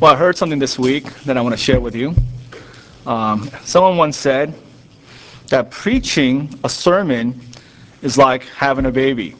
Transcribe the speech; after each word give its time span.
Well, 0.00 0.12
I 0.12 0.16
heard 0.16 0.36
something 0.36 0.60
this 0.60 0.78
week 0.78 1.12
that 1.24 1.36
I 1.36 1.40
want 1.40 1.54
to 1.54 1.60
share 1.60 1.80
with 1.80 1.96
you. 1.96 2.14
Um, 3.04 3.50
someone 3.64 3.96
once 3.96 4.16
said 4.16 4.54
that 5.48 5.72
preaching 5.72 6.56
a 6.62 6.68
sermon 6.68 7.40
is 8.02 8.16
like 8.16 8.44
having 8.44 8.86
a 8.86 8.92
baby. 8.92 9.34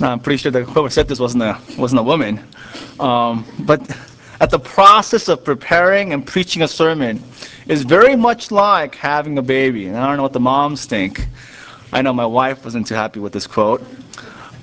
Now, 0.00 0.10
I'm 0.10 0.18
pretty 0.18 0.38
sure 0.38 0.50
that 0.50 0.64
whoever 0.64 0.90
said 0.90 1.06
this 1.06 1.20
wasn't 1.20 1.44
a, 1.44 1.56
wasn't 1.78 2.00
a 2.00 2.02
woman. 2.02 2.44
Um, 2.98 3.46
but 3.60 3.88
at 4.40 4.50
the 4.50 4.58
process 4.58 5.28
of 5.28 5.44
preparing 5.44 6.12
and 6.12 6.26
preaching 6.26 6.62
a 6.62 6.68
sermon 6.68 7.22
is 7.68 7.84
very 7.84 8.16
much 8.16 8.50
like 8.50 8.96
having 8.96 9.38
a 9.38 9.42
baby. 9.42 9.86
And 9.86 9.96
I 9.96 10.08
don't 10.08 10.16
know 10.16 10.24
what 10.24 10.32
the 10.32 10.40
moms 10.40 10.86
think. 10.86 11.28
I 11.92 12.02
know 12.02 12.12
my 12.12 12.26
wife 12.26 12.64
wasn't 12.64 12.88
too 12.88 12.96
happy 12.96 13.20
with 13.20 13.32
this 13.32 13.46
quote. 13.46 13.84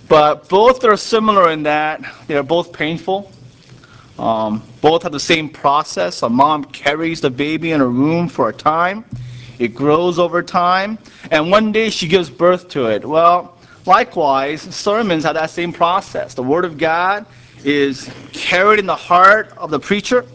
But 0.10 0.50
both 0.50 0.84
are 0.84 0.98
similar 0.98 1.52
in 1.52 1.64
that 1.64 2.02
they're 2.28 2.44
both 2.44 2.74
painful. 2.74 3.32
Um, 4.20 4.62
both 4.82 5.04
have 5.04 5.12
the 5.12 5.20
same 5.20 5.50
process. 5.50 6.22
A 6.22 6.30
mom 6.30 6.66
carries 6.66 7.22
the 7.22 7.30
baby 7.30 7.72
in 7.72 7.80
her 7.80 7.90
womb 7.90 8.28
for 8.30 8.50
a 8.50 8.54
time. 8.54 9.06
It 9.60 9.70
grows 9.70 10.20
over 10.20 10.44
time. 10.44 11.00
And 11.32 11.50
one 11.50 11.72
day 11.72 11.90
she 11.90 12.08
gives 12.08 12.30
birth 12.30 12.68
to 12.70 12.88
it. 12.88 13.04
Well, 13.04 13.58
likewise, 13.86 14.62
sermons 14.62 15.24
have 15.24 15.36
that 15.36 15.50
same 15.50 15.74
process. 15.74 16.34
The 16.34 16.44
Word 16.44 16.66
of 16.66 16.78
God 16.78 17.26
is 17.64 18.10
carried 18.34 18.80
in 18.80 18.86
the 18.86 18.96
heart 18.96 19.52
of 19.58 19.72
the 19.72 19.80
preacher. 19.80 20.26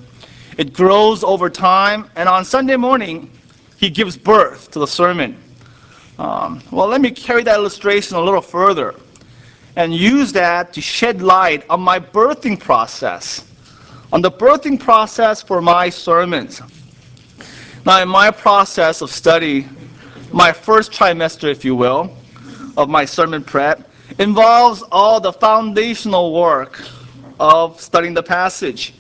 It 0.56 0.72
grows 0.72 1.22
over 1.22 1.48
time. 1.48 2.10
And 2.16 2.28
on 2.28 2.44
Sunday 2.44 2.76
morning, 2.76 3.30
he 3.76 3.90
gives 3.90 4.16
birth 4.16 4.70
to 4.72 4.80
the 4.80 4.86
sermon. 4.86 5.40
Um, 6.18 6.60
well, 6.72 6.88
let 6.88 7.00
me 7.00 7.12
carry 7.12 7.44
that 7.44 7.54
illustration 7.54 8.16
a 8.16 8.20
little 8.20 8.40
further 8.40 8.96
and 9.76 9.94
use 9.94 10.32
that 10.32 10.72
to 10.72 10.80
shed 10.80 11.22
light 11.22 11.64
on 11.70 11.80
my 11.80 12.00
birthing 12.00 12.58
process 12.58 13.44
on 14.12 14.22
the 14.22 14.30
birthing 14.30 14.80
process 14.80 15.42
for 15.42 15.60
my 15.60 15.90
sermons. 15.90 16.62
Now, 17.84 18.02
in 18.02 18.08
my 18.08 18.30
process 18.30 19.00
of 19.02 19.10
study, 19.10 19.66
my 20.32 20.52
first 20.52 20.92
trimester, 20.92 21.50
if 21.50 21.64
you 21.64 21.74
will, 21.74 22.14
of 22.76 22.88
my 22.88 23.04
sermon 23.04 23.42
prep 23.42 23.88
involves 24.18 24.82
all 24.90 25.20
the 25.20 25.32
foundational 25.32 26.32
work 26.32 26.82
of 27.40 27.80
studying 27.80 28.14
the 28.14 28.22
passage. 28.22 28.94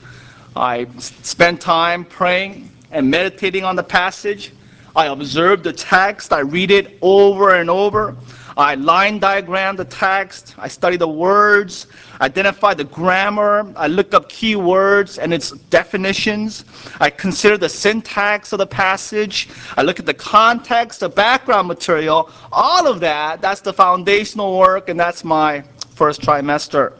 I 0.54 0.86
spend 0.98 1.60
time 1.60 2.04
praying 2.04 2.70
and 2.90 3.10
meditating 3.10 3.64
on 3.64 3.76
the 3.76 3.82
passage. 3.82 4.52
I 4.96 5.06
observe 5.06 5.62
the 5.62 5.72
text. 5.72 6.32
I 6.32 6.40
read 6.40 6.70
it 6.70 6.98
over 7.02 7.54
and 7.54 7.70
over. 7.70 8.16
I 8.56 8.74
line 8.74 9.20
diagram 9.20 9.76
the 9.76 9.84
text. 9.84 10.54
I 10.58 10.68
study 10.68 10.96
the 10.96 11.08
words, 11.08 11.86
identify 12.20 12.74
the 12.74 12.84
grammar. 12.84 13.72
I 13.76 13.86
look 13.86 14.14
up 14.14 14.28
key 14.28 14.56
words 14.56 15.18
and 15.18 15.32
its 15.32 15.52
definitions. 15.70 16.64
I 17.00 17.10
consider 17.10 17.56
the 17.56 17.68
syntax 17.68 18.52
of 18.52 18.58
the 18.58 18.66
passage. 18.66 19.48
I 19.76 19.82
look 19.82 19.98
at 19.98 20.06
the 20.06 20.14
context, 20.14 21.00
the 21.00 21.08
background 21.08 21.68
material. 21.68 22.30
All 22.52 22.86
of 22.86 23.00
that, 23.00 23.40
that's 23.40 23.60
the 23.60 23.72
foundational 23.72 24.58
work, 24.58 24.88
and 24.88 24.98
that's 24.98 25.24
my 25.24 25.62
first 25.94 26.20
trimester. 26.20 26.94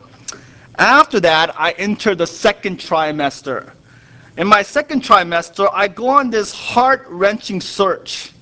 After 0.78 1.18
that, 1.20 1.54
I 1.58 1.72
enter 1.72 2.14
the 2.14 2.26
second 2.26 2.78
trimester. 2.78 3.72
In 4.36 4.46
my 4.46 4.62
second 4.62 5.02
trimester, 5.02 5.68
I 5.72 5.88
go 5.88 6.08
on 6.08 6.30
this 6.30 6.52
heart 6.52 7.04
wrenching 7.08 7.60
search. 7.60 8.32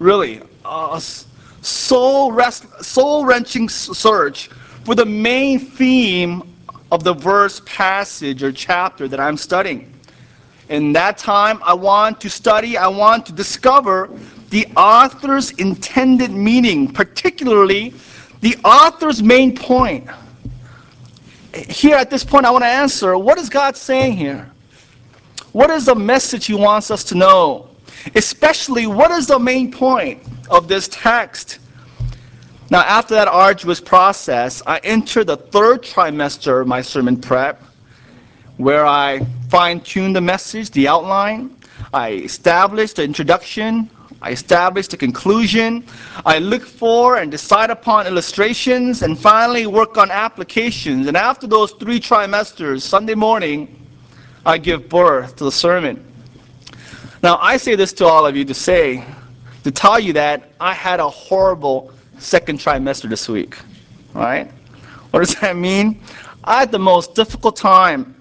Really, 0.00 0.42
uh, 0.64 0.98
soul, 0.98 2.36
soul 2.50 3.24
wrenching 3.24 3.68
search 3.68 4.50
for 4.84 4.94
the 4.94 5.06
main 5.06 5.58
theme 5.58 6.42
of 6.92 7.02
the 7.02 7.14
verse, 7.14 7.60
passage, 7.64 8.42
or 8.42 8.52
chapter 8.52 9.08
that 9.08 9.18
I'm 9.18 9.36
studying. 9.36 9.92
In 10.68 10.92
that 10.92 11.18
time, 11.18 11.60
I 11.62 11.74
want 11.74 12.20
to 12.20 12.30
study, 12.30 12.76
I 12.76 12.88
want 12.88 13.26
to 13.26 13.32
discover 13.32 14.10
the 14.50 14.66
author's 14.76 15.50
intended 15.52 16.30
meaning, 16.30 16.92
particularly 16.92 17.94
the 18.40 18.56
author's 18.64 19.22
main 19.22 19.56
point. 19.56 20.08
Here 21.54 21.96
at 21.96 22.10
this 22.10 22.24
point, 22.24 22.46
I 22.46 22.50
want 22.50 22.64
to 22.64 22.68
answer 22.68 23.16
what 23.16 23.38
is 23.38 23.48
God 23.48 23.76
saying 23.76 24.16
here? 24.16 24.50
What 25.52 25.70
is 25.70 25.86
the 25.86 25.94
message 25.94 26.46
He 26.46 26.54
wants 26.54 26.90
us 26.90 27.04
to 27.04 27.14
know? 27.14 27.68
Especially, 28.14 28.86
what 28.86 29.10
is 29.10 29.26
the 29.26 29.38
main 29.38 29.72
point 29.72 30.22
of 30.50 30.68
this 30.68 30.88
text? 30.90 31.58
Now, 32.70 32.80
after 32.80 33.14
that 33.14 33.28
arduous 33.28 33.80
process, 33.80 34.62
I 34.66 34.78
enter 34.84 35.22
the 35.22 35.36
third 35.36 35.82
trimester 35.82 36.62
of 36.62 36.66
my 36.66 36.80
sermon 36.80 37.20
prep, 37.20 37.62
where 38.56 38.86
I 38.86 39.26
fine 39.50 39.80
tune 39.80 40.14
the 40.14 40.20
message, 40.22 40.70
the 40.70 40.88
outline. 40.88 41.56
I 41.92 42.12
establish 42.12 42.94
the 42.94 43.04
introduction. 43.04 43.90
I 44.22 44.30
establish 44.30 44.88
the 44.88 44.96
conclusion. 44.96 45.84
I 46.24 46.38
look 46.38 46.64
for 46.64 47.18
and 47.18 47.30
decide 47.30 47.68
upon 47.68 48.06
illustrations, 48.06 49.02
and 49.02 49.18
finally 49.18 49.66
work 49.66 49.98
on 49.98 50.10
applications. 50.10 51.06
And 51.06 51.18
after 51.18 51.46
those 51.46 51.72
three 51.72 52.00
trimesters, 52.00 52.80
Sunday 52.80 53.14
morning, 53.14 53.86
I 54.46 54.56
give 54.56 54.88
birth 54.88 55.36
to 55.36 55.44
the 55.44 55.52
sermon. 55.52 56.02
Now, 57.22 57.38
I 57.42 57.58
say 57.58 57.74
this 57.74 57.92
to 57.94 58.06
all 58.06 58.24
of 58.26 58.34
you 58.36 58.44
to 58.46 58.54
say, 58.54 59.04
to 59.64 59.70
tell 59.70 60.00
you 60.00 60.14
that 60.14 60.52
I 60.60 60.72
had 60.72 61.00
a 61.00 61.08
horrible 61.08 61.93
second 62.18 62.58
trimester 62.58 63.08
this 63.08 63.28
week. 63.28 63.56
Right? 64.12 64.50
What 65.10 65.20
does 65.20 65.34
that 65.36 65.56
mean? 65.56 66.00
I 66.44 66.60
had 66.60 66.72
the 66.72 66.78
most 66.78 67.14
difficult 67.14 67.56
time 67.56 68.14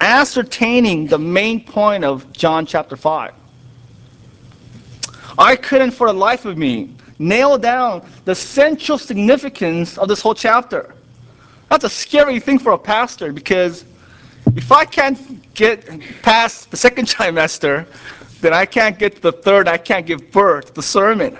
ascertaining 0.00 1.06
the 1.06 1.18
main 1.18 1.64
point 1.64 2.04
of 2.04 2.32
John 2.32 2.64
chapter 2.66 2.96
5. 2.96 3.32
I 5.38 5.56
couldn't, 5.56 5.92
for 5.92 6.06
the 6.08 6.12
life 6.12 6.44
of 6.44 6.56
me, 6.56 6.94
nail 7.18 7.58
down 7.58 8.06
the 8.24 8.34
central 8.34 8.98
significance 8.98 9.98
of 9.98 10.08
this 10.08 10.20
whole 10.20 10.34
chapter. 10.34 10.94
That's 11.70 11.84
a 11.84 11.90
scary 11.90 12.40
thing 12.40 12.58
for 12.58 12.72
a 12.72 12.78
pastor 12.78 13.32
because 13.32 13.84
if 14.56 14.72
I 14.72 14.84
can't 14.84 15.18
get 15.54 16.00
past 16.22 16.70
the 16.70 16.76
second 16.76 17.06
trimester, 17.08 17.86
then 18.40 18.54
I 18.54 18.64
can't 18.64 18.98
get 18.98 19.16
to 19.16 19.20
the 19.20 19.32
third, 19.32 19.68
I 19.68 19.78
can't 19.78 20.06
give 20.06 20.30
birth 20.30 20.66
to 20.66 20.72
the 20.74 20.82
sermon. 20.82 21.36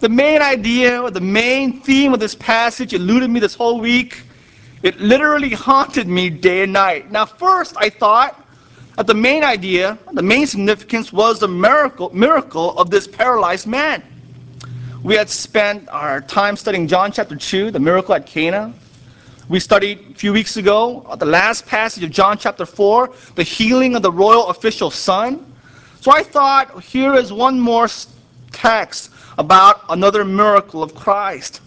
The 0.00 0.08
main 0.08 0.40
idea, 0.40 1.02
or 1.02 1.10
the 1.10 1.20
main 1.20 1.80
theme 1.82 2.14
of 2.14 2.20
this 2.20 2.34
passage 2.34 2.94
eluded 2.94 3.28
me 3.28 3.38
this 3.38 3.54
whole 3.54 3.80
week. 3.80 4.22
It 4.82 4.98
literally 4.98 5.50
haunted 5.50 6.08
me 6.08 6.30
day 6.30 6.62
and 6.62 6.72
night. 6.72 7.10
Now, 7.10 7.26
first, 7.26 7.74
I 7.76 7.90
thought 7.90 8.42
that 8.96 9.06
the 9.06 9.12
main 9.12 9.44
idea, 9.44 9.98
the 10.12 10.22
main 10.22 10.46
significance 10.46 11.12
was 11.12 11.38
the 11.38 11.48
miracle, 11.48 12.08
miracle 12.14 12.78
of 12.78 12.88
this 12.88 13.06
paralyzed 13.06 13.66
man. 13.66 14.02
We 15.02 15.16
had 15.16 15.28
spent 15.28 15.86
our 15.90 16.22
time 16.22 16.56
studying 16.56 16.88
John 16.88 17.12
chapter 17.12 17.36
2, 17.36 17.70
the 17.70 17.78
miracle 17.78 18.14
at 18.14 18.24
Cana. 18.24 18.72
We 19.50 19.60
studied 19.60 20.12
a 20.12 20.14
few 20.14 20.32
weeks 20.32 20.56
ago 20.56 21.04
uh, 21.10 21.16
the 21.16 21.26
last 21.26 21.66
passage 21.66 22.04
of 22.04 22.10
John 22.10 22.38
chapter 22.38 22.64
4, 22.64 23.12
the 23.34 23.42
healing 23.42 23.96
of 23.96 24.00
the 24.00 24.12
royal 24.12 24.48
official's 24.48 24.94
son. 24.94 25.44
So 26.00 26.10
I 26.10 26.22
thought, 26.22 26.82
here 26.82 27.12
is 27.12 27.34
one 27.34 27.60
more 27.60 27.86
text 28.50 29.10
about 29.40 29.80
another 29.88 30.22
miracle 30.22 30.82
of 30.82 30.94
Christ. 30.94 31.62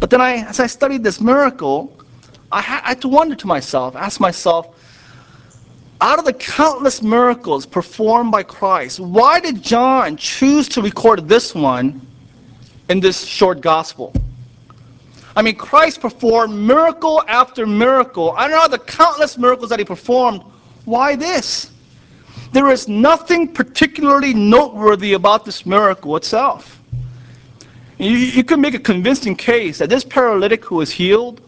But 0.00 0.08
then 0.08 0.22
I, 0.22 0.36
as 0.48 0.60
I 0.60 0.66
studied 0.66 1.04
this 1.04 1.20
miracle, 1.20 1.94
I 2.50 2.62
had 2.62 3.02
to 3.02 3.08
wonder 3.08 3.34
to 3.34 3.46
myself, 3.46 3.94
ask 3.94 4.18
myself, 4.18 4.74
out 6.00 6.18
of 6.18 6.24
the 6.24 6.32
countless 6.32 7.02
miracles 7.02 7.66
performed 7.66 8.32
by 8.32 8.44
Christ, 8.44 8.98
why 8.98 9.40
did 9.40 9.62
John 9.62 10.16
choose 10.16 10.66
to 10.70 10.80
record 10.80 11.28
this 11.28 11.54
one 11.54 12.00
in 12.88 12.98
this 12.98 13.26
short 13.26 13.60
gospel? 13.60 14.14
I 15.36 15.42
mean, 15.42 15.56
Christ 15.56 16.00
performed 16.00 16.54
miracle 16.54 17.22
after 17.28 17.66
miracle. 17.66 18.32
I 18.38 18.48
don't 18.48 18.58
know 18.58 18.68
the 18.68 18.82
countless 18.84 19.36
miracles 19.36 19.68
that 19.68 19.78
he 19.78 19.84
performed. 19.84 20.42
Why 20.86 21.14
this? 21.14 21.72
There 22.54 22.70
is 22.70 22.86
nothing 22.86 23.52
particularly 23.52 24.32
noteworthy 24.32 25.14
about 25.14 25.44
this 25.44 25.66
miracle 25.66 26.14
itself. 26.14 26.80
You, 27.98 28.12
you 28.12 28.44
could 28.44 28.60
make 28.60 28.74
a 28.74 28.78
convincing 28.78 29.34
case 29.34 29.78
that 29.78 29.90
this 29.90 30.04
paralytic 30.04 30.64
who 30.64 30.76
was 30.76 30.88
healed, 30.88 31.40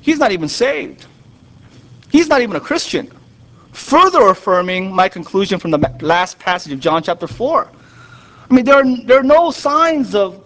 he's 0.00 0.20
not 0.20 0.30
even 0.30 0.48
saved. 0.48 1.06
He's 2.12 2.28
not 2.28 2.40
even 2.40 2.54
a 2.54 2.60
Christian. 2.60 3.10
Further 3.72 4.28
affirming 4.28 4.94
my 4.94 5.08
conclusion 5.08 5.58
from 5.58 5.72
the 5.72 5.78
last 6.00 6.38
passage 6.38 6.72
of 6.72 6.78
John 6.78 7.02
chapter 7.02 7.26
4. 7.26 7.68
I 8.48 8.54
mean, 8.54 8.64
there 8.64 8.76
are, 8.76 8.96
there 9.04 9.18
are 9.18 9.24
no 9.24 9.50
signs 9.50 10.14
of 10.14 10.40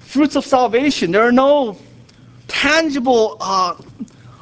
fruits 0.00 0.36
of 0.36 0.44
salvation. 0.44 1.10
There 1.10 1.22
are 1.22 1.32
no 1.32 1.78
tangible 2.48 3.38
uh, 3.40 3.76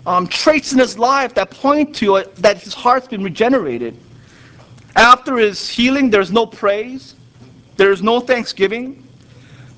um, 0.04 0.26
traits 0.26 0.72
in 0.72 0.80
his 0.80 0.98
life 0.98 1.32
that 1.34 1.52
point 1.52 1.94
to 1.96 2.16
it, 2.16 2.34
that 2.42 2.60
his 2.60 2.74
heart's 2.74 3.06
been 3.06 3.22
regenerated. 3.22 3.96
After 5.00 5.38
his 5.38 5.66
healing, 5.66 6.10
there's 6.10 6.30
no 6.30 6.44
praise, 6.44 7.14
there 7.78 7.90
is 7.90 8.02
no 8.02 8.20
thanksgiving, 8.20 9.02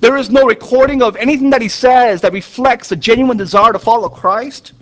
there 0.01 0.17
is 0.17 0.29
no 0.29 0.45
recording 0.45 1.01
of 1.01 1.15
anything 1.15 1.49
that 1.51 1.61
he 1.61 1.69
says 1.69 2.19
that 2.19 2.33
reflects 2.33 2.91
a 2.91 2.97
genuine 2.97 3.37
desire 3.37 3.71
to 3.71 3.79
follow 3.79 4.09
Christ. 4.09 4.73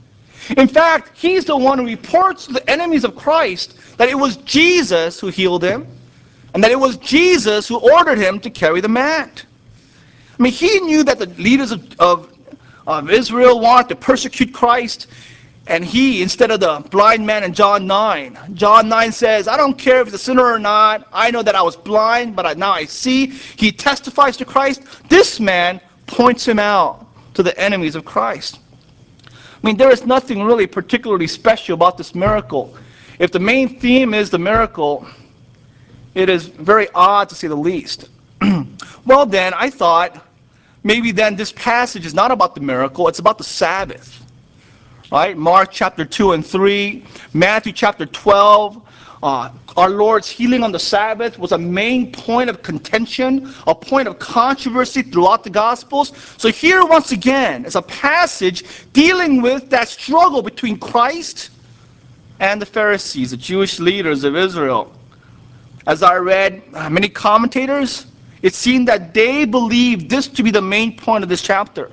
In 0.57 0.67
fact, 0.67 1.11
he's 1.15 1.45
the 1.45 1.55
one 1.55 1.77
who 1.77 1.85
reports 1.85 2.47
to 2.47 2.53
the 2.53 2.67
enemies 2.67 3.03
of 3.03 3.15
Christ 3.15 3.77
that 3.97 4.09
it 4.09 4.17
was 4.17 4.37
Jesus 4.37 5.19
who 5.19 5.27
healed 5.27 5.63
him 5.63 5.85
and 6.55 6.63
that 6.63 6.71
it 6.71 6.79
was 6.79 6.97
Jesus 6.97 7.67
who 7.67 7.77
ordered 7.77 8.17
him 8.17 8.39
to 8.39 8.49
carry 8.49 8.81
the 8.81 8.89
mat. 8.89 9.45
I 10.39 10.41
mean, 10.41 10.53
he 10.53 10.79
knew 10.79 11.03
that 11.03 11.19
the 11.19 11.27
leaders 11.39 11.71
of, 11.71 11.99
of, 11.99 12.35
of 12.87 13.11
Israel 13.11 13.59
wanted 13.59 13.89
to 13.89 13.95
persecute 13.95 14.51
Christ, 14.51 15.05
and 15.67 15.85
he, 15.85 16.21
instead 16.21 16.49
of 16.49 16.59
the 16.59 16.83
blind 16.89 17.25
man 17.25 17.43
in 17.43 17.53
John 17.53 17.85
9, 17.85 18.37
John 18.53 18.89
9 18.89 19.11
says, 19.11 19.47
I 19.47 19.57
don't 19.57 19.77
care 19.77 20.01
if 20.01 20.07
he's 20.07 20.15
a 20.15 20.17
sinner 20.17 20.43
or 20.43 20.57
not. 20.57 21.07
I 21.13 21.29
know 21.29 21.43
that 21.43 21.55
I 21.55 21.61
was 21.61 21.75
blind, 21.75 22.35
but 22.35 22.45
I, 22.45 22.53
now 22.53 22.71
I 22.71 22.85
see. 22.85 23.27
He 23.27 23.71
testifies 23.71 24.37
to 24.37 24.45
Christ. 24.45 24.81
This 25.07 25.39
man 25.39 25.79
points 26.07 26.47
him 26.47 26.57
out 26.57 27.05
to 27.35 27.43
the 27.43 27.57
enemies 27.59 27.95
of 27.95 28.05
Christ. 28.05 28.59
I 29.29 29.67
mean, 29.67 29.77
there 29.77 29.91
is 29.91 30.05
nothing 30.05 30.43
really 30.43 30.65
particularly 30.65 31.27
special 31.27 31.75
about 31.75 31.97
this 31.97 32.15
miracle. 32.15 32.75
If 33.19 33.31
the 33.31 33.39
main 33.39 33.79
theme 33.79 34.15
is 34.15 34.31
the 34.31 34.39
miracle, 34.39 35.07
it 36.15 36.27
is 36.27 36.47
very 36.47 36.87
odd 36.95 37.29
to 37.29 37.35
say 37.35 37.47
the 37.47 37.55
least. 37.55 38.09
well, 39.05 39.27
then, 39.27 39.53
I 39.53 39.69
thought 39.69 40.25
maybe 40.83 41.11
then 41.11 41.35
this 41.35 41.51
passage 41.51 42.05
is 42.07 42.15
not 42.15 42.31
about 42.31 42.55
the 42.55 42.61
miracle, 42.61 43.07
it's 43.07 43.19
about 43.19 43.37
the 43.37 43.43
Sabbath. 43.43 44.20
Right? 45.11 45.37
Mark 45.37 45.71
chapter 45.71 46.05
2 46.05 46.31
and 46.31 46.45
3, 46.45 47.03
Matthew 47.33 47.73
chapter 47.73 48.05
12. 48.05 48.81
Uh, 49.21 49.51
our 49.75 49.89
Lord's 49.89 50.29
healing 50.29 50.63
on 50.63 50.71
the 50.71 50.79
Sabbath 50.79 51.37
was 51.37 51.51
a 51.51 51.57
main 51.57 52.13
point 52.13 52.49
of 52.49 52.63
contention, 52.63 53.53
a 53.67 53.75
point 53.75 54.07
of 54.07 54.19
controversy 54.19 55.01
throughout 55.01 55.43
the 55.43 55.49
Gospels. 55.49 56.13
So, 56.37 56.49
here 56.49 56.85
once 56.85 57.11
again 57.11 57.65
is 57.65 57.75
a 57.75 57.81
passage 57.81 58.63
dealing 58.93 59.41
with 59.41 59.69
that 59.69 59.89
struggle 59.89 60.41
between 60.41 60.79
Christ 60.79 61.49
and 62.39 62.61
the 62.61 62.65
Pharisees, 62.65 63.31
the 63.31 63.37
Jewish 63.37 63.79
leaders 63.79 64.23
of 64.23 64.37
Israel. 64.37 64.93
As 65.87 66.03
I 66.03 66.15
read 66.15 66.63
uh, 66.73 66.89
many 66.89 67.09
commentators, 67.09 68.05
it 68.41 68.55
seemed 68.55 68.87
that 68.87 69.13
they 69.13 69.43
believed 69.43 70.09
this 70.09 70.27
to 70.29 70.41
be 70.41 70.51
the 70.51 70.61
main 70.61 70.95
point 70.95 71.23
of 71.23 71.29
this 71.29 71.41
chapter. 71.41 71.91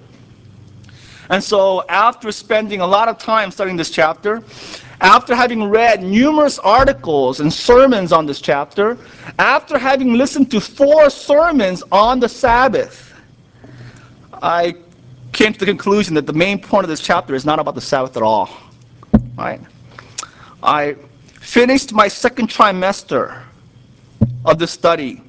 And 1.30 1.42
so, 1.44 1.84
after 1.88 2.32
spending 2.32 2.80
a 2.80 2.86
lot 2.86 3.08
of 3.08 3.18
time 3.18 3.50
studying 3.50 3.76
this 3.76 3.90
chapter, 3.90 4.42
after 5.00 5.34
having 5.34 5.64
read 5.64 6.02
numerous 6.02 6.58
articles 6.58 7.40
and 7.40 7.52
sermons 7.52 8.12
on 8.12 8.26
this 8.26 8.40
chapter, 8.40 8.96
after 9.38 9.78
having 9.78 10.14
listened 10.14 10.50
to 10.50 10.60
four 10.60 11.10
sermons 11.10 11.82
on 11.92 12.18
the 12.18 12.28
Sabbath, 12.28 13.14
I 14.42 14.74
came 15.32 15.52
to 15.52 15.58
the 15.58 15.66
conclusion 15.66 16.14
that 16.14 16.26
the 16.26 16.32
main 16.32 16.60
point 16.60 16.84
of 16.84 16.88
this 16.88 17.00
chapter 17.00 17.34
is 17.34 17.44
not 17.44 17.58
about 17.58 17.74
the 17.74 17.80
Sabbath 17.80 18.16
at 18.16 18.22
all. 18.22 18.50
Right? 19.36 19.60
I 20.62 20.96
finished 21.40 21.92
my 21.92 22.08
second 22.08 22.48
trimester 22.48 23.42
of 24.44 24.58
the 24.58 24.66
study 24.66 25.22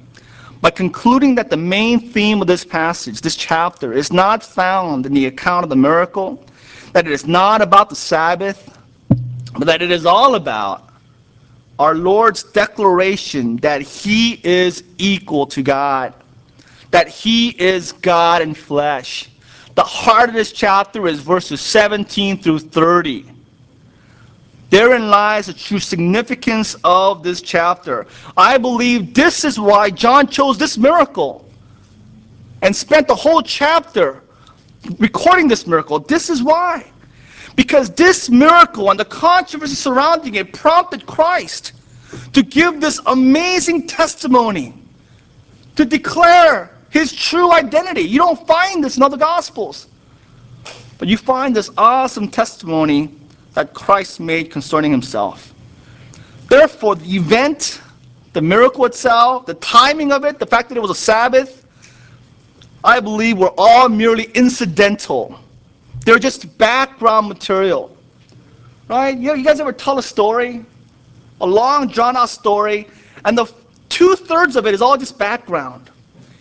by 0.60 0.70
concluding 0.70 1.34
that 1.36 1.48
the 1.48 1.56
main 1.56 2.10
theme 2.12 2.40
of 2.40 2.46
this 2.46 2.64
passage, 2.64 3.20
this 3.20 3.36
chapter, 3.36 3.92
is 3.92 4.12
not 4.12 4.42
found 4.42 5.06
in 5.06 5.14
the 5.14 5.26
account 5.26 5.64
of 5.64 5.70
the 5.70 5.76
miracle, 5.76 6.44
that 6.92 7.06
it 7.06 7.12
is 7.12 7.26
not 7.26 7.62
about 7.62 7.88
the 7.88 7.96
Sabbath, 7.96 8.76
but 9.58 9.64
that 9.64 9.80
it 9.80 9.90
is 9.90 10.04
all 10.04 10.34
about 10.34 10.90
our 11.78 11.94
Lord's 11.94 12.42
declaration 12.42 13.56
that 13.58 13.80
He 13.80 14.38
is 14.44 14.84
equal 14.98 15.46
to 15.46 15.62
God, 15.62 16.12
that 16.90 17.08
He 17.08 17.50
is 17.58 17.92
God 17.92 18.42
in 18.42 18.52
flesh. 18.52 19.30
The 19.76 19.82
heart 19.82 20.28
of 20.28 20.34
this 20.34 20.52
chapter 20.52 21.08
is 21.08 21.20
verses 21.20 21.62
17 21.62 22.42
through 22.42 22.58
30. 22.58 23.24
Therein 24.70 25.10
lies 25.10 25.46
the 25.46 25.52
true 25.52 25.80
significance 25.80 26.76
of 26.84 27.24
this 27.24 27.42
chapter. 27.42 28.06
I 28.36 28.56
believe 28.56 29.14
this 29.14 29.44
is 29.44 29.58
why 29.58 29.90
John 29.90 30.28
chose 30.28 30.56
this 30.58 30.78
miracle 30.78 31.44
and 32.62 32.74
spent 32.74 33.08
the 33.08 33.14
whole 33.14 33.42
chapter 33.42 34.22
recording 34.98 35.48
this 35.48 35.66
miracle. 35.66 35.98
This 35.98 36.30
is 36.30 36.42
why. 36.42 36.88
Because 37.56 37.90
this 37.90 38.30
miracle 38.30 38.90
and 38.90 38.98
the 38.98 39.04
controversy 39.04 39.74
surrounding 39.74 40.36
it 40.36 40.52
prompted 40.52 41.04
Christ 41.04 41.72
to 42.32 42.42
give 42.42 42.80
this 42.80 43.00
amazing 43.06 43.88
testimony, 43.88 44.74
to 45.74 45.84
declare 45.84 46.76
his 46.90 47.12
true 47.12 47.52
identity. 47.52 48.02
You 48.02 48.18
don't 48.18 48.46
find 48.46 48.82
this 48.84 48.96
in 48.96 49.02
other 49.02 49.16
gospels. 49.16 49.88
But 50.98 51.08
you 51.08 51.16
find 51.16 51.56
this 51.56 51.70
awesome 51.76 52.28
testimony 52.28 53.19
that 53.54 53.74
Christ 53.74 54.20
made 54.20 54.50
concerning 54.50 54.90
himself. 54.90 55.54
Therefore, 56.48 56.96
the 56.96 57.16
event, 57.16 57.80
the 58.32 58.42
miracle 58.42 58.84
itself, 58.84 59.46
the 59.46 59.54
timing 59.54 60.12
of 60.12 60.24
it, 60.24 60.38
the 60.38 60.46
fact 60.46 60.68
that 60.68 60.78
it 60.78 60.80
was 60.80 60.90
a 60.90 60.94
Sabbath, 60.94 61.66
I 62.82 63.00
believe 63.00 63.38
were 63.38 63.52
all 63.58 63.88
merely 63.88 64.24
incidental. 64.34 65.38
They're 66.04 66.18
just 66.18 66.56
background 66.58 67.28
material. 67.28 67.96
Right? 68.88 69.16
You, 69.16 69.34
you 69.36 69.44
guys 69.44 69.60
ever 69.60 69.72
tell 69.72 69.98
a 69.98 70.02
story? 70.02 70.64
A 71.40 71.46
long, 71.46 71.88
drawn 71.88 72.16
out 72.16 72.28
story, 72.28 72.86
and 73.24 73.36
the 73.36 73.46
two 73.88 74.14
thirds 74.14 74.56
of 74.56 74.66
it 74.66 74.74
is 74.74 74.82
all 74.82 74.96
just 74.96 75.18
background. 75.18 75.90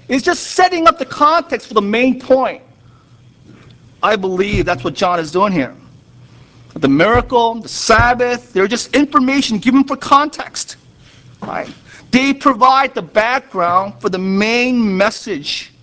It's 0.08 0.24
just 0.24 0.48
setting 0.48 0.88
up 0.88 0.98
the 0.98 1.06
context 1.06 1.68
for 1.68 1.74
the 1.74 1.82
main 1.82 2.20
point. 2.20 2.64
I 4.02 4.16
believe 4.16 4.66
that's 4.66 4.84
what 4.84 4.94
John 4.94 5.20
is 5.20 5.32
doing 5.32 5.54
here 5.54 5.76
the 6.76 6.88
miracle, 6.88 7.56
the 7.56 7.70
Sabbath, 7.70 8.54
they're 8.54 8.68
just 8.68 8.96
information 8.96 9.58
given 9.58 9.84
for 9.84 9.98
context. 9.98 10.78
Right? 11.42 11.74
They 12.12 12.34
provide 12.34 12.94
the 12.94 13.02
background 13.02 14.00
for 14.00 14.10
the 14.10 14.18
main 14.18 14.98
message. 14.98 15.74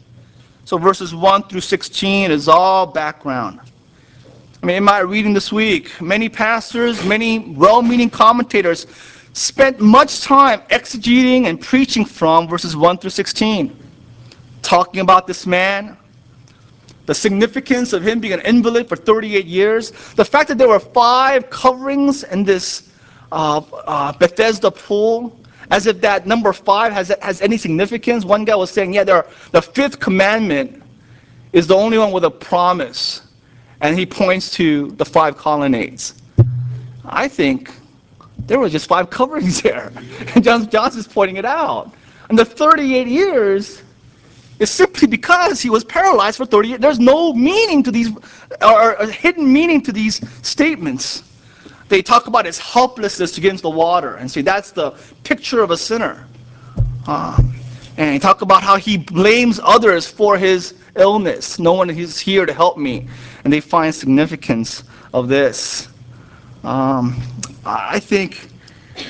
So 0.65 0.79
verses 0.79 1.15
1 1.15 1.45
through 1.45 1.61
16 1.61 2.31
is 2.31 2.49
all 2.49 2.87
background. 2.87 3.61
I 4.63 4.67
mean, 4.67 4.77
in 4.77 4.85
my 4.85 4.99
reading 4.99 5.33
this 5.33 5.53
week, 5.53 6.01
many 6.01 6.29
pastors, 6.29 7.05
many 7.05 7.39
well 7.39 7.83
meaning 7.83 8.11
commentators 8.11 8.87
spent 9.33 9.79
much 9.81 10.23
time 10.23 10.61
exegeting 10.71 11.45
and 11.45 11.61
preaching 11.61 12.05
from 12.05 12.49
verses 12.49 12.75
1 12.75 12.99
through 12.99 13.11
16, 13.11 13.77
talking 14.63 15.01
about 15.01 15.27
this 15.27 15.47
man, 15.47 15.97
the 17.07 17.15
significance 17.15 17.93
of 17.93 18.03
him 18.03 18.21
being 18.21 18.35
an 18.35 18.41
invalid 18.41 18.89
for 18.89 18.97
38 18.97 19.47
years, 19.47 19.93
the 20.17 20.25
fact 20.25 20.49
that 20.49 20.59
there 20.59 20.69
were 20.69 20.81
five 20.81 21.49
coverings 21.51 22.25
in 22.25 22.45
this 22.45 22.91
uh, 23.33 23.59
uh, 23.87 24.13
Bethesda 24.13 24.71
pool, 24.71 25.41
as 25.71 25.87
if 25.87 26.01
that 26.01 26.27
number 26.27 26.53
five 26.53 26.93
has, 26.93 27.13
has 27.23 27.41
any 27.41 27.57
significance. 27.57 28.25
One 28.25 28.45
guy 28.45 28.55
was 28.55 28.71
saying, 28.71 28.95
yeah, 28.95 29.05
there 29.05 29.27
the 29.53 29.63
fifth 29.63 29.99
commandment 29.99 30.83
is 31.53 31.67
the 31.67 31.75
only 31.75 31.99
one 31.99 32.13
with 32.13 32.25
a 32.25 32.31
promise. 32.31 33.23
And 33.81 33.99
he 33.99 34.07
points 34.07 34.51
to 34.53 34.91
the 34.93 35.05
five 35.05 35.37
colonnades. 35.37 36.15
I 37.05 37.29
think 37.29 37.71
there 38.47 38.59
were 38.59 38.69
just 38.69 38.89
five 38.89 39.11
coverings 39.11 39.61
there. 39.69 39.93
And 40.35 40.43
John 40.43 40.69
Johnson's 40.69 41.09
pointing 41.09 41.37
it 41.37 41.45
out. 41.45 41.93
And 42.29 42.39
the 42.39 42.45
38 42.45 43.07
years 43.07 43.83
is 44.59 44.71
simply 44.71 45.07
because 45.07 45.61
he 45.61 45.71
was 45.71 45.85
paralyzed 45.85 46.37
for 46.39 46.47
30 46.47 46.69
years. 46.69 46.81
There's 46.81 46.99
no 46.99 47.33
meaning 47.33 47.83
to 47.83 47.91
these, 47.91 48.11
or 48.63 48.93
a 48.95 49.07
hidden 49.11 49.53
meaning 49.53 49.83
to 49.83 49.93
these 49.93 50.21
statements. 50.47 51.23
They 51.89 52.03
talk 52.03 52.27
about 52.27 52.47
his 52.47 52.59
helplessness 52.59 53.39
against 53.39 53.63
the 53.63 53.71
water 53.71 54.17
and 54.17 54.31
say 54.31 54.43
that's 54.43 54.73
the 54.73 54.93
picture 55.25 55.63
of 55.63 55.71
a 55.71 55.77
sinner. 55.77 56.27
Uh, 57.07 57.41
and 57.97 58.15
they 58.15 58.19
talk 58.19 58.43
about 58.43 58.63
how 58.63 58.77
he 58.77 58.99
blames 58.99 59.61
others 59.63 60.07
for 60.07 60.37
his 60.37 60.75
illness. 60.97 61.59
No 61.59 61.73
one 61.73 61.91
is 61.91 62.19
here 62.19 62.45
to 62.45 62.53
help 62.53 62.77
me. 62.77 63.07
And 63.45 63.53
they 63.53 63.61
find 63.61 63.95
significance 63.95 64.85
of 65.15 65.29
this. 65.29 65.89
Um, 66.65 67.21
I 67.65 68.01
think 68.01 68.49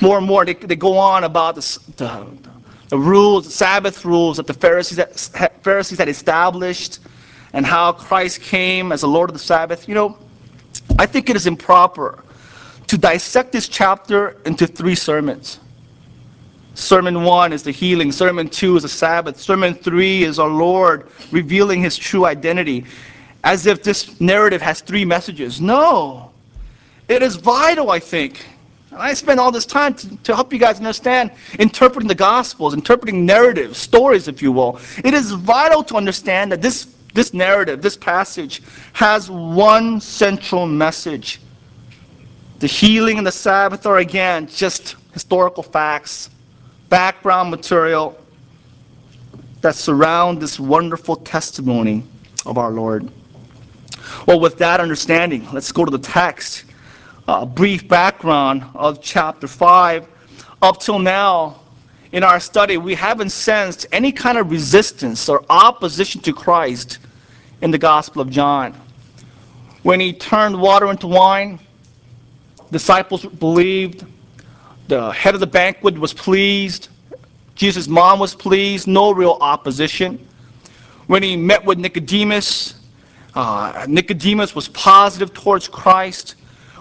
more 0.01 0.17
and 0.17 0.27
more 0.27 0.45
they, 0.45 0.53
they 0.53 0.75
go 0.75 0.97
on 0.97 1.23
about 1.23 1.55
the, 1.55 1.79
the, 1.97 2.46
the 2.89 2.97
rules, 2.97 3.53
Sabbath 3.53 4.05
rules 4.05 4.37
that 4.37 4.47
the 4.47 4.53
Pharisees, 4.53 5.29
Pharisees 5.61 5.97
had 5.97 6.09
established, 6.09 6.99
and 7.53 7.65
how 7.65 7.91
Christ 7.91 8.41
came 8.41 8.91
as 8.91 9.01
the 9.01 9.07
Lord 9.07 9.29
of 9.29 9.33
the 9.33 9.39
Sabbath. 9.39 9.87
You 9.87 9.95
know, 9.95 10.17
I 10.97 11.05
think 11.05 11.29
it 11.29 11.35
is 11.35 11.47
improper 11.47 12.23
to 12.87 12.97
dissect 12.97 13.51
this 13.51 13.67
chapter 13.67 14.37
into 14.45 14.67
three 14.67 14.95
sermons. 14.95 15.59
Sermon 16.75 17.23
one 17.23 17.51
is 17.51 17.63
the 17.63 17.71
healing. 17.71 18.11
Sermon 18.11 18.47
two 18.47 18.77
is 18.77 18.83
the 18.83 18.89
Sabbath. 18.89 19.39
Sermon 19.39 19.73
three 19.73 20.23
is 20.23 20.39
our 20.39 20.47
Lord 20.47 21.09
revealing 21.31 21.81
his 21.81 21.97
true 21.97 22.25
identity, 22.25 22.85
as 23.43 23.65
if 23.65 23.83
this 23.83 24.21
narrative 24.21 24.61
has 24.61 24.81
three 24.81 25.03
messages. 25.03 25.59
No. 25.59 26.31
It 27.07 27.23
is 27.23 27.35
vital, 27.35 27.89
I 27.89 27.99
think, 27.99 28.45
and 28.91 29.01
I 29.01 29.13
spend 29.13 29.39
all 29.39 29.51
this 29.51 29.65
time 29.65 29.93
to, 29.95 30.15
to 30.17 30.35
help 30.35 30.53
you 30.53 30.59
guys 30.59 30.77
understand 30.77 31.31
interpreting 31.59 32.07
the 32.07 32.15
Gospels, 32.15 32.73
interpreting 32.73 33.25
narratives, 33.25 33.77
stories, 33.77 34.27
if 34.27 34.41
you 34.41 34.51
will. 34.51 34.79
It 35.03 35.13
is 35.13 35.31
vital 35.31 35.83
to 35.85 35.95
understand 35.95 36.51
that 36.51 36.61
this, 36.61 36.87
this 37.13 37.33
narrative, 37.33 37.81
this 37.81 37.97
passage, 37.97 38.61
has 38.93 39.29
one 39.29 39.99
central 39.99 40.65
message. 40.65 41.41
The 42.59 42.67
healing 42.67 43.17
and 43.17 43.27
the 43.27 43.31
Sabbath 43.31 43.85
are 43.85 43.97
again 43.97 44.47
just 44.47 44.95
historical 45.13 45.63
facts, 45.63 46.29
background 46.89 47.51
material 47.51 48.17
that 49.61 49.75
surround 49.75 50.41
this 50.41 50.59
wonderful 50.59 51.17
testimony 51.17 52.03
of 52.45 52.57
our 52.57 52.71
Lord. 52.71 53.11
Well, 54.25 54.39
with 54.39 54.57
that 54.59 54.79
understanding, 54.79 55.47
let's 55.51 55.71
go 55.71 55.83
to 55.83 55.91
the 55.91 55.99
text. 55.99 56.63
A 57.29 57.45
brief 57.45 57.85
background 57.89 58.63
of 58.73 59.01
chapter 59.01 59.49
5. 59.49 60.07
Up 60.61 60.79
till 60.79 60.97
now, 60.97 61.59
in 62.13 62.23
our 62.23 62.39
study, 62.39 62.77
we 62.77 62.95
haven't 62.95 63.31
sensed 63.31 63.85
any 63.91 64.13
kind 64.13 64.37
of 64.37 64.49
resistance 64.49 65.27
or 65.27 65.43
opposition 65.49 66.21
to 66.21 66.31
Christ 66.31 66.99
in 67.59 67.69
the 67.69 67.77
Gospel 67.77 68.21
of 68.21 68.29
John. 68.29 68.73
When 69.83 69.99
he 69.99 70.13
turned 70.13 70.57
water 70.57 70.89
into 70.89 71.07
wine, 71.07 71.59
disciples 72.71 73.25
believed, 73.25 74.05
the 74.87 75.11
head 75.11 75.33
of 75.33 75.41
the 75.41 75.47
banquet 75.47 75.99
was 75.99 76.13
pleased, 76.13 76.87
Jesus' 77.55 77.89
mom 77.89 78.19
was 78.19 78.35
pleased, 78.35 78.87
no 78.87 79.11
real 79.11 79.37
opposition. 79.41 80.25
When 81.07 81.23
he 81.23 81.35
met 81.35 81.65
with 81.65 81.77
Nicodemus, 81.77 82.75
uh, 83.35 83.85
Nicodemus 83.85 84.55
was 84.55 84.69
positive 84.69 85.33
towards 85.33 85.67
Christ. 85.67 86.35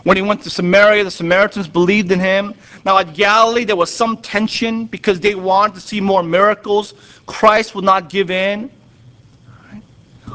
When 0.06 0.16
he 0.16 0.22
went 0.22 0.40
to 0.42 0.50
Samaria, 0.50 1.02
the 1.02 1.10
Samaritans 1.10 1.66
believed 1.66 2.12
in 2.12 2.20
him. 2.20 2.54
Now 2.84 2.96
at 2.96 3.12
Galilee, 3.12 3.64
there 3.64 3.74
was 3.74 3.92
some 3.92 4.18
tension 4.18 4.86
because 4.86 5.18
they 5.18 5.34
wanted 5.34 5.74
to 5.74 5.80
see 5.80 6.00
more 6.00 6.22
miracles. 6.22 6.94
Christ 7.26 7.74
would 7.74 7.84
not 7.84 8.08
give 8.08 8.30
in. 8.30 8.70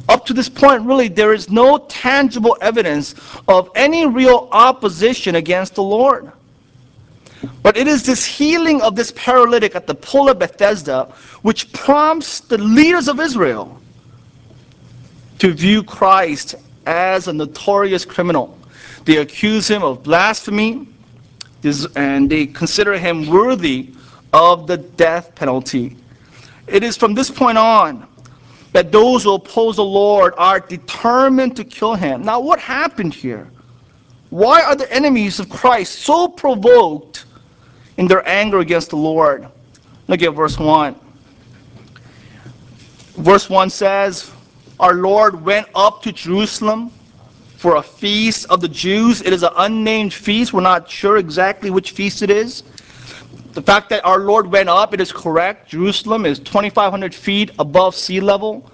Up 0.09 0.25
to 0.25 0.33
this 0.33 0.49
point, 0.49 0.83
really, 0.83 1.07
there 1.07 1.31
is 1.31 1.49
no 1.49 1.77
tangible 1.87 2.57
evidence 2.59 3.15
of 3.47 3.69
any 3.73 4.05
real 4.05 4.49
opposition 4.51 5.35
against 5.35 5.75
the 5.75 5.83
Lord. 5.83 6.29
But 7.63 7.77
it 7.77 7.87
is 7.87 8.05
this 8.05 8.25
healing 8.25 8.81
of 8.81 8.97
this 8.97 9.13
paralytic 9.15 9.73
at 9.73 9.87
the 9.87 9.95
pool 9.95 10.27
of 10.27 10.37
Bethesda 10.37 11.05
which 11.43 11.71
prompts 11.71 12.41
the 12.41 12.57
leaders 12.57 13.07
of 13.07 13.21
Israel 13.21 13.81
to 15.39 15.53
view 15.53 15.81
Christ 15.81 16.55
as 16.85 17.29
a 17.29 17.33
notorious 17.33 18.03
criminal. 18.03 18.57
They 19.05 19.17
accuse 19.17 19.67
him 19.67 19.83
of 19.83 20.03
blasphemy, 20.03 20.87
and 21.95 22.29
they 22.29 22.47
consider 22.47 22.97
him 22.97 23.27
worthy 23.27 23.93
of 24.33 24.67
the 24.67 24.77
death 24.77 25.33
penalty. 25.35 25.97
It 26.67 26.83
is 26.83 26.97
from 26.97 27.13
this 27.13 27.29
point 27.29 27.57
on 27.57 28.07
that 28.73 28.91
those 28.91 29.23
who 29.23 29.33
oppose 29.33 29.75
the 29.75 29.83
Lord 29.83 30.33
are 30.37 30.59
determined 30.59 31.55
to 31.57 31.63
kill 31.63 31.95
him. 31.95 32.23
Now, 32.23 32.39
what 32.39 32.59
happened 32.59 33.13
here? 33.13 33.49
Why 34.29 34.61
are 34.61 34.75
the 34.75 34.91
enemies 34.93 35.39
of 35.39 35.49
Christ 35.49 35.99
so 35.99 36.27
provoked 36.27 37.25
in 37.97 38.07
their 38.07 38.27
anger 38.27 38.59
against 38.59 38.91
the 38.91 38.95
Lord? 38.95 39.47
Look 40.07 40.21
at 40.21 40.33
verse 40.33 40.57
1. 40.57 40.95
Verse 43.17 43.49
1 43.49 43.69
says, 43.69 44.31
Our 44.79 44.93
Lord 44.93 45.43
went 45.43 45.67
up 45.75 46.01
to 46.03 46.13
Jerusalem 46.13 46.91
for 47.61 47.75
a 47.75 47.83
feast 47.83 48.47
of 48.49 48.59
the 48.59 48.67
Jews. 48.67 49.21
It 49.21 49.31
is 49.31 49.43
an 49.43 49.51
unnamed 49.55 50.15
feast. 50.15 50.51
We're 50.51 50.61
not 50.61 50.89
sure 50.89 51.17
exactly 51.17 51.69
which 51.69 51.91
feast 51.91 52.23
it 52.23 52.31
is. 52.31 52.63
The 53.53 53.61
fact 53.61 53.87
that 53.89 54.03
our 54.03 54.17
Lord 54.17 54.47
went 54.47 54.67
up, 54.67 54.95
it 54.95 54.99
is 54.99 55.11
correct. 55.11 55.69
Jerusalem 55.69 56.25
is 56.25 56.39
2,500 56.39 57.13
feet 57.13 57.51
above 57.59 57.93
sea 57.93 58.19
level. 58.19 58.67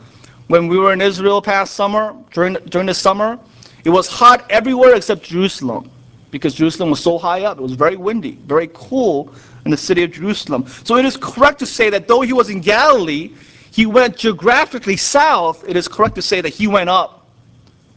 When 0.48 0.70
we 0.70 0.78
were 0.78 0.94
in 0.94 1.02
Israel 1.02 1.42
past 1.42 1.74
summer, 1.74 2.16
during, 2.32 2.54
during 2.70 2.88
the 2.88 2.94
summer, 2.94 3.38
it 3.84 3.90
was 3.90 4.08
hot 4.08 4.50
everywhere 4.50 4.96
except 4.96 5.24
Jerusalem 5.24 5.92
because 6.32 6.54
Jerusalem 6.54 6.90
was 6.90 7.02
so 7.02 7.18
high 7.18 7.44
up. 7.44 7.58
It 7.58 7.64
was 7.64 7.74
very 7.74 7.98
windy, 7.98 8.40
very 8.46 8.70
cool 8.74 9.34
in 9.66 9.72
the 9.72 9.76
city 9.76 10.04
of 10.04 10.14
Jerusalem. 10.14 10.66
So 10.86 10.96
it 10.96 11.04
is 11.04 11.18
correct 11.18 11.60
to 11.60 11.66
say 11.66 11.90
that 11.90 12.08
though 12.08 12.22
he 12.22 12.32
was 12.32 12.50
in 12.50 12.62
Galilee, 12.62 13.34
he 13.70 13.86
went 13.86 14.16
geographically 14.16 14.96
south. 14.96 15.68
It 15.68 15.76
is 15.76 15.90
correct 15.90 16.16
to 16.16 16.22
say 16.22 16.40
that 16.40 16.54
he 16.54 16.68
went 16.68 16.90
up 16.90 17.17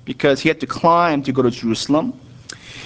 because 0.05 0.41
he 0.41 0.49
had 0.49 0.61
to 0.61 0.67
climb 0.67 1.23
to 1.23 1.33
go 1.33 1.43
to 1.43 1.51
Jerusalem. 1.51 2.19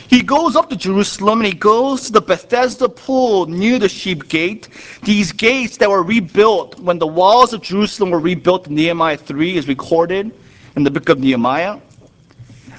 He 0.09 0.23
goes 0.23 0.54
up 0.54 0.68
to 0.71 0.76
Jerusalem 0.76 1.40
and 1.40 1.47
he 1.47 1.54
goes 1.54 2.02
to 2.02 2.12
the 2.12 2.21
Bethesda 2.21 2.88
pool 2.88 3.47
near 3.47 3.78
the 3.78 3.88
sheep 3.88 4.28
gate. 4.28 4.68
These 5.02 5.33
gates 5.33 5.76
that 5.78 5.88
were 5.88 6.02
rebuilt 6.02 6.78
when 6.78 6.99
the 6.99 7.06
walls 7.06 7.52
of 7.52 7.62
Jerusalem 7.62 8.11
were 8.11 8.21
rebuilt 8.21 8.68
in 8.68 8.75
Nehemiah 8.75 9.16
3 9.16 9.56
is 9.56 9.66
recorded 9.66 10.33
in 10.76 10.85
the 10.85 10.90
book 10.90 11.09
of 11.09 11.18
Nehemiah. 11.21 11.78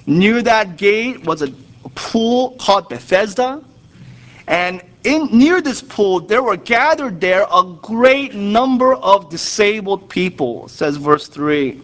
Near 0.06 0.42
that 0.44 0.78
gate 0.78 1.24
was 1.26 1.42
a 1.42 1.52
pool 1.96 2.56
called 2.60 2.90
Bethesda. 2.90 3.64
And 4.48 4.82
in, 5.04 5.28
near 5.32 5.62
this 5.62 5.82
pool, 5.82 6.20
there 6.20 6.44
were 6.44 6.58
gathered 6.58 7.20
there 7.20 7.48
a 7.52 7.64
great 7.82 8.36
number 8.36 8.94
of 8.96 9.30
disabled 9.30 10.10
people, 10.10 10.68
says 10.68 10.98
verse 10.98 11.28
3 11.28 11.82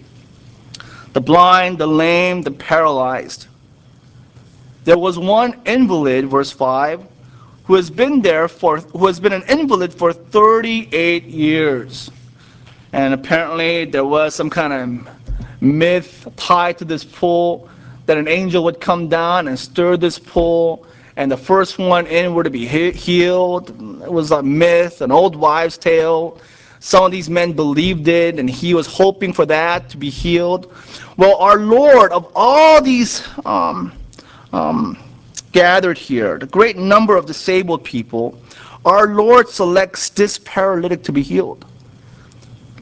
the 1.14 1.22
blind, 1.22 1.78
the 1.78 1.88
lame, 1.88 2.42
the 2.42 2.52
paralyzed. 2.52 3.48
There 4.84 4.98
was 4.98 5.20
one 5.20 5.60
invalid, 5.66 6.28
verse 6.28 6.52
5, 6.52 7.06
who 7.66 7.76
has 7.76 7.90
been 7.90 8.22
there 8.22 8.48
for 8.48 8.78
who 8.80 9.08
has 9.08 9.20
been 9.20 9.34
an 9.34 9.44
invalid 9.48 9.94
for 9.94 10.12
38 10.14 11.24
years. 11.26 12.10
And 12.94 13.14
apparently 13.14 13.86
there 13.86 14.06
was 14.06 14.36
some 14.36 14.50
kind 14.50 14.74
of 14.74 15.62
myth 15.62 16.28
tied 16.36 16.78
to 16.80 16.86
this 16.86 17.04
pool 17.04 17.70
that 18.06 18.18
an 18.18 18.28
angel 18.28 18.64
would 18.64 18.82
come 18.82 19.08
down 19.08 19.48
and 19.48 19.58
stir 19.58 19.96
this 19.96 20.18
pool 20.20 20.86
and 21.18 21.32
the 21.32 21.38
first 21.38 21.78
one 21.78 22.08
in 22.08 22.34
were 22.34 22.44
to 22.44 22.50
be 22.50 22.66
healed. 22.66 23.70
It 24.04 24.12
was 24.12 24.32
a 24.32 24.42
myth, 24.42 25.02
an 25.02 25.12
old 25.12 25.36
wives' 25.36 25.78
tale. 25.78 26.40
Some 26.80 27.06
of 27.06 27.12
these 27.12 27.30
men 27.30 27.54
believed 27.54 28.08
it, 28.08 28.40
and 28.40 28.50
he 28.50 28.74
was 28.74 28.88
hoping 28.88 29.34
for 29.34 29.46
that 29.46 29.90
to 29.90 29.98
be 29.98 30.10
healed. 30.10 30.74
Well, 31.22 31.36
our 31.36 31.60
Lord, 31.60 32.12
of 32.14 32.32
all 32.34 32.82
these 32.82 33.24
um, 33.46 33.94
um, 34.54 34.98
gathered 35.52 35.96
here, 35.96 36.40
the 36.40 36.48
great 36.48 36.78
number 36.78 37.16
of 37.16 37.28
disabled 37.28 37.84
people, 37.84 38.42
our 38.86 39.06
Lord 39.06 39.48
selects 39.48 40.10
this 40.10 40.40
paralytic 40.40 41.04
to 41.04 41.12
be 41.12 41.22
healed. 41.22 41.64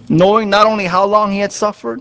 Knowing 0.08 0.50
not 0.50 0.68
only 0.68 0.86
how 0.86 1.04
long 1.04 1.34
he 1.34 1.40
had 1.40 1.52
suffered, 1.52 2.00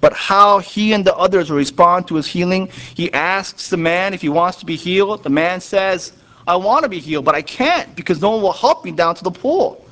but 0.00 0.12
how 0.14 0.58
he 0.58 0.94
and 0.94 1.04
the 1.04 1.14
others 1.14 1.48
will 1.48 1.58
respond 1.58 2.08
to 2.08 2.16
his 2.16 2.26
healing. 2.26 2.68
He 2.96 3.12
asks 3.12 3.70
the 3.70 3.76
man 3.76 4.12
if 4.12 4.22
he 4.22 4.28
wants 4.28 4.58
to 4.58 4.66
be 4.66 4.74
healed. 4.74 5.22
The 5.22 5.30
man 5.30 5.60
says, 5.60 6.12
I 6.48 6.56
want 6.56 6.82
to 6.82 6.88
be 6.88 6.98
healed, 6.98 7.24
but 7.24 7.36
I 7.36 7.42
can't 7.42 7.94
because 7.94 8.20
no 8.20 8.30
one 8.30 8.42
will 8.42 8.52
help 8.52 8.84
me 8.84 8.90
down 8.90 9.14
to 9.14 9.22
the 9.22 9.30
pool. 9.30 9.86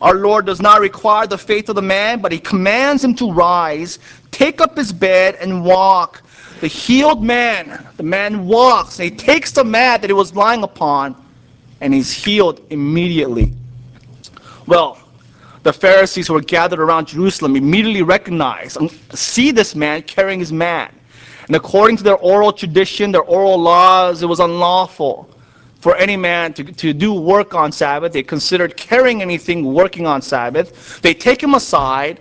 Our 0.00 0.14
Lord 0.14 0.46
does 0.46 0.62
not 0.62 0.80
require 0.80 1.26
the 1.26 1.36
faith 1.36 1.68
of 1.68 1.76
the 1.76 1.82
man, 1.82 2.20
but 2.20 2.32
he 2.32 2.38
commands 2.38 3.04
him 3.04 3.14
to 3.16 3.30
rise, 3.30 3.98
take 4.30 4.60
up 4.60 4.76
his 4.76 4.92
bed, 4.92 5.36
and 5.40 5.62
walk. 5.64 6.22
The 6.60 6.68
healed 6.68 7.22
man, 7.22 7.86
the 7.96 8.02
man 8.02 8.46
walks, 8.46 8.98
and 8.98 9.10
he 9.10 9.16
takes 9.16 9.52
the 9.52 9.64
mat 9.64 10.00
that 10.00 10.08
he 10.08 10.14
was 10.14 10.34
lying 10.34 10.62
upon, 10.62 11.16
and 11.80 11.92
he's 11.92 12.12
healed 12.12 12.60
immediately. 12.70 13.52
Well, 14.66 14.98
the 15.62 15.72
Pharisees 15.72 16.28
who 16.28 16.34
were 16.34 16.40
gathered 16.40 16.80
around 16.80 17.08
Jerusalem 17.08 17.56
immediately 17.56 18.02
recognize 18.02 18.76
and 18.76 18.90
see 19.12 19.50
this 19.50 19.74
man 19.74 20.02
carrying 20.02 20.38
his 20.38 20.52
mat. 20.52 20.94
And 21.46 21.56
according 21.56 21.98
to 21.98 22.02
their 22.02 22.16
oral 22.16 22.52
tradition, 22.52 23.12
their 23.12 23.22
oral 23.22 23.58
laws, 23.58 24.22
it 24.22 24.26
was 24.26 24.40
unlawful 24.40 25.28
for 25.80 25.96
any 25.96 26.16
man 26.16 26.52
to, 26.54 26.64
to 26.64 26.92
do 26.92 27.12
work 27.12 27.54
on 27.54 27.72
Sabbath. 27.72 28.12
They 28.12 28.22
considered 28.22 28.76
carrying 28.76 29.22
anything 29.22 29.72
working 29.72 30.06
on 30.06 30.22
Sabbath. 30.22 31.00
They 31.00 31.14
take 31.14 31.42
him 31.42 31.54
aside 31.54 32.20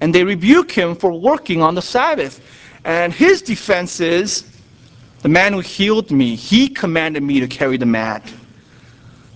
and 0.00 0.14
they 0.14 0.24
rebuke 0.24 0.70
him 0.70 0.94
for 0.94 1.12
working 1.12 1.62
on 1.62 1.74
the 1.74 1.82
Sabbath. 1.82 2.40
And 2.84 3.12
his 3.12 3.40
defense 3.40 4.00
is 4.00 4.44
the 5.22 5.28
man 5.28 5.52
who 5.52 5.60
healed 5.60 6.10
me, 6.10 6.34
he 6.34 6.68
commanded 6.68 7.22
me 7.22 7.40
to 7.40 7.46
carry 7.46 7.76
the 7.76 7.86
mat. 7.86 8.30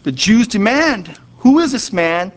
The 0.02 0.12
Jews 0.12 0.48
demand, 0.48 1.18
Who 1.38 1.60
is 1.60 1.72
this 1.72 1.92
man? 1.92 2.32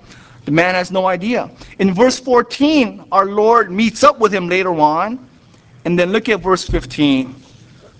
The 0.45 0.51
man 0.51 0.75
has 0.75 0.91
no 0.91 1.07
idea. 1.07 1.49
In 1.79 1.93
verse 1.93 2.19
14, 2.19 3.05
our 3.11 3.25
Lord 3.25 3.71
meets 3.71 4.03
up 4.03 4.19
with 4.19 4.33
him 4.33 4.47
later 4.47 4.73
on. 4.73 5.27
And 5.85 5.97
then 5.97 6.11
look 6.11 6.29
at 6.29 6.41
verse 6.41 6.67
15 6.67 7.35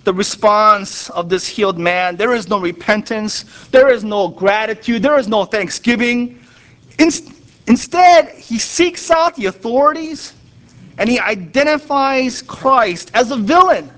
the 0.04 0.14
response 0.14 1.10
of 1.10 1.28
this 1.28 1.46
healed 1.46 1.78
man. 1.78 2.16
There 2.16 2.34
is 2.34 2.48
no 2.48 2.58
repentance. 2.58 3.44
There 3.70 3.88
is 3.88 4.02
no 4.04 4.28
gratitude. 4.28 5.02
There 5.02 5.18
is 5.18 5.28
no 5.28 5.44
thanksgiving. 5.44 6.42
In, 6.98 7.10
instead, 7.66 8.30
he 8.30 8.58
seeks 8.58 9.10
out 9.10 9.36
the 9.36 9.46
authorities 9.46 10.34
and 10.98 11.08
he 11.08 11.18
identifies 11.18 12.42
Christ 12.42 13.10
as 13.14 13.30
a 13.30 13.36
villain, 13.36 13.90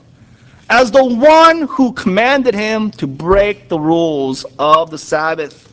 as 0.70 0.90
the 0.90 1.04
one 1.04 1.62
who 1.62 1.92
commanded 1.92 2.54
him 2.54 2.90
to 2.92 3.06
break 3.06 3.68
the 3.68 3.78
rules 3.78 4.44
of 4.58 4.90
the 4.90 4.98
Sabbath. 4.98 5.68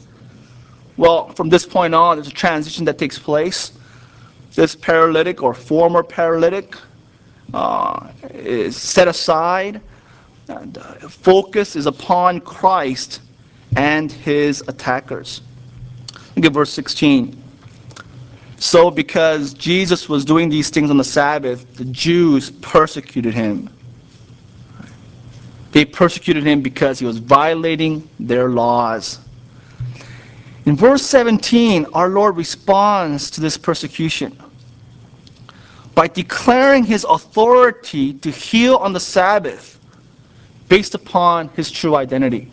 Well, 0.98 1.30
from 1.30 1.50
this 1.50 1.66
point 1.66 1.96
on, 1.96 2.18
there's 2.18 2.28
a 2.28 2.32
transition 2.32 2.84
that 2.86 2.98
takes 2.98 3.18
place. 3.18 3.72
This 4.56 4.76
paralytic 4.76 5.42
or 5.42 5.54
former 5.54 6.04
paralytic 6.04 6.76
uh, 7.54 8.10
is 8.34 8.76
set 8.76 9.08
aside 9.08 9.82
focus 11.10 11.75
is 11.75 11.86
upon 11.86 12.41
Christ 12.41 13.22
and 13.75 14.12
his 14.12 14.63
attackers. 14.68 15.41
Look 16.36 16.46
at 16.46 16.53
verse 16.53 16.72
16. 16.72 17.44
So, 18.58 18.91
because 18.91 19.53
Jesus 19.53 20.10
was 20.10 20.25
doing 20.25 20.50
these 20.50 20.70
things 20.70 20.89
on 20.89 20.98
the 20.98 21.03
Sabbath, 21.03 21.75
the 21.75 21.86
Jews 21.86 22.51
persecuted 22.51 23.34
him. 23.34 23.70
They 25.72 25.86
persecuted 25.86 26.44
him 26.44 26.62
because 26.62 27.00
he 27.00 27.06
was 27.06 27.20
violating 27.20 28.10
their 28.20 28.50
laws. 28.50 29.20
In 30.65 30.75
verse 30.75 31.03
17, 31.03 31.86
our 31.94 32.10
Lord 32.10 32.36
responds 32.36 33.32
to 33.32 33.41
this 33.41 33.58
persecution 33.58 34.38
by 35.96 36.08
declaring 36.08 36.84
his 36.84 37.06
authority 37.10 38.13
to 38.15 38.32
heal 38.32 38.75
on 38.77 38.94
the 38.94 39.00
Sabbath 39.00 39.79
based 40.70 40.96
upon 40.96 41.50
his 41.50 41.70
true 41.70 41.96
identity. 41.96 42.50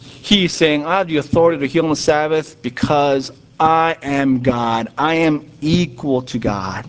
He 0.00 0.44
is 0.44 0.52
saying, 0.52 0.86
I 0.86 0.98
have 0.98 1.08
the 1.08 1.16
authority 1.16 1.58
to 1.58 1.66
heal 1.66 1.84
on 1.84 1.90
the 1.90 1.96
Sabbath 1.96 2.60
because 2.62 3.32
I 3.58 3.96
am 4.02 4.40
God. 4.40 4.92
I 4.96 5.14
am 5.14 5.50
equal 5.60 6.22
to 6.22 6.38
God. 6.38 6.88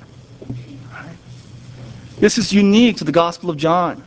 This 2.19 2.38
is 2.38 2.53
unique 2.53 2.98
to 2.98 3.03
the 3.03 3.12
Gospel 3.12 3.50
of 3.50 3.57
John. 3.57 4.03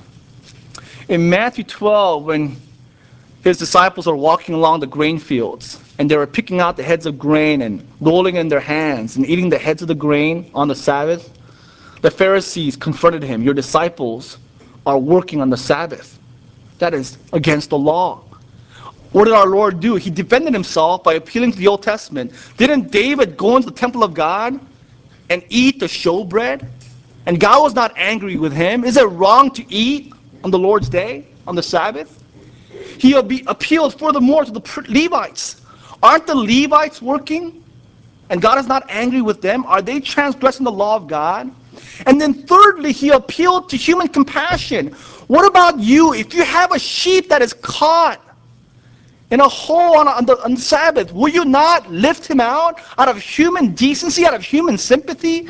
In 1.08 1.28
Matthew 1.28 1.64
12, 1.64 2.24
when 2.24 2.56
his 3.42 3.58
disciples 3.58 4.06
are 4.06 4.16
walking 4.16 4.54
along 4.54 4.80
the 4.80 4.86
grain 4.86 5.18
fields 5.18 5.80
and 5.98 6.10
they 6.10 6.16
were 6.16 6.26
picking 6.26 6.60
out 6.60 6.76
the 6.76 6.82
heads 6.82 7.06
of 7.06 7.18
grain 7.18 7.62
and 7.62 7.86
rolling 8.00 8.36
in 8.36 8.48
their 8.48 8.60
hands 8.60 9.16
and 9.16 9.26
eating 9.26 9.48
the 9.48 9.58
heads 9.58 9.82
of 9.82 9.88
the 9.88 9.94
grain 9.94 10.50
on 10.54 10.68
the 10.68 10.74
Sabbath, 10.74 11.32
the 12.02 12.10
Pharisees 12.10 12.76
confronted 12.76 13.22
him. 13.22 13.42
Your 13.42 13.54
disciples 13.54 14.38
are 14.86 14.98
working 14.98 15.42
on 15.42 15.50
the 15.50 15.56
Sabbath. 15.56 16.18
That 16.78 16.94
is 16.94 17.18
against 17.32 17.70
the 17.70 17.78
law. 17.78 18.22
What 19.12 19.24
did 19.24 19.34
our 19.34 19.46
Lord 19.46 19.80
do? 19.80 19.96
He 19.96 20.10
defended 20.10 20.52
himself 20.52 21.02
by 21.02 21.14
appealing 21.14 21.52
to 21.52 21.58
the 21.58 21.66
Old 21.66 21.82
Testament. 21.82 22.32
Didn't 22.56 22.90
David 22.90 23.36
go 23.36 23.56
into 23.56 23.70
the 23.70 23.76
temple 23.76 24.04
of 24.04 24.14
God 24.14 24.60
and 25.30 25.42
eat 25.48 25.80
the 25.80 25.86
showbread? 25.86 26.68
And 27.24 27.40
God 27.40 27.62
was 27.62 27.74
not 27.74 27.92
angry 27.96 28.36
with 28.36 28.52
him. 28.52 28.84
Is 28.84 28.96
it 28.96 29.04
wrong 29.04 29.50
to 29.52 29.64
eat 29.72 30.12
on 30.44 30.50
the 30.50 30.58
Lord's 30.58 30.88
day, 30.88 31.26
on 31.46 31.56
the 31.56 31.62
Sabbath? 31.62 32.22
He 32.98 33.14
appealed 33.14 33.98
furthermore 33.98 34.44
to 34.44 34.52
the 34.52 34.84
Levites. 34.88 35.62
Aren't 36.02 36.26
the 36.26 36.34
Levites 36.34 37.02
working? 37.02 37.64
And 38.28 38.42
God 38.42 38.58
is 38.58 38.66
not 38.66 38.84
angry 38.88 39.22
with 39.22 39.40
them? 39.40 39.64
Are 39.66 39.80
they 39.80 39.98
transgressing 39.98 40.64
the 40.64 40.72
law 40.72 40.96
of 40.96 41.06
God? 41.06 41.50
And 42.06 42.20
then 42.20 42.34
thirdly, 42.34 42.92
he 42.92 43.10
appealed 43.10 43.68
to 43.70 43.76
human 43.76 44.08
compassion. 44.08 44.88
What 45.28 45.46
about 45.46 45.78
you? 45.78 46.14
If 46.14 46.34
you 46.34 46.44
have 46.44 46.72
a 46.72 46.78
sheep 46.78 47.28
that 47.28 47.42
is 47.42 47.52
caught 47.52 48.20
in 49.30 49.40
a 49.40 49.48
hole 49.48 49.98
on, 49.98 50.06
on, 50.06 50.24
the, 50.24 50.42
on 50.44 50.54
the 50.54 50.60
Sabbath, 50.60 51.12
will 51.12 51.28
you 51.28 51.44
not 51.44 51.90
lift 51.90 52.26
him 52.26 52.40
out 52.40 52.80
out 52.98 53.08
of 53.08 53.18
human 53.18 53.74
decency, 53.74 54.24
out 54.24 54.34
of 54.34 54.42
human 54.42 54.78
sympathy? 54.78 55.48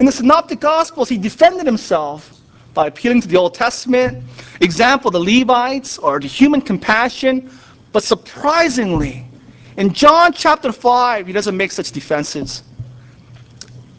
In 0.00 0.06
the 0.06 0.12
Synoptic 0.12 0.60
Gospels, 0.60 1.08
he 1.08 1.18
defended 1.18 1.66
himself 1.66 2.30
by 2.72 2.88
appealing 2.88 3.20
to 3.20 3.28
the 3.28 3.36
Old 3.36 3.54
Testament, 3.54 4.24
example 4.60 5.10
the 5.10 5.20
Levites, 5.20 5.98
or 5.98 6.18
the 6.18 6.26
human 6.26 6.60
compassion. 6.60 7.50
But 7.92 8.02
surprisingly, 8.02 9.24
in 9.76 9.92
John 9.92 10.32
chapter 10.32 10.72
5, 10.72 11.26
he 11.26 11.32
doesn't 11.32 11.56
make 11.56 11.70
such 11.70 11.92
defenses. 11.92 12.62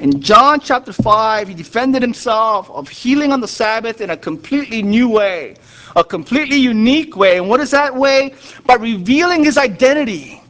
In 0.06 0.22
John 0.22 0.60
chapter 0.60 0.94
5, 0.94 1.48
he 1.48 1.56
defended 1.56 2.04
himself 2.04 2.70
of 2.70 2.88
healing 2.88 3.32
on 3.32 3.42
the 3.42 3.48
Sabbath 3.48 4.02
in 4.02 4.12
a 4.12 4.16
completely 4.16 4.84
new 4.84 5.10
way, 5.10 5.56
a 5.96 6.04
completely 6.04 6.58
unique 6.58 7.18
way. 7.18 7.40
And 7.40 7.50
what 7.50 7.60
is 7.60 7.72
that 7.72 7.96
way? 7.96 8.36
By 8.68 8.76
revealing 8.76 9.44
his 9.44 9.58
identity 9.58 10.44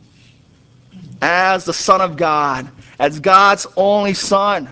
as 1.21 1.63
the 1.63 1.71
Son 1.71 2.01
of 2.01 2.17
God, 2.17 2.67
as 2.99 3.21
God's 3.21 3.65
only 3.77 4.13
Son. 4.13 4.67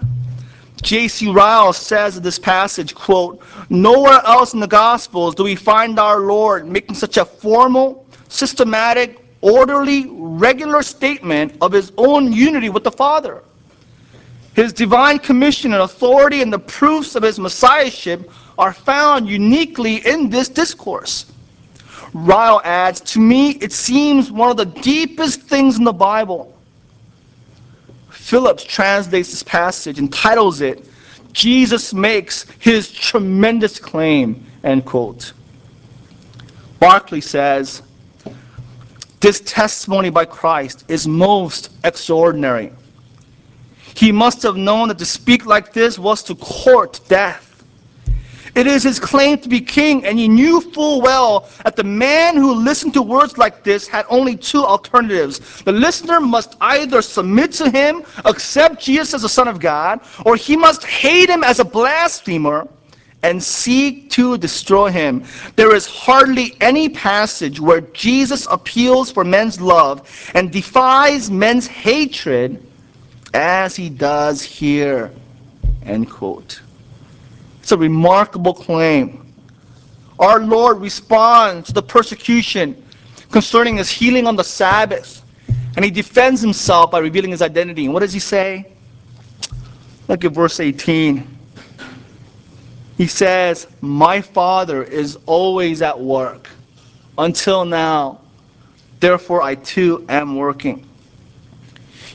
J.C. 0.82 1.30
Ryle 1.30 1.72
says 1.72 2.18
in 2.18 2.24
this 2.24 2.38
passage, 2.38 2.94
quote, 2.94 3.42
Nowhere 3.70 4.20
else 4.26 4.54
in 4.54 4.60
the 4.60 4.68
Gospels 4.68 5.34
do 5.34 5.46
we 5.46 5.56
find 5.56 5.98
our 5.98 6.20
Lord 6.20 6.68
making 6.68 6.96
such 6.96 7.16
a 7.16 7.24
formal, 7.24 8.06
systematic, 8.28 9.26
orderly, 9.40 10.08
regular 10.10 10.84
statement 10.84 11.56
of 11.62 11.72
his 11.72 11.94
own 11.98 12.34
unity 12.34 12.68
with 12.68 12.84
the 12.84 12.92
Father. 12.92 13.44
His 14.56 14.72
divine 14.72 15.20
commission 15.20 15.74
and 15.74 15.82
authority 15.82 16.42
and 16.42 16.54
the 16.54 16.60
proofs 16.60 17.16
of 17.16 17.24
his 17.24 17.40
messiahship 17.40 18.32
are 18.58 18.74
found 18.74 19.28
uniquely 19.28 20.06
in 20.06 20.30
this 20.30 20.48
discourse. 20.48 21.26
Ryle 22.14 22.62
adds, 22.64 23.02
To 23.02 23.20
me, 23.20 23.52
it 23.52 23.72
seems 23.72 24.32
one 24.32 24.52
of 24.52 24.58
the 24.58 24.66
deepest 24.66 25.42
things 25.42 25.78
in 25.78 25.84
the 25.84 25.94
Bible. 25.94 26.56
Phillips 28.10 28.64
translates 28.64 29.32
this 29.32 29.44
passage 29.44 30.00
and 30.00 30.14
titles 30.14 30.62
it, 30.62 30.88
Jesus 31.34 31.94
makes 31.94 32.46
his 32.60 32.92
tremendous 32.92 33.80
claim, 33.80 34.46
end 34.64 34.86
quote. 34.86 35.34
Barclay 36.80 37.22
says, 37.22 37.82
this 39.24 39.40
testimony 39.40 40.10
by 40.10 40.26
Christ 40.26 40.84
is 40.90 41.08
most 41.08 41.72
extraordinary. 41.86 42.74
He 43.96 44.12
must 44.12 44.42
have 44.44 44.56
known 44.56 44.88
that 44.90 44.98
to 45.00 45.06
speak 45.06 45.46
like 45.46 45.74
this 45.74 46.00
was 46.00 46.24
to 46.24 46.36
court 46.36 47.00
death. 47.08 47.50
It 48.56 48.68
is 48.68 48.84
his 48.84 49.00
claim 49.00 49.40
to 49.40 49.50
be 49.50 49.60
king, 49.60 50.06
and 50.06 50.20
he 50.20 50.28
knew 50.28 50.62
full 50.62 51.02
well 51.02 51.50
that 51.64 51.76
the 51.76 51.84
man 51.84 52.36
who 52.36 52.54
listened 52.54 52.94
to 52.94 53.02
words 53.02 53.38
like 53.38 53.64
this 53.64 53.88
had 53.88 54.06
only 54.10 54.36
two 54.36 54.64
alternatives. 54.64 55.64
The 55.64 55.72
listener 55.72 56.20
must 56.20 56.56
either 56.62 57.02
submit 57.02 57.52
to 57.54 57.72
him, 57.72 58.04
accept 58.26 58.80
Jesus 58.80 59.16
as 59.16 59.22
the 59.24 59.30
Son 59.30 59.48
of 59.48 59.60
God, 59.60 60.02
or 60.24 60.36
he 60.36 60.56
must 60.56 60.86
hate 60.86 61.30
him 61.30 61.44
as 61.44 61.60
a 61.60 61.66
blasphemer 61.66 62.68
and 63.24 63.42
seek 63.42 64.12
to 64.12 64.38
destroy 64.38 64.92
him. 64.92 65.24
There 65.56 65.74
is 65.74 65.88
hardly 65.88 66.56
any 66.62 66.90
passage 66.90 67.60
where 67.60 67.82
Jesus 67.82 68.46
appeals 68.52 69.10
for 69.10 69.24
men's 69.24 69.60
love 69.60 70.08
and 70.36 70.52
defies 70.52 71.32
men's 71.32 71.66
hatred 71.66 72.64
as 73.34 73.76
he 73.76 73.90
does 73.90 74.42
here. 74.42 75.12
End 75.86 76.10
quote. 76.10 76.62
It's 77.62 77.72
a 77.72 77.78
remarkable 77.78 78.54
claim. 78.54 79.34
Our 80.20 80.40
Lord 80.40 80.80
responds 80.80 81.68
to 81.68 81.74
the 81.74 81.84
persecution 81.84 82.82
concerning 83.32 83.78
his 83.78 83.90
healing 83.90 84.28
on 84.28 84.36
the 84.36 84.44
Sabbath. 84.44 85.22
And 85.76 85.84
he 85.84 85.90
defends 85.90 86.40
himself 86.40 86.92
by 86.92 87.00
revealing 87.00 87.32
his 87.32 87.42
identity. 87.42 87.86
And 87.86 87.94
what 87.94 88.02
does 88.02 88.14
he 88.14 88.20
say? 88.20 88.72
Look 90.08 90.24
at 90.24 90.32
verse 90.32 90.60
18. 90.60 91.28
He 92.98 93.08
says, 93.08 93.68
My 93.82 94.22
Father 94.22 94.84
is 94.84 95.18
always 95.26 95.82
at 95.82 96.00
work 96.00 96.48
until 97.18 97.66
now. 97.66 98.22
Therefore, 99.00 99.42
I 99.42 99.56
too 99.56 100.06
am 100.10 100.36
working. 100.36 100.88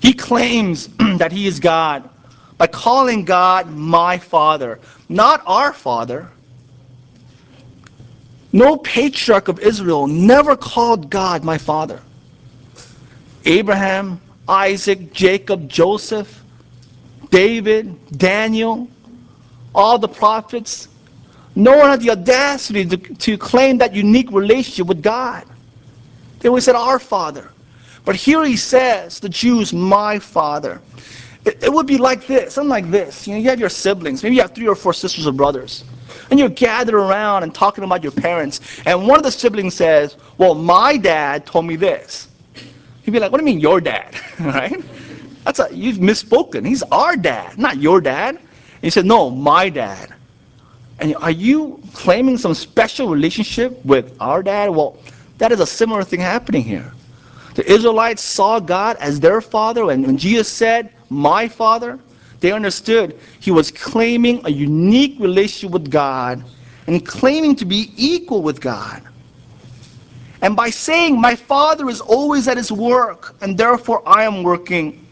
He 0.00 0.12
claims 0.12 0.88
that 1.16 1.32
he 1.32 1.46
is 1.46 1.60
God 1.60 2.08
by 2.56 2.66
calling 2.66 3.24
God 3.24 3.70
my 3.70 4.18
Father, 4.18 4.80
not 5.08 5.42
our 5.46 5.72
Father. 5.72 6.30
No 8.52 8.76
patriarch 8.78 9.48
of 9.48 9.60
Israel 9.60 10.06
never 10.06 10.56
called 10.56 11.10
God 11.10 11.44
my 11.44 11.58
Father. 11.58 12.00
Abraham, 13.44 14.20
Isaac, 14.48 15.12
Jacob, 15.12 15.68
Joseph, 15.68 16.42
David, 17.30 17.96
Daniel, 18.16 18.88
all 19.74 19.98
the 19.98 20.08
prophets, 20.08 20.88
no 21.54 21.76
one 21.76 21.90
had 21.90 22.00
the 22.00 22.10
audacity 22.10 22.84
to, 22.86 22.96
to 22.96 23.36
claim 23.36 23.78
that 23.78 23.94
unique 23.94 24.30
relationship 24.30 24.86
with 24.86 25.02
God. 25.02 25.44
They 26.38 26.48
always 26.48 26.64
said, 26.64 26.76
Our 26.76 26.98
Father. 26.98 27.50
But 28.08 28.16
here 28.16 28.42
he 28.42 28.56
says, 28.56 29.20
the 29.20 29.28
Jews, 29.28 29.74
my 29.74 30.18
Father. 30.18 30.80
It, 31.44 31.62
it 31.62 31.70
would 31.70 31.86
be 31.86 31.98
like 31.98 32.26
this, 32.26 32.54
something 32.54 32.70
like 32.70 32.90
this. 32.90 33.26
You 33.26 33.34
know, 33.34 33.40
you 33.40 33.50
have 33.50 33.60
your 33.60 33.68
siblings, 33.68 34.22
maybe 34.22 34.36
you 34.36 34.40
have 34.40 34.54
three 34.54 34.66
or 34.66 34.74
four 34.74 34.94
sisters 34.94 35.26
or 35.26 35.32
brothers. 35.32 35.84
And 36.30 36.40
you're 36.40 36.48
gathered 36.48 36.94
around 36.94 37.42
and 37.42 37.54
talking 37.54 37.84
about 37.84 38.02
your 38.02 38.12
parents. 38.12 38.62
And 38.86 39.06
one 39.06 39.18
of 39.18 39.24
the 39.24 39.30
siblings 39.30 39.74
says, 39.74 40.16
Well, 40.38 40.54
my 40.54 40.96
dad 40.96 41.44
told 41.44 41.66
me 41.66 41.76
this. 41.76 42.28
You'd 43.04 43.12
be 43.12 43.20
like, 43.20 43.30
What 43.30 43.40
do 43.40 43.46
you 43.46 43.52
mean, 43.52 43.60
your 43.60 43.78
dad? 43.78 44.14
right? 44.40 44.82
That's 45.44 45.58
a, 45.58 45.68
you've 45.70 45.98
misspoken. 45.98 46.66
He's 46.66 46.82
our 46.84 47.14
dad, 47.14 47.58
not 47.58 47.76
your 47.76 48.00
dad. 48.00 48.40
He 48.80 48.88
said, 48.88 49.04
No, 49.04 49.28
my 49.28 49.68
dad. 49.68 50.14
And 50.98 51.14
are 51.16 51.30
you 51.30 51.78
claiming 51.92 52.38
some 52.38 52.54
special 52.54 53.10
relationship 53.10 53.84
with 53.84 54.16
our 54.18 54.42
dad? 54.42 54.70
Well, 54.70 54.96
that 55.36 55.52
is 55.52 55.60
a 55.60 55.66
similar 55.66 56.04
thing 56.04 56.20
happening 56.20 56.64
here. 56.64 56.94
The 57.58 57.68
Israelites 57.68 58.22
saw 58.22 58.60
God 58.60 58.98
as 59.00 59.18
their 59.18 59.40
father, 59.40 59.90
and 59.90 60.06
when 60.06 60.16
Jesus 60.16 60.46
said, 60.46 60.92
My 61.10 61.48
father, 61.48 61.98
they 62.38 62.52
understood 62.52 63.18
he 63.40 63.50
was 63.50 63.72
claiming 63.72 64.40
a 64.44 64.48
unique 64.48 65.16
relationship 65.18 65.72
with 65.72 65.90
God 65.90 66.44
and 66.86 67.04
claiming 67.04 67.56
to 67.56 67.64
be 67.64 67.92
equal 67.96 68.42
with 68.42 68.60
God. 68.60 69.02
And 70.40 70.54
by 70.54 70.70
saying, 70.70 71.20
My 71.20 71.34
Father 71.34 71.88
is 71.88 72.00
always 72.00 72.46
at 72.46 72.56
his 72.56 72.70
work, 72.70 73.34
and 73.40 73.58
therefore 73.58 74.04
I 74.06 74.22
am 74.22 74.44
working. 74.44 75.04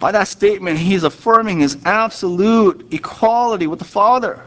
By 0.00 0.12
that 0.12 0.28
statement, 0.28 0.78
he 0.78 0.92
is 0.92 1.04
affirming 1.04 1.60
his 1.60 1.78
absolute 1.86 2.86
equality 2.92 3.66
with 3.68 3.78
the 3.78 3.86
Father. 3.86 4.44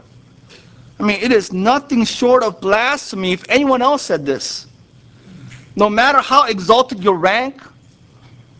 I 1.00 1.02
mean, 1.02 1.18
it 1.20 1.32
is 1.32 1.52
nothing 1.52 2.04
short 2.04 2.44
of 2.44 2.60
blasphemy 2.60 3.32
if 3.32 3.44
anyone 3.48 3.82
else 3.82 4.02
said 4.02 4.24
this. 4.24 4.68
No 5.76 5.90
matter 5.90 6.18
how 6.18 6.44
exalted 6.44 7.02
your 7.02 7.16
rank, 7.16 7.60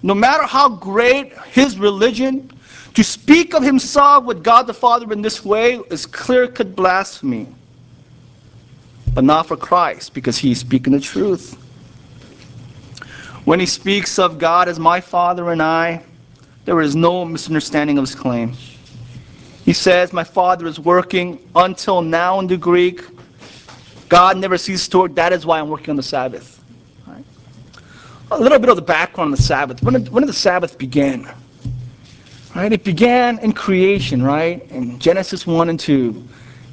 no 0.02 0.14
matter 0.14 0.44
how 0.44 0.68
great 0.68 1.32
his 1.48 1.78
religion, 1.78 2.50
to 2.94 3.02
speak 3.02 3.54
of 3.54 3.62
himself 3.62 4.24
with 4.24 4.42
God 4.42 4.66
the 4.66 4.74
Father 4.74 5.12
in 5.12 5.22
this 5.22 5.44
way 5.44 5.80
is 5.90 6.06
clear 6.06 6.46
cut 6.46 6.76
blasphemy. 6.76 7.48
But 9.14 9.24
not 9.24 9.46
for 9.46 9.56
Christ, 9.56 10.12
because 10.14 10.38
he 10.38 10.52
is 10.52 10.60
speaking 10.60 10.92
the 10.92 11.00
truth. 11.00 11.54
When 13.44 13.60
he 13.60 13.66
speaks 13.66 14.18
of 14.18 14.38
God 14.38 14.68
as 14.68 14.78
my 14.78 15.00
Father 15.00 15.50
and 15.50 15.62
I, 15.62 16.02
there 16.64 16.80
is 16.80 16.96
no 16.96 17.24
misunderstanding 17.24 17.98
of 17.98 18.02
his 18.02 18.14
claim. 18.14 18.54
He 19.64 19.72
says, 19.72 20.12
My 20.12 20.24
Father 20.24 20.66
is 20.66 20.80
working 20.80 21.38
until 21.54 22.02
now 22.02 22.38
in 22.40 22.46
the 22.46 22.56
Greek. 22.56 23.02
God 24.08 24.36
never 24.38 24.58
ceases 24.58 24.88
to 24.88 25.00
work. 25.00 25.14
That 25.14 25.32
is 25.32 25.44
why 25.46 25.58
I'm 25.60 25.68
working 25.68 25.90
on 25.90 25.96
the 25.96 26.02
Sabbath. 26.02 26.63
A 28.34 28.40
little 28.40 28.58
bit 28.58 28.68
of 28.68 28.74
the 28.74 28.82
background 28.82 29.28
on 29.28 29.30
the 29.30 29.42
Sabbath. 29.42 29.80
When 29.80 29.94
did, 29.94 30.08
when 30.08 30.22
did 30.22 30.28
the 30.28 30.32
Sabbath 30.32 30.76
begin? 30.76 31.28
Right? 32.56 32.72
It 32.72 32.82
began 32.82 33.38
in 33.38 33.52
creation, 33.52 34.24
right? 34.24 34.68
In 34.72 34.98
Genesis 34.98 35.46
1 35.46 35.68
and 35.68 35.78
2. 35.78 36.24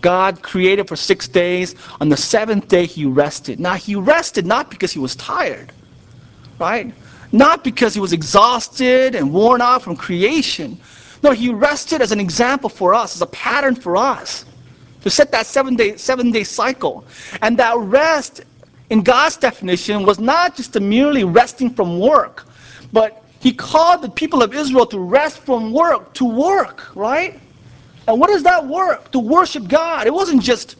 God 0.01 0.41
created 0.41 0.87
for 0.87 0.95
six 0.95 1.27
days. 1.27 1.75
On 2.01 2.09
the 2.09 2.17
seventh 2.17 2.67
day, 2.67 2.87
he 2.87 3.05
rested. 3.05 3.59
Now, 3.59 3.75
he 3.75 3.93
rested 3.93 4.47
not 4.47 4.71
because 4.71 4.91
he 4.91 4.97
was 4.97 5.15
tired, 5.15 5.71
right? 6.59 6.91
Not 7.31 7.63
because 7.63 7.93
he 7.93 7.99
was 7.99 8.11
exhausted 8.11 9.13
and 9.13 9.31
worn 9.31 9.61
out 9.61 9.83
from 9.83 9.95
creation. 9.95 10.79
No, 11.21 11.29
he 11.29 11.53
rested 11.53 12.01
as 12.01 12.11
an 12.11 12.19
example 12.19 12.69
for 12.69 12.95
us, 12.95 13.15
as 13.15 13.21
a 13.21 13.27
pattern 13.27 13.75
for 13.75 13.95
us, 13.95 14.45
to 15.03 15.11
set 15.11 15.31
that 15.31 15.45
seven 15.45 15.75
day, 15.75 15.95
seven 15.95 16.31
day 16.31 16.43
cycle. 16.43 17.05
And 17.43 17.55
that 17.59 17.77
rest, 17.77 18.41
in 18.91 19.01
God's 19.01 19.37
definition, 19.37 20.05
was 20.05 20.19
not 20.19 20.57
just 20.57 20.77
merely 20.79 21.23
resting 21.23 21.69
from 21.69 21.97
work, 21.97 22.45
but 22.91 23.23
he 23.39 23.53
called 23.53 24.01
the 24.01 24.09
people 24.09 24.43
of 24.43 24.53
Israel 24.53 24.85
to 24.87 24.99
rest 24.99 25.39
from 25.39 25.71
work, 25.71 26.13
to 26.15 26.25
work, 26.25 26.93
right? 26.93 27.39
And 28.09 28.19
what 28.19 28.29
is 28.29 28.43
that 28.43 28.67
work? 28.67 29.09
To 29.13 29.19
worship 29.19 29.69
God. 29.69 30.07
It 30.07 30.13
wasn't 30.13 30.43
just, 30.43 30.75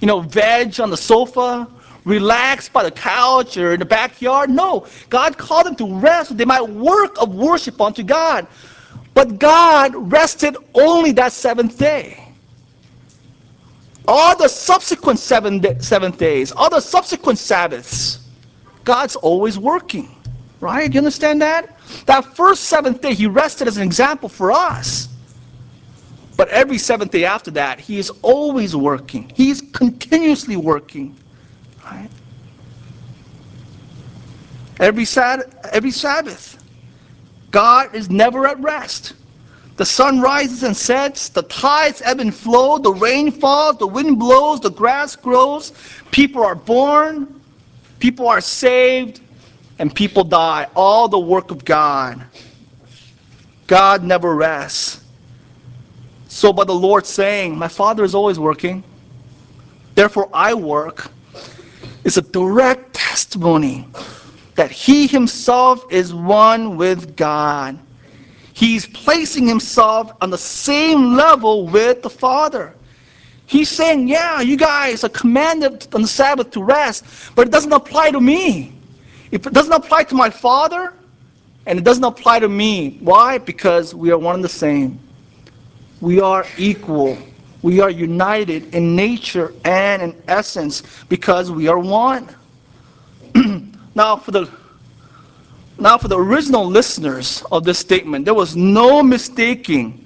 you 0.00 0.08
know, 0.08 0.18
veg 0.20 0.80
on 0.80 0.90
the 0.90 0.96
sofa, 0.96 1.68
relax 2.04 2.68
by 2.68 2.82
the 2.82 2.90
couch 2.90 3.56
or 3.56 3.74
in 3.74 3.78
the 3.78 3.86
backyard. 3.86 4.50
No, 4.50 4.88
God 5.08 5.38
called 5.38 5.66
them 5.66 5.76
to 5.76 5.94
rest 6.00 6.30
so 6.30 6.34
they 6.34 6.44
might 6.44 6.68
work 6.68 7.22
of 7.22 7.32
worship 7.36 7.80
unto 7.80 8.02
God. 8.02 8.48
But 9.14 9.38
God 9.38 9.94
rested 9.94 10.56
only 10.74 11.12
that 11.12 11.32
seventh 11.32 11.78
day. 11.78 12.27
All 14.10 14.34
the 14.34 14.48
subsequent 14.48 15.18
seven 15.18 15.58
day, 15.58 15.76
seventh 15.80 16.16
days, 16.16 16.50
all 16.50 16.70
the 16.70 16.80
subsequent 16.80 17.38
Sabbaths, 17.38 18.20
God's 18.84 19.16
always 19.16 19.58
working. 19.58 20.08
Right? 20.60 20.90
You 20.92 20.98
understand 20.98 21.42
that? 21.42 21.78
That 22.06 22.24
first 22.34 22.64
seventh 22.64 23.02
day, 23.02 23.12
He 23.12 23.26
rested 23.26 23.68
as 23.68 23.76
an 23.76 23.82
example 23.82 24.30
for 24.30 24.50
us. 24.50 25.08
But 26.38 26.48
every 26.48 26.78
seventh 26.78 27.10
day 27.10 27.26
after 27.26 27.50
that, 27.50 27.80
He 27.80 27.98
is 27.98 28.08
always 28.22 28.74
working. 28.74 29.30
He's 29.34 29.60
continuously 29.60 30.56
working. 30.56 31.14
Right? 31.84 32.08
Every, 34.80 35.04
Sad- 35.04 35.54
every 35.70 35.90
Sabbath. 35.90 36.64
God 37.50 37.94
is 37.94 38.08
never 38.08 38.46
at 38.46 38.58
rest. 38.60 39.12
The 39.78 39.86
sun 39.86 40.20
rises 40.20 40.64
and 40.64 40.76
sets, 40.76 41.28
the 41.28 41.42
tides 41.42 42.02
ebb 42.04 42.18
and 42.18 42.34
flow, 42.34 42.78
the 42.78 42.92
rain 42.92 43.30
falls, 43.30 43.78
the 43.78 43.86
wind 43.86 44.18
blows, 44.18 44.58
the 44.58 44.72
grass 44.72 45.14
grows, 45.14 45.72
people 46.10 46.44
are 46.44 46.56
born, 46.56 47.40
people 48.00 48.26
are 48.26 48.40
saved, 48.40 49.20
and 49.78 49.94
people 49.94 50.24
die. 50.24 50.66
All 50.74 51.06
the 51.06 51.18
work 51.20 51.52
of 51.52 51.64
God. 51.64 52.20
God 53.68 54.02
never 54.02 54.34
rests. 54.34 55.00
So, 56.26 56.52
by 56.52 56.64
the 56.64 56.74
Lord 56.74 57.06
saying, 57.06 57.56
My 57.56 57.68
Father 57.68 58.02
is 58.02 58.16
always 58.16 58.40
working, 58.40 58.82
therefore 59.94 60.28
I 60.34 60.54
work, 60.54 61.08
is 62.02 62.16
a 62.16 62.22
direct 62.22 62.94
testimony 62.94 63.86
that 64.56 64.72
he 64.72 65.06
himself 65.06 65.84
is 65.92 66.12
one 66.12 66.76
with 66.76 67.14
God. 67.14 67.78
He's 68.58 68.86
placing 68.86 69.46
himself 69.46 70.10
on 70.20 70.30
the 70.30 70.36
same 70.36 71.14
level 71.14 71.68
with 71.68 72.02
the 72.02 72.10
Father. 72.10 72.74
He's 73.46 73.68
saying, 73.68 74.08
Yeah, 74.08 74.40
you 74.40 74.56
guys 74.56 75.04
are 75.04 75.08
commanded 75.10 75.86
on 75.94 76.02
the 76.02 76.08
Sabbath 76.08 76.50
to 76.50 76.64
rest, 76.64 77.04
but 77.36 77.46
it 77.46 77.52
doesn't 77.52 77.72
apply 77.72 78.10
to 78.10 78.20
me. 78.20 78.72
If 79.30 79.46
it 79.46 79.52
doesn't 79.52 79.72
apply 79.72 80.02
to 80.10 80.16
my 80.16 80.28
Father, 80.28 80.92
and 81.66 81.78
it 81.78 81.84
doesn't 81.84 82.02
apply 82.02 82.40
to 82.40 82.48
me. 82.48 82.98
Why? 83.00 83.38
Because 83.38 83.94
we 83.94 84.10
are 84.10 84.18
one 84.18 84.34
and 84.34 84.42
the 84.44 84.48
same. 84.48 84.98
We 86.00 86.20
are 86.20 86.44
equal. 86.56 87.16
We 87.62 87.78
are 87.78 87.90
united 87.90 88.74
in 88.74 88.96
nature 88.96 89.54
and 89.66 90.02
in 90.02 90.22
essence 90.26 90.82
because 91.08 91.52
we 91.52 91.68
are 91.68 91.78
one. 91.78 92.28
now, 93.94 94.16
for 94.16 94.32
the 94.32 94.50
now, 95.80 95.96
for 95.96 96.08
the 96.08 96.18
original 96.18 96.66
listeners 96.66 97.44
of 97.52 97.62
this 97.62 97.78
statement, 97.78 98.24
there 98.24 98.34
was 98.34 98.56
no 98.56 99.00
mistaking 99.00 100.04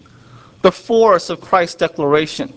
the 0.61 0.71
force 0.71 1.31
of 1.31 1.41
Christ's 1.41 1.77
declaration. 1.77 2.53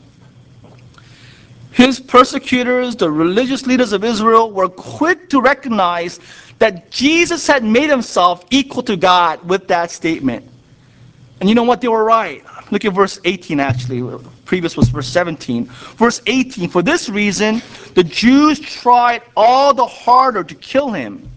His 1.71 1.99
persecutors, 1.99 2.95
the 2.95 3.09
religious 3.09 3.65
leaders 3.65 3.93
of 3.93 4.03
Israel, 4.03 4.51
were 4.51 4.67
quick 4.67 5.29
to 5.29 5.41
recognize 5.41 6.19
that 6.59 6.91
Jesus 6.91 7.47
had 7.47 7.63
made 7.63 7.89
himself 7.89 8.45
equal 8.49 8.83
to 8.83 8.97
God 8.97 9.41
with 9.47 9.67
that 9.69 9.91
statement. 9.91 10.49
And 11.39 11.47
you 11.47 11.55
know 11.55 11.63
what? 11.63 11.79
They 11.79 11.87
were 11.87 12.03
right. 12.03 12.43
Look 12.71 12.83
at 12.83 12.93
verse 12.93 13.19
18, 13.23 13.59
actually. 13.61 14.19
Previous 14.43 14.75
was 14.75 14.89
verse 14.89 15.07
17. 15.07 15.65
Verse 15.65 16.21
18 16.27 16.69
For 16.69 16.81
this 16.81 17.09
reason, 17.09 17.61
the 17.93 18.03
Jews 18.03 18.59
tried 18.59 19.21
all 19.37 19.73
the 19.73 19.85
harder 19.85 20.43
to 20.43 20.55
kill 20.55 20.91
him 20.91 21.29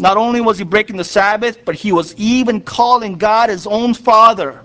not 0.00 0.16
only 0.16 0.40
was 0.40 0.56
he 0.56 0.64
breaking 0.64 0.96
the 0.96 1.04
Sabbath, 1.04 1.62
but 1.66 1.74
he 1.74 1.92
was 1.92 2.14
even 2.16 2.62
calling 2.62 3.18
God 3.18 3.50
his 3.50 3.66
own 3.66 3.92
father. 3.92 4.62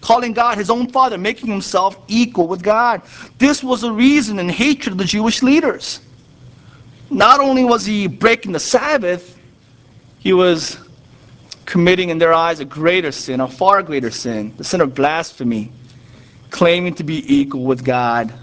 Calling 0.00 0.32
God 0.32 0.58
his 0.58 0.70
own 0.70 0.90
father, 0.90 1.16
making 1.16 1.48
himself 1.48 1.96
equal 2.08 2.48
with 2.48 2.64
God. 2.64 3.02
This 3.38 3.62
was 3.62 3.84
a 3.84 3.92
reason 3.92 4.40
and 4.40 4.50
hatred 4.50 4.90
of 4.90 4.98
the 4.98 5.04
Jewish 5.04 5.40
leaders. 5.40 6.00
Not 7.10 7.38
only 7.38 7.62
was 7.62 7.86
he 7.86 8.08
breaking 8.08 8.50
the 8.50 8.58
Sabbath, 8.58 9.38
he 10.18 10.32
was 10.32 10.78
committing 11.64 12.08
in 12.08 12.18
their 12.18 12.34
eyes 12.34 12.58
a 12.58 12.64
greater 12.64 13.12
sin, 13.12 13.38
a 13.38 13.46
far 13.46 13.84
greater 13.84 14.10
sin, 14.10 14.52
the 14.56 14.64
sin 14.64 14.80
of 14.80 14.96
blasphemy, 14.96 15.70
claiming 16.50 16.92
to 16.96 17.04
be 17.04 17.22
equal 17.32 17.62
with 17.62 17.84
God. 17.84 18.34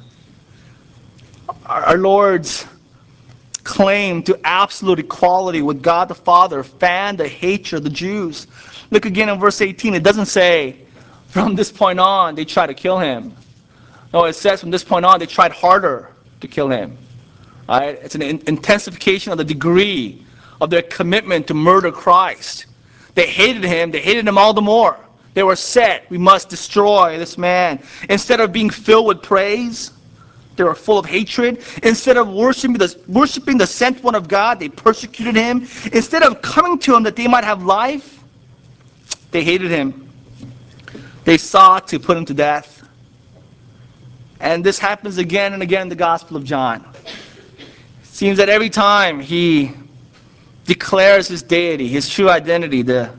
Our 1.65 1.97
Lord's 1.97 2.65
claim 3.63 4.21
to 4.23 4.39
absolute 4.43 4.99
equality 4.99 5.61
with 5.61 5.81
God 5.81 6.07
the 6.07 6.15
Father 6.15 6.63
fanned 6.63 7.17
the 7.17 7.27
hatred 7.27 7.79
of 7.79 7.83
the 7.83 7.89
Jews. 7.89 8.47
Look 8.91 9.05
again 9.05 9.29
in 9.29 9.39
verse 9.39 9.61
18. 9.61 9.93
It 9.93 10.03
doesn't 10.03 10.25
say, 10.25 10.77
from 11.27 11.55
this 11.55 11.71
point 11.71 11.99
on, 11.99 12.35
they 12.35 12.45
tried 12.45 12.67
to 12.67 12.73
kill 12.73 12.99
him. 12.99 13.33
No, 14.13 14.25
it 14.25 14.33
says 14.33 14.59
from 14.59 14.69
this 14.69 14.83
point 14.83 15.05
on, 15.05 15.19
they 15.19 15.25
tried 15.25 15.51
harder 15.51 16.11
to 16.41 16.47
kill 16.47 16.69
him. 16.69 16.97
Right? 17.67 17.97
It's 18.03 18.15
an 18.15 18.21
intensification 18.21 19.31
of 19.31 19.37
the 19.37 19.43
degree 19.43 20.23
of 20.61 20.69
their 20.69 20.83
commitment 20.83 21.47
to 21.47 21.53
murder 21.53 21.91
Christ. 21.91 22.67
They 23.15 23.27
hated 23.27 23.63
him, 23.63 23.91
they 23.91 24.01
hated 24.01 24.27
him 24.27 24.37
all 24.37 24.53
the 24.53 24.61
more. 24.61 24.99
They 25.33 25.43
were 25.43 25.55
set, 25.55 26.09
we 26.11 26.17
must 26.17 26.49
destroy 26.49 27.17
this 27.17 27.37
man. 27.37 27.81
Instead 28.09 28.39
of 28.39 28.51
being 28.51 28.69
filled 28.69 29.07
with 29.07 29.23
praise, 29.23 29.91
they 30.55 30.63
were 30.63 30.75
full 30.75 30.99
of 30.99 31.05
hatred. 31.05 31.63
Instead 31.81 32.17
of 32.17 32.29
worshiping 32.29 32.77
the, 32.77 32.99
worshiping 33.07 33.57
the 33.57 33.67
sent 33.67 34.03
one 34.03 34.15
of 34.15 34.27
God, 34.27 34.59
they 34.59 34.69
persecuted 34.69 35.35
him. 35.35 35.67
Instead 35.91 36.23
of 36.23 36.41
coming 36.41 36.77
to 36.79 36.95
him 36.95 37.03
that 37.03 37.15
they 37.15 37.27
might 37.27 37.43
have 37.43 37.63
life, 37.63 38.23
they 39.31 39.43
hated 39.43 39.71
him. 39.71 40.09
They 41.23 41.37
sought 41.37 41.87
to 41.87 41.99
put 41.99 42.17
him 42.17 42.25
to 42.25 42.33
death. 42.33 42.87
And 44.39 44.63
this 44.63 44.77
happens 44.77 45.17
again 45.17 45.53
and 45.53 45.63
again 45.63 45.83
in 45.83 45.89
the 45.89 45.95
Gospel 45.95 46.37
of 46.37 46.43
John. 46.43 46.85
It 47.05 47.15
seems 48.03 48.37
that 48.37 48.49
every 48.49 48.69
time 48.69 49.19
he 49.19 49.71
declares 50.65 51.27
his 51.27 51.41
deity, 51.41 51.87
his 51.87 52.09
true 52.09 52.29
identity, 52.29 52.81
the 52.81 53.09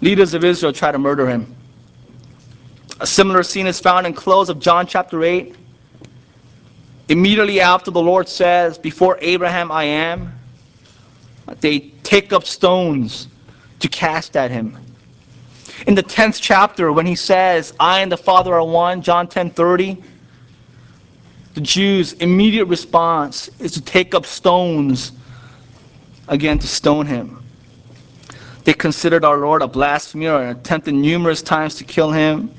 leaders 0.00 0.34
of 0.34 0.44
Israel 0.44 0.72
try 0.72 0.92
to 0.92 0.98
murder 0.98 1.28
him. 1.28 1.54
A 3.00 3.06
similar 3.06 3.42
scene 3.42 3.66
is 3.66 3.78
found 3.78 4.06
in 4.06 4.12
close 4.12 4.48
of 4.48 4.58
John 4.58 4.86
chapter 4.86 5.22
8 5.22 5.54
immediately 7.08 7.60
after 7.60 7.90
the 7.90 8.00
Lord 8.00 8.28
says, 8.28 8.78
Before 8.78 9.18
Abraham 9.20 9.70
I 9.72 9.84
am, 9.84 10.32
they 11.60 11.80
take 12.02 12.32
up 12.32 12.44
stones 12.44 13.28
to 13.80 13.88
cast 13.88 14.36
at 14.36 14.50
him. 14.50 14.76
In 15.86 15.94
the 15.94 16.02
10th 16.02 16.38
chapter, 16.40 16.92
when 16.92 17.06
he 17.06 17.14
says, 17.14 17.72
I 17.78 18.00
and 18.00 18.10
the 18.10 18.16
Father 18.16 18.54
are 18.54 18.64
one, 18.64 19.00
John 19.00 19.28
10 19.28 19.50
30, 19.50 20.02
the 21.54 21.60
Jews' 21.60 22.12
immediate 22.14 22.66
response 22.66 23.48
is 23.58 23.72
to 23.72 23.80
take 23.80 24.14
up 24.14 24.26
stones 24.26 25.12
again 26.28 26.58
to 26.58 26.66
stone 26.66 27.06
him. 27.06 27.42
They 28.64 28.74
considered 28.74 29.24
our 29.24 29.38
Lord 29.38 29.62
a 29.62 29.68
blasphemer 29.68 30.42
and 30.42 30.58
attempted 30.58 30.94
numerous 30.94 31.40
times 31.40 31.76
to 31.76 31.84
kill 31.84 32.12
him. 32.12 32.50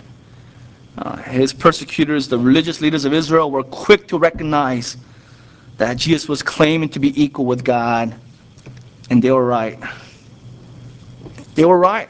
Uh, 0.99 1.15
his 1.23 1.53
persecutors, 1.53 2.27
the 2.27 2.37
religious 2.37 2.81
leaders 2.81 3.05
of 3.05 3.13
Israel, 3.13 3.49
were 3.51 3.63
quick 3.63 4.05
to 4.09 4.17
recognize 4.19 4.97
that 5.77 5.95
Jesus 5.95 6.27
was 6.27 6.43
claiming 6.43 6.89
to 6.89 6.99
be 6.99 7.21
equal 7.21 7.45
with 7.45 7.63
God, 7.63 8.13
and 9.09 9.23
they 9.23 9.31
were 9.31 9.45
right. 9.45 9.79
They 11.55 11.63
were 11.63 11.79
right. 11.79 12.09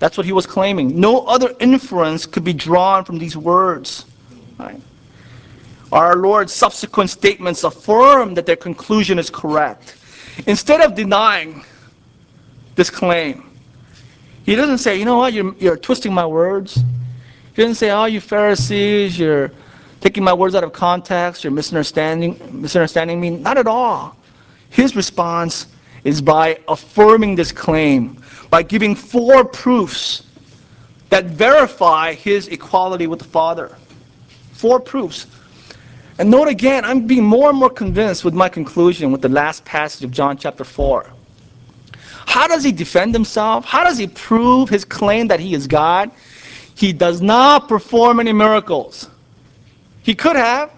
That's 0.00 0.16
what 0.16 0.26
he 0.26 0.32
was 0.32 0.46
claiming. 0.46 0.98
No 0.98 1.24
other 1.26 1.54
inference 1.60 2.26
could 2.26 2.42
be 2.42 2.52
drawn 2.52 3.04
from 3.04 3.18
these 3.18 3.36
words. 3.36 4.04
Right? 4.58 4.80
Our 5.92 6.16
Lord's 6.16 6.52
subsequent 6.52 7.08
statements 7.10 7.62
affirm 7.62 8.34
that 8.34 8.46
their 8.46 8.56
conclusion 8.56 9.16
is 9.16 9.30
correct. 9.30 9.96
Instead 10.48 10.80
of 10.80 10.96
denying 10.96 11.64
this 12.74 12.90
claim, 12.90 13.48
he 14.44 14.56
doesn't 14.56 14.78
say, 14.78 14.98
you 14.98 15.04
know 15.04 15.18
what, 15.18 15.32
you're, 15.34 15.54
you're 15.58 15.76
twisting 15.76 16.12
my 16.12 16.26
words. 16.26 16.82
He 17.54 17.62
didn't 17.62 17.76
say, 17.76 17.90
oh, 17.90 18.06
you 18.06 18.20
Pharisees, 18.20 19.18
you're 19.18 19.52
taking 20.00 20.24
my 20.24 20.32
words 20.32 20.54
out 20.54 20.64
of 20.64 20.72
context, 20.72 21.44
you're 21.44 21.52
misunderstanding, 21.52 22.40
misunderstanding 22.50 23.20
me. 23.20 23.30
Not 23.30 23.58
at 23.58 23.66
all. 23.66 24.16
His 24.70 24.96
response 24.96 25.66
is 26.04 26.22
by 26.22 26.58
affirming 26.66 27.36
this 27.36 27.52
claim, 27.52 28.22
by 28.48 28.62
giving 28.62 28.94
four 28.94 29.44
proofs 29.44 30.24
that 31.10 31.26
verify 31.26 32.14
his 32.14 32.48
equality 32.48 33.06
with 33.06 33.18
the 33.18 33.26
Father. 33.26 33.76
Four 34.52 34.80
proofs. 34.80 35.26
And 36.18 36.30
note 36.30 36.48
again, 36.48 36.86
I'm 36.86 37.06
being 37.06 37.24
more 37.24 37.50
and 37.50 37.58
more 37.58 37.68
convinced 37.68 38.24
with 38.24 38.32
my 38.32 38.48
conclusion 38.48 39.12
with 39.12 39.20
the 39.20 39.28
last 39.28 39.62
passage 39.66 40.04
of 40.04 40.10
John 40.10 40.38
chapter 40.38 40.64
4. 40.64 41.06
How 42.26 42.46
does 42.48 42.64
he 42.64 42.72
defend 42.72 43.14
himself? 43.14 43.66
How 43.66 43.84
does 43.84 43.98
he 43.98 44.06
prove 44.06 44.70
his 44.70 44.86
claim 44.86 45.28
that 45.28 45.38
he 45.38 45.52
is 45.52 45.66
God? 45.66 46.10
He 46.74 46.92
does 46.92 47.20
not 47.20 47.68
perform 47.68 48.20
any 48.20 48.32
miracles. 48.32 49.08
He 50.02 50.14
could 50.14 50.36
have. 50.36 50.70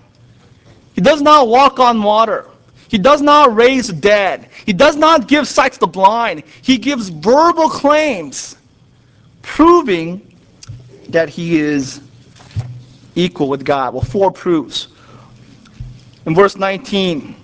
He 0.95 1.01
does 1.01 1.23
not 1.23 1.49
walk 1.49 1.79
on 1.79 2.03
water. 2.03 2.47
He 2.89 2.99
does 2.99 3.23
not 3.23 3.55
raise 3.55 3.89
dead. 3.89 4.49
He 4.67 4.73
does 4.73 4.97
not 4.97 5.27
give 5.27 5.49
sight 5.49 5.73
to 5.73 5.81
the 5.81 5.87
blind. 5.87 6.45
He 6.63 6.79
gives 6.79 7.09
verbal 7.09 7.69
claims 7.69 8.57
proving 9.43 10.37
that 11.09 11.29
he 11.29 11.59
is 11.59 12.01
equal 13.15 13.49
with 13.49 13.65
God. 13.65 13.95
Well, 13.95 14.03
four 14.03 14.31
proofs. 14.31 14.89
In 16.27 16.35
verse 16.35 16.57
19, 16.57 17.37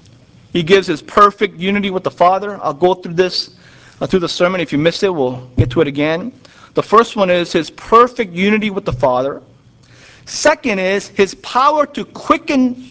he 0.53 0.63
gives 0.63 0.87
his 0.87 1.03
perfect 1.03 1.59
unity 1.59 1.91
with 1.91 2.05
the 2.05 2.11
Father. 2.11 2.59
I'll 2.63 2.75
go 2.75 2.95
through 2.95 3.15
this 3.15 3.57
uh, 4.01 4.07
through 4.07 4.21
the 4.21 4.29
sermon. 4.29 4.61
If 4.61 4.73
you 4.73 4.79
missed 4.79 5.03
it, 5.03 5.11
we'll 5.11 5.47
get 5.57 5.71
to 5.71 5.81
it 5.81 5.89
again. 5.89 6.33
The 6.74 6.83
first 6.83 7.16
one 7.16 7.30
is 7.30 7.52
his 7.52 7.70
perfect 7.70 8.33
unity 8.33 8.70
with 8.70 8.85
the 8.85 8.92
Father. 8.92 9.42
Second 10.26 10.78
is 10.78 11.09
his 11.09 11.35
power 11.37 11.87
to 11.87 12.04
quicken, 12.04 12.90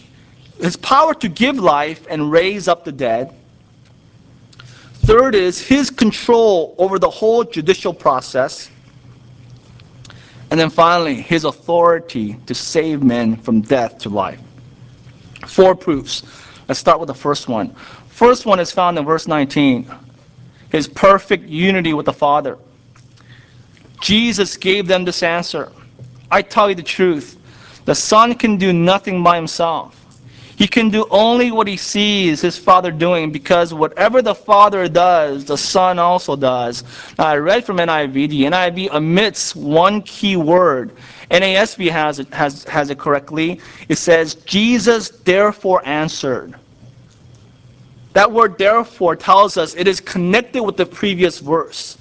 his 0.60 0.76
power 0.76 1.14
to 1.16 1.30
give 1.30 1.58
life 1.58 2.06
and 2.10 2.32
raise 2.32 2.68
up 2.68 2.84
the 2.84 2.92
dead. 2.92 3.34
Third 5.06 5.34
is 5.34 5.60
his 5.60 5.90
control 5.90 6.76
over 6.78 7.00
the 7.00 7.10
whole 7.10 7.44
judicial 7.44 7.94
process. 7.94 8.70
And 10.52 10.60
then 10.60 10.70
finally, 10.70 11.16
his 11.16 11.46
authority 11.46 12.34
to 12.48 12.54
save 12.54 13.04
men 13.04 13.38
from 13.38 13.62
death 13.62 13.98
to 14.00 14.10
life. 14.10 14.42
Four 15.48 15.76
proofs. 15.76 16.24
Let's 16.68 16.80
start 16.80 17.00
with 17.00 17.08
the 17.08 17.14
first 17.14 17.48
one. 17.48 17.74
First 18.10 18.46
one 18.46 18.60
is 18.60 18.72
found 18.72 18.98
in 18.98 19.06
verse 19.06 19.28
19. 19.28 19.90
His 20.72 20.88
perfect 20.88 21.46
unity 21.48 21.94
with 21.94 22.06
the 22.06 22.14
Father. 22.14 22.58
Jesus 24.02 24.58
gave 24.58 24.88
them 24.88 25.06
this 25.06 25.24
answer. 25.24 25.72
I 26.32 26.42
tell 26.42 26.70
you 26.70 26.76
the 26.76 26.84
truth. 26.84 27.38
The 27.86 27.96
Son 27.96 28.36
can 28.36 28.58
do 28.58 28.72
nothing 28.72 29.24
by 29.24 29.36
himself. 29.36 29.96
He 30.60 30.68
can 30.68 30.90
do 30.90 31.08
only 31.10 31.52
what 31.52 31.68
he 31.68 31.78
sees 31.78 32.42
his 32.42 32.58
Father 32.58 32.92
doing 32.92 33.32
because 33.32 33.74
whatever 33.74 34.22
the 34.22 34.36
Father 34.36 34.90
does, 34.90 35.46
the 35.46 35.58
Son 35.58 35.98
also 35.98 36.36
does. 36.36 36.84
Now, 37.18 37.28
I 37.28 37.38
read 37.38 37.64
from 37.64 37.78
NIV. 37.78 38.30
The 38.30 38.44
NIV 38.44 38.92
omits 38.92 39.56
one 39.56 40.02
key 40.02 40.36
word. 40.36 40.92
NASB 41.32 41.90
has 41.90 42.20
it, 42.20 42.34
has, 42.34 42.66
has 42.66 42.90
it 42.90 42.98
correctly. 42.98 43.62
It 43.88 43.96
says, 43.96 44.36
Jesus 44.36 45.10
therefore 45.10 45.82
answered. 45.86 46.56
That 48.12 48.30
word 48.30 48.58
therefore 48.58 49.16
tells 49.16 49.56
us 49.56 49.76
it 49.76 49.88
is 49.88 50.02
connected 50.02 50.62
with 50.62 50.76
the 50.76 50.86
previous 50.86 51.40
verse. 51.40 51.98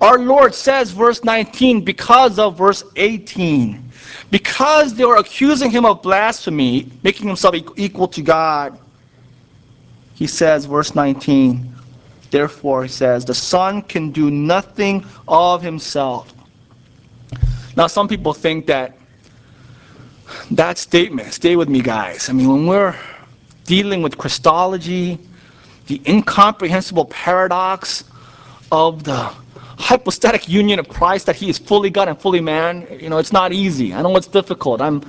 Our 0.00 0.18
Lord 0.18 0.54
says, 0.54 0.92
verse 0.92 1.24
19, 1.24 1.84
because 1.84 2.38
of 2.38 2.56
verse 2.56 2.84
18. 2.96 3.90
Because 4.30 4.94
they 4.94 5.04
were 5.04 5.16
accusing 5.16 5.70
him 5.70 5.84
of 5.84 6.02
blasphemy, 6.02 6.90
making 7.02 7.26
himself 7.26 7.54
equal 7.76 8.06
to 8.08 8.22
God, 8.22 8.78
he 10.14 10.26
says, 10.26 10.64
verse 10.66 10.94
19, 10.94 11.74
therefore, 12.30 12.82
he 12.84 12.88
says, 12.88 13.24
the 13.24 13.34
Son 13.34 13.82
can 13.82 14.10
do 14.10 14.30
nothing 14.30 15.04
of 15.26 15.62
himself. 15.62 16.32
Now, 17.76 17.86
some 17.86 18.08
people 18.08 18.34
think 18.34 18.66
that 18.66 18.96
that 20.50 20.78
statement, 20.78 21.32
stay 21.32 21.56
with 21.56 21.68
me, 21.68 21.80
guys. 21.80 22.28
I 22.28 22.32
mean, 22.32 22.48
when 22.48 22.66
we're 22.66 22.96
dealing 23.64 24.02
with 24.02 24.18
Christology, 24.18 25.18
the 25.86 26.02
incomprehensible 26.06 27.06
paradox 27.06 28.04
of 28.70 29.04
the 29.04 29.32
hypostatic 29.78 30.48
union 30.48 30.78
of 30.78 30.88
Christ, 30.88 31.26
that 31.26 31.36
he 31.36 31.48
is 31.48 31.58
fully 31.58 31.88
God 31.88 32.08
and 32.08 32.20
fully 32.20 32.40
man, 32.40 32.86
you 33.00 33.08
know, 33.08 33.18
it's 33.18 33.32
not 33.32 33.52
easy. 33.52 33.94
I 33.94 34.02
know 34.02 34.16
it's 34.16 34.26
difficult. 34.26 34.80
I'm, 34.80 35.02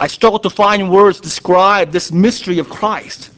I 0.00 0.06
struggle 0.06 0.38
to 0.40 0.50
find 0.50 0.90
words 0.90 1.18
to 1.18 1.22
describe 1.22 1.92
this 1.92 2.12
mystery 2.12 2.58
of 2.58 2.68
Christ. 2.68 3.30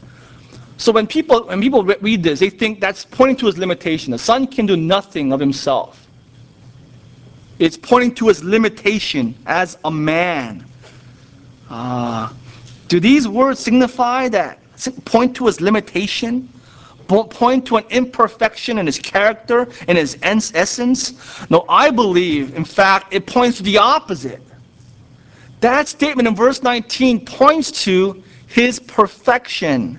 So 0.77 0.93
when 0.93 1.07
people, 1.07 1.47
when 1.47 1.61
people 1.61 1.85
read 1.85 2.23
this, 2.23 2.41
they 2.41 2.51
think 2.51 2.81
that's 2.81 3.05
pointing 3.05 3.37
to 3.37 3.47
his 3.47 3.59
limitation. 3.59 4.11
The 4.13 4.19
Son 4.19 4.47
can 4.47 4.67
do 4.67 4.77
nothing 4.77 5.33
of 5.33 5.41
himself. 5.41 6.07
It's 7.59 7.77
pointing 7.77 8.15
to 8.17 8.29
his 8.29 8.45
limitation 8.45 9.35
as 9.47 9.79
a 9.85 9.91
man. 9.91 10.65
Uh, 11.71 12.33
do 12.87 13.01
these 13.01 13.27
words 13.27 13.61
signify 13.61 14.29
that? 14.29 14.61
Point 15.05 15.35
to 15.37 15.47
his 15.47 15.61
limitation? 15.61 16.49
Point 17.09 17.67
to 17.67 17.79
an 17.79 17.85
imperfection 17.91 18.79
in 18.79 18.87
his 18.87 18.99
character 18.99 19.69
and 19.89 19.99
his 19.99 20.19
essence? 20.23 21.51
No, 21.51 21.65
I 21.69 21.91
believe, 21.91 22.55
in 22.55 22.65
fact, 22.65 23.13
it 23.13 23.27
points 23.27 23.57
to 23.59 23.63
the 23.63 23.79
opposite. 23.79 24.43
That 25.61 25.89
statement 25.89 26.29
in 26.29 26.37
verse 26.37 26.63
19 26.63 27.25
points 27.25 27.73
to 27.85 28.23
his 28.47 28.79
perfection. 28.79 29.99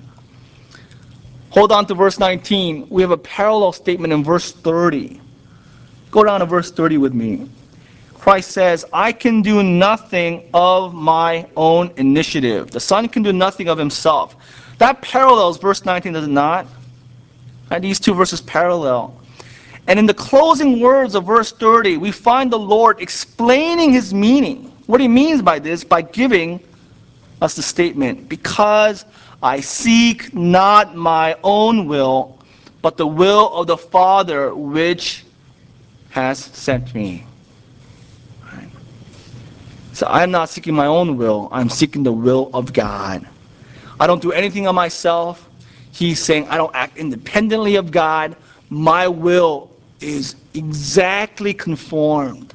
Hold 1.50 1.72
on 1.72 1.84
to 1.86 1.94
verse 1.94 2.18
19. 2.18 2.86
We 2.88 3.02
have 3.02 3.10
a 3.10 3.18
parallel 3.18 3.72
statement 3.72 4.12
in 4.12 4.24
verse 4.24 4.52
30. 4.52 5.20
Go 6.10 6.24
down 6.24 6.40
to 6.40 6.46
verse 6.46 6.70
30 6.70 6.98
with 6.98 7.12
me. 7.12 7.48
Christ 8.14 8.52
says, 8.52 8.84
I 8.92 9.12
can 9.12 9.42
do 9.42 9.62
nothing 9.62 10.48
of 10.54 10.94
my 10.94 11.46
own 11.56 11.90
initiative. 11.96 12.70
The 12.70 12.80
Son 12.80 13.08
can 13.08 13.22
do 13.22 13.32
nothing 13.32 13.68
of 13.68 13.78
himself. 13.78 14.36
That 14.78 15.00
parallels 15.02 15.58
verse 15.58 15.84
19, 15.84 16.12
does 16.12 16.24
it 16.24 16.30
not? 16.30 16.66
And 17.70 17.82
these 17.82 18.00
two 18.00 18.14
verses 18.14 18.40
parallel. 18.40 19.16
And 19.86 19.98
in 19.98 20.06
the 20.06 20.14
closing 20.14 20.80
words 20.80 21.14
of 21.14 21.24
verse 21.24 21.52
30, 21.52 21.96
we 21.96 22.12
find 22.12 22.52
the 22.52 22.58
Lord 22.58 23.00
explaining 23.00 23.92
his 23.92 24.12
meaning. 24.12 24.72
What 24.86 25.00
he 25.00 25.08
means 25.08 25.40
by 25.42 25.58
this, 25.58 25.84
by 25.84 26.02
giving 26.02 26.60
us 27.40 27.54
the 27.54 27.62
statement, 27.62 28.28
because 28.28 29.04
I 29.42 29.60
seek 29.60 30.34
not 30.34 30.94
my 30.94 31.36
own 31.42 31.86
will, 31.86 32.38
but 32.82 32.96
the 32.96 33.06
will 33.06 33.52
of 33.54 33.66
the 33.66 33.76
Father 33.76 34.54
which 34.54 35.24
has 36.10 36.38
sent 36.38 36.94
me. 36.94 37.24
Right. 38.52 38.68
So 39.92 40.06
I'm 40.08 40.30
not 40.30 40.50
seeking 40.50 40.74
my 40.74 40.86
own 40.86 41.16
will, 41.16 41.48
I'm 41.52 41.70
seeking 41.70 42.02
the 42.02 42.12
will 42.12 42.50
of 42.52 42.72
God. 42.72 43.26
I 43.98 44.06
don't 44.06 44.22
do 44.22 44.32
anything 44.32 44.66
on 44.66 44.74
myself. 44.74 45.48
He's 45.92 46.22
saying, 46.22 46.48
I 46.48 46.56
don't 46.56 46.74
act 46.74 46.96
independently 46.96 47.76
of 47.76 47.90
God. 47.90 48.36
My 48.70 49.08
will 49.08 49.70
is 50.00 50.36
exactly 50.54 51.52
conformed. 51.52 52.54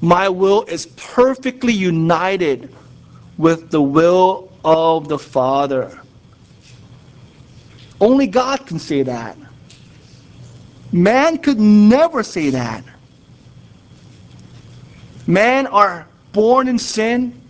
My 0.00 0.28
will 0.28 0.64
is 0.64 0.86
perfectly 0.96 1.72
united 1.72 2.74
with 3.38 3.70
the 3.70 3.82
will 3.82 4.52
of 4.64 5.08
the 5.08 5.18
Father. 5.18 6.00
Only 8.00 8.26
God 8.26 8.66
can 8.66 8.78
say 8.78 9.02
that. 9.02 9.36
Man 10.92 11.38
could 11.38 11.58
never 11.58 12.22
say 12.22 12.50
that. 12.50 12.84
Man 15.26 15.66
are 15.66 16.06
born 16.32 16.68
in 16.68 16.78
sin, 16.78 17.40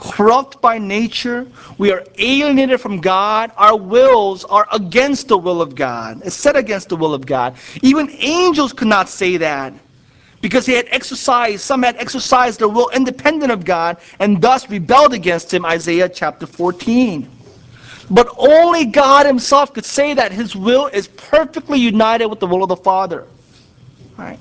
corrupt 0.00 0.60
by 0.62 0.78
nature. 0.78 1.46
We 1.76 1.92
are 1.92 2.02
alienated 2.18 2.80
from 2.80 3.00
God. 3.00 3.52
Our 3.56 3.76
wills 3.76 4.44
are 4.46 4.66
against 4.72 5.28
the 5.28 5.36
will 5.36 5.60
of 5.60 5.74
God. 5.74 6.22
It's 6.24 6.34
set 6.34 6.56
against 6.56 6.88
the 6.88 6.96
will 6.96 7.12
of 7.12 7.26
God. 7.26 7.56
Even 7.82 8.10
angels 8.18 8.72
could 8.72 8.88
not 8.88 9.08
say 9.10 9.36
that 9.36 9.74
because 10.40 10.64
they 10.64 10.74
had 10.74 10.88
exercised, 10.90 11.60
some 11.60 11.82
had 11.82 11.96
exercised 11.96 12.60
their 12.60 12.68
will 12.68 12.88
independent 12.94 13.52
of 13.52 13.64
God 13.64 13.98
and 14.18 14.40
thus 14.40 14.68
rebelled 14.70 15.12
against 15.12 15.52
Him. 15.52 15.66
Isaiah 15.66 16.08
chapter 16.08 16.46
14. 16.46 17.30
But 18.10 18.28
only 18.38 18.86
God 18.86 19.26
Himself 19.26 19.74
could 19.74 19.84
say 19.84 20.14
that 20.14 20.32
His 20.32 20.56
will 20.56 20.86
is 20.86 21.08
perfectly 21.08 21.78
united 21.78 22.26
with 22.26 22.40
the 22.40 22.46
will 22.46 22.62
of 22.62 22.70
the 22.70 22.76
Father. 22.76 23.26
Right? 24.16 24.38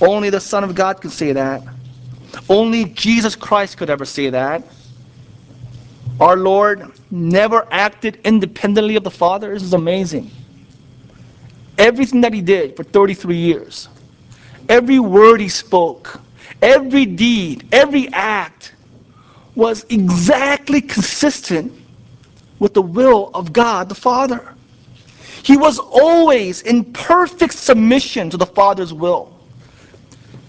Only 0.00 0.30
the 0.30 0.40
Son 0.40 0.64
of 0.64 0.74
God 0.74 1.02
could 1.02 1.12
say 1.12 1.32
that. 1.32 1.62
Only 2.48 2.86
Jesus 2.86 3.36
Christ 3.36 3.76
could 3.76 3.90
ever 3.90 4.04
say 4.04 4.30
that. 4.30 4.62
Our 6.20 6.36
Lord 6.36 6.92
never 7.10 7.66
acted 7.70 8.20
independently 8.24 8.96
of 8.96 9.04
the 9.04 9.10
Father. 9.10 9.52
This 9.54 9.62
is 9.62 9.72
amazing. 9.72 10.30
Everything 11.78 12.20
that 12.20 12.32
He 12.32 12.40
did 12.40 12.76
for 12.76 12.84
33 12.84 13.36
years, 13.36 13.88
every 14.68 14.98
word 14.98 15.40
He 15.40 15.48
spoke, 15.48 16.20
every 16.60 17.06
deed, 17.06 17.66
every 17.72 18.08
act 18.12 18.74
was 19.54 19.84
exactly 19.90 20.80
consistent 20.80 21.72
with 22.58 22.74
the 22.74 22.82
will 22.82 23.30
of 23.34 23.52
God 23.52 23.88
the 23.88 23.94
Father. 23.94 24.54
He 25.42 25.56
was 25.56 25.78
always 25.78 26.62
in 26.62 26.92
perfect 26.92 27.54
submission 27.54 28.30
to 28.30 28.36
the 28.36 28.46
Father's 28.46 28.94
will. 28.94 29.36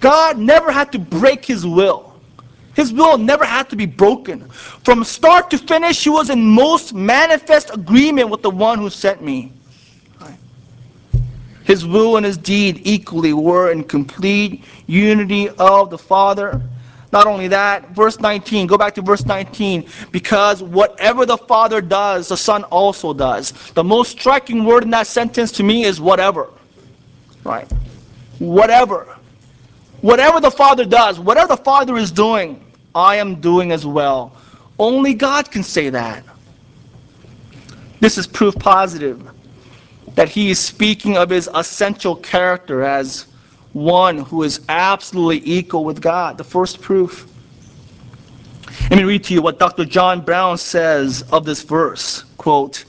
God 0.04 0.38
never 0.38 0.70
had 0.70 0.92
to 0.92 1.00
break 1.00 1.46
his 1.46 1.66
will. 1.66 2.14
His 2.76 2.92
will 2.92 3.18
never 3.18 3.46
had 3.46 3.70
to 3.70 3.78
be 3.78 3.86
broken. 3.86 4.50
From 4.84 5.06
start 5.06 5.50
to 5.52 5.58
finish, 5.58 6.04
he 6.04 6.10
was 6.10 6.30
in 6.30 6.46
most 6.46 6.94
manifest 6.94 7.74
agreement 7.74 8.30
with 8.30 8.42
the 8.42 8.50
one 8.50 8.80
who 8.80 8.90
sent 8.90 9.22
me. 9.22 9.54
His 11.64 11.86
will 11.86 12.18
and 12.18 12.26
his 12.26 12.36
deed 12.36 12.82
equally 12.84 13.32
were 13.32 13.72
in 13.72 13.86
complete 13.86 14.66
unity 14.88 15.48
of 15.52 15.90
the 15.90 15.98
Father. 15.98 16.62
Not 17.14 17.26
only 17.26 17.48
that, 17.48 17.92
verse 17.92 18.20
19, 18.20 18.68
go 18.68 18.78
back 18.78 18.94
to 18.96 19.02
verse 19.02 19.26
19. 19.26 19.88
Because 20.12 20.62
whatever 20.62 21.26
the 21.26 21.38
Father 21.38 21.80
does, 21.80 22.28
the 22.28 22.36
Son 22.36 22.66
also 22.66 23.14
does. 23.14 23.52
The 23.74 23.84
most 23.86 24.12
striking 24.12 24.66
word 24.66 24.84
in 24.84 24.90
that 24.90 25.08
sentence 25.08 25.50
to 25.54 25.64
me 25.64 25.86
is 25.86 26.02
whatever. 26.02 26.50
Right? 27.46 27.72
Whatever. 28.40 29.14
Whatever 30.04 30.42
the 30.42 30.52
Father 30.52 30.84
does, 30.84 31.18
whatever 31.18 31.48
the 31.48 31.64
Father 31.64 31.96
is 31.96 32.12
doing, 32.12 32.62
I 32.94 33.16
am 33.16 33.40
doing 33.40 33.72
as 33.72 33.86
well. 33.86 34.36
Only 34.78 35.14
God 35.14 35.50
can 35.50 35.64
say 35.64 35.90
that. 35.92 36.26
This 38.02 38.18
is 38.18 38.28
proof 38.28 38.54
positive 38.60 39.26
that 40.16 40.28
he 40.28 40.50
is 40.50 40.60
speaking 40.60 41.16
of 41.16 41.30
his 41.30 41.50
essential 41.56 42.18
character 42.18 42.84
as 42.84 43.28
one 43.72 44.18
who 44.18 44.44
is 44.44 44.60
absolutely 44.68 45.42
equal 45.50 45.86
with 45.86 46.02
God. 46.02 46.38
The 46.38 46.44
first 46.44 46.82
proof. 46.82 47.26
Let 48.90 48.98
me 48.98 49.06
read 49.06 49.24
to 49.24 49.34
you 49.34 49.42
what 49.42 49.58
Dr. 49.58 49.86
John 49.86 50.20
Brown 50.20 50.58
says 50.58 51.22
of 51.32 51.46
this 51.46 51.62
verse. 51.62 52.26
Quote, 52.36 52.84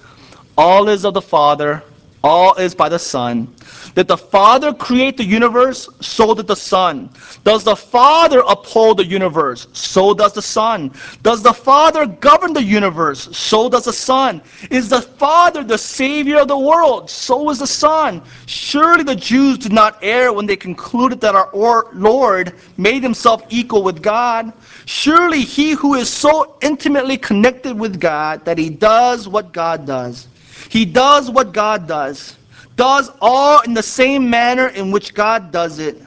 All 0.59 0.88
is 0.88 1.05
of 1.05 1.14
the 1.14 1.22
Father, 1.22 1.81
all 2.25 2.55
is 2.55 2.75
by 2.75 2.89
the 2.89 2.99
Son. 2.99 3.55
Did 3.95 4.09
the 4.09 4.17
Father 4.17 4.73
create 4.73 5.19
the 5.19 5.25
universe? 5.25 5.91
So 6.01 6.35
did 6.35 6.47
the 6.47 6.57
Son. 6.57 7.11
Does 7.45 7.63
the 7.63 7.77
Father 7.77 8.43
uphold 8.49 8.97
the 8.97 9.05
universe? 9.05 9.69
So 9.75 10.15
does 10.15 10.33
the 10.33 10.41
Son. 10.41 10.91
Does 11.23 11.43
the 11.43 11.53
Father 11.53 12.07
govern 12.07 12.55
the 12.55 12.63
universe? 12.63 13.37
So 13.37 13.69
does 13.69 13.85
the 13.85 13.93
Son. 13.93 14.41
Is 14.71 14.89
the 14.89 15.03
Father 15.03 15.63
the 15.63 15.77
Savior 15.77 16.39
of 16.39 16.49
the 16.49 16.59
world? 16.59 17.11
So 17.11 17.51
is 17.51 17.59
the 17.59 17.67
Son. 17.67 18.23
Surely 18.47 19.05
the 19.05 19.15
Jews 19.15 19.59
did 19.59 19.73
not 19.73 19.99
err 20.03 20.33
when 20.33 20.47
they 20.47 20.57
concluded 20.57 21.21
that 21.21 21.35
our 21.35 21.89
Lord 21.93 22.55
made 22.79 23.03
himself 23.03 23.45
equal 23.51 23.83
with 23.83 24.03
God. 24.03 24.51
Surely 24.87 25.43
he 25.43 25.73
who 25.73 25.93
is 25.95 26.09
so 26.09 26.57
intimately 26.63 27.19
connected 27.19 27.79
with 27.79 28.01
God 28.01 28.47
that 28.47 28.57
he 28.57 28.71
does 28.71 29.29
what 29.29 29.53
God 29.53 29.87
does. 29.87 30.27
He 30.68 30.85
does 30.85 31.31
what 31.31 31.53
God 31.53 31.87
does 31.87 32.37
does 32.77 33.11
all 33.20 33.61
in 33.61 33.74
the 33.74 33.83
same 33.83 34.29
manner 34.29 34.68
in 34.68 34.90
which 34.90 35.14
God 35.14 35.53
does 35.53 35.79
it, 35.79 36.03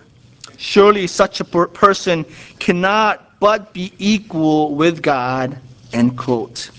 surely 0.58 1.08
such 1.08 1.40
a 1.40 1.46
per 1.46 1.68
person 1.68 2.26
cannot 2.60 3.40
but 3.40 3.74
be 3.74 3.94
equal 4.00 4.76
with 4.76 5.02
God. 5.02 5.58
End 5.94 6.18
quote. 6.18 6.72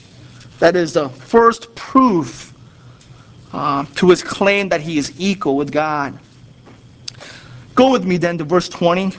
That 0.59 0.77
is 0.77 0.93
the 0.93 1.09
first 1.09 1.75
proof 1.75 2.53
uh, 3.53 3.87
to 3.95 4.11
his 4.11 4.23
claim 4.23 4.69
that 4.69 4.81
he 4.81 4.99
is 4.99 5.13
equal 5.19 5.57
with 5.57 5.73
God. 5.73 6.19
Go 7.75 7.91
with 7.93 8.05
me 8.05 8.17
then 8.17 8.37
to 8.39 8.45
verse 8.45 8.69
20. 8.69 9.17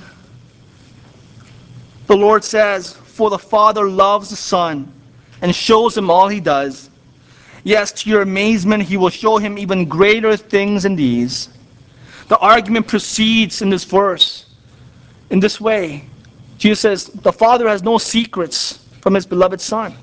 The 2.07 2.15
Lord 2.15 2.43
says, 2.43 2.93
For 2.93 3.29
the 3.29 3.39
Father 3.39 3.89
loves 3.89 4.29
the 4.29 4.35
Son 4.35 4.91
and 5.41 5.55
shows 5.55 5.97
him 5.97 6.11
all 6.11 6.27
he 6.27 6.41
does 6.41 6.88
Yes, 7.63 7.91
to 7.91 8.09
your 8.09 8.21
amazement, 8.21 8.83
he 8.83 8.97
will 8.97 9.09
show 9.09 9.37
him 9.37 9.57
even 9.57 9.85
greater 9.85 10.37
things 10.37 10.83
than 10.83 10.95
these. 10.95 11.49
The 12.27 12.37
argument 12.37 12.87
proceeds 12.87 13.61
in 13.61 13.69
this 13.69 13.83
verse 13.83 14.45
in 15.29 15.39
this 15.39 15.59
way. 15.61 16.05
Jesus 16.57 16.79
says, 16.79 17.05
The 17.05 17.31
Father 17.31 17.67
has 17.67 17.83
no 17.83 17.97
secrets 17.97 18.85
from 19.01 19.13
his 19.13 19.25
beloved 19.25 19.61
Son. 19.61 19.95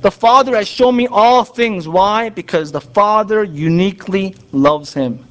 The 0.00 0.10
Father 0.10 0.54
has 0.56 0.68
shown 0.68 0.96
me 0.96 1.06
all 1.08 1.44
things. 1.44 1.88
Why? 1.88 2.28
Because 2.28 2.70
the 2.70 2.80
Father 2.80 3.44
uniquely 3.44 4.36
loves 4.52 4.94
him. 4.94 5.24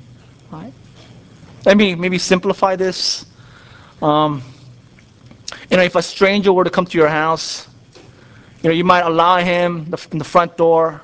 Right? 0.51 0.73
Let 1.65 1.77
me 1.77 1.95
maybe 1.95 2.17
simplify 2.17 2.75
this. 2.75 3.25
Um, 4.01 4.41
you 5.69 5.77
know, 5.77 5.83
if 5.83 5.95
a 5.95 6.01
stranger 6.01 6.51
were 6.51 6.63
to 6.63 6.69
come 6.69 6.86
to 6.86 6.97
your 6.97 7.07
house, 7.07 7.67
you 8.62 8.69
know, 8.69 8.75
you 8.75 8.83
might 8.83 9.01
allow 9.01 9.38
him 9.38 9.93
in 10.12 10.17
the 10.17 10.23
front 10.25 10.57
door 10.57 11.01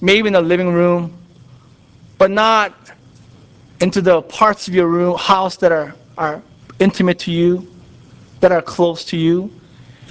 maybe 0.00 0.26
in 0.28 0.34
the 0.34 0.40
living 0.40 0.72
room, 0.72 1.16
but 2.18 2.30
not 2.30 2.74
into 3.80 4.00
the 4.00 4.22
parts 4.22 4.68
of 4.68 4.74
your 4.74 4.88
room, 4.88 5.16
house 5.18 5.56
that 5.56 5.72
are, 5.72 5.94
are 6.16 6.42
intimate 6.78 7.18
to 7.20 7.30
you, 7.30 7.66
that 8.40 8.52
are 8.52 8.62
close 8.62 9.04
to 9.06 9.16
you. 9.16 9.50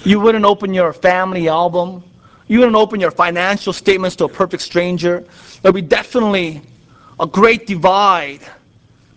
You 0.04 0.20
wouldn't 0.20 0.44
open 0.44 0.72
your 0.72 0.92
family 0.92 1.48
album. 1.48 2.04
You 2.48 2.60
wouldn't 2.60 2.76
open 2.76 3.00
your 3.00 3.10
financial 3.10 3.72
statements 3.72 4.14
to 4.16 4.24
a 4.24 4.28
perfect 4.28 4.62
stranger. 4.62 5.24
There'll 5.62 5.74
be 5.74 5.82
definitely 5.82 6.62
a 7.18 7.26
great 7.26 7.66
divide 7.66 8.40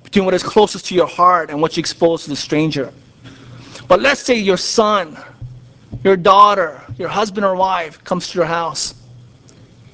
between 0.04 0.26
what 0.26 0.34
is 0.34 0.42
closest 0.42 0.86
to 0.88 0.96
your 0.96 1.08
heart 1.08 1.52
and 1.52 1.62
what 1.62 1.78
you 1.78 1.82
expose 1.82 2.24
to 2.24 2.32
the 2.32 2.36
stranger. 2.36 2.92
But 3.88 4.02
let's 4.02 4.22
say 4.22 4.36
your 4.36 4.58
son, 4.58 5.18
your 6.04 6.18
daughter, 6.18 6.82
your 6.98 7.10
husband 7.10 7.46
or 7.46 7.56
wife 7.56 8.04
comes 8.04 8.30
to 8.30 8.40
your 8.40 8.48
house 8.48 8.96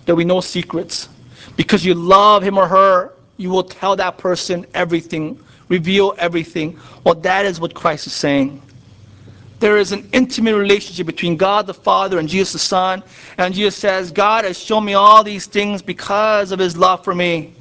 There'll 0.05 0.17
be 0.17 0.25
no 0.25 0.41
secrets. 0.41 1.09
Because 1.55 1.85
you 1.85 1.93
love 1.93 2.43
him 2.43 2.57
or 2.57 2.67
her, 2.67 3.13
you 3.37 3.49
will 3.49 3.63
tell 3.63 3.95
that 3.95 4.17
person 4.17 4.65
everything, 4.73 5.39
reveal 5.69 6.15
everything. 6.17 6.79
Well, 7.03 7.15
that 7.15 7.45
is 7.45 7.59
what 7.59 7.73
Christ 7.73 8.07
is 8.07 8.13
saying. 8.13 8.61
There 9.59 9.77
is 9.77 9.91
an 9.91 10.07
intimate 10.11 10.55
relationship 10.55 11.05
between 11.07 11.37
God 11.37 11.65
the 11.65 11.73
Father 11.73 12.19
and 12.19 12.27
Jesus 12.27 12.53
the 12.53 12.59
Son. 12.59 13.03
And 13.37 13.53
Jesus 13.53 13.75
says, 13.75 14.11
God 14.11 14.43
has 14.45 14.59
shown 14.59 14.85
me 14.85 14.93
all 14.93 15.23
these 15.23 15.45
things 15.45 15.81
because 15.81 16.51
of 16.51 16.59
his 16.59 16.75
love 16.75 17.03
for 17.03 17.15
me. 17.15 17.53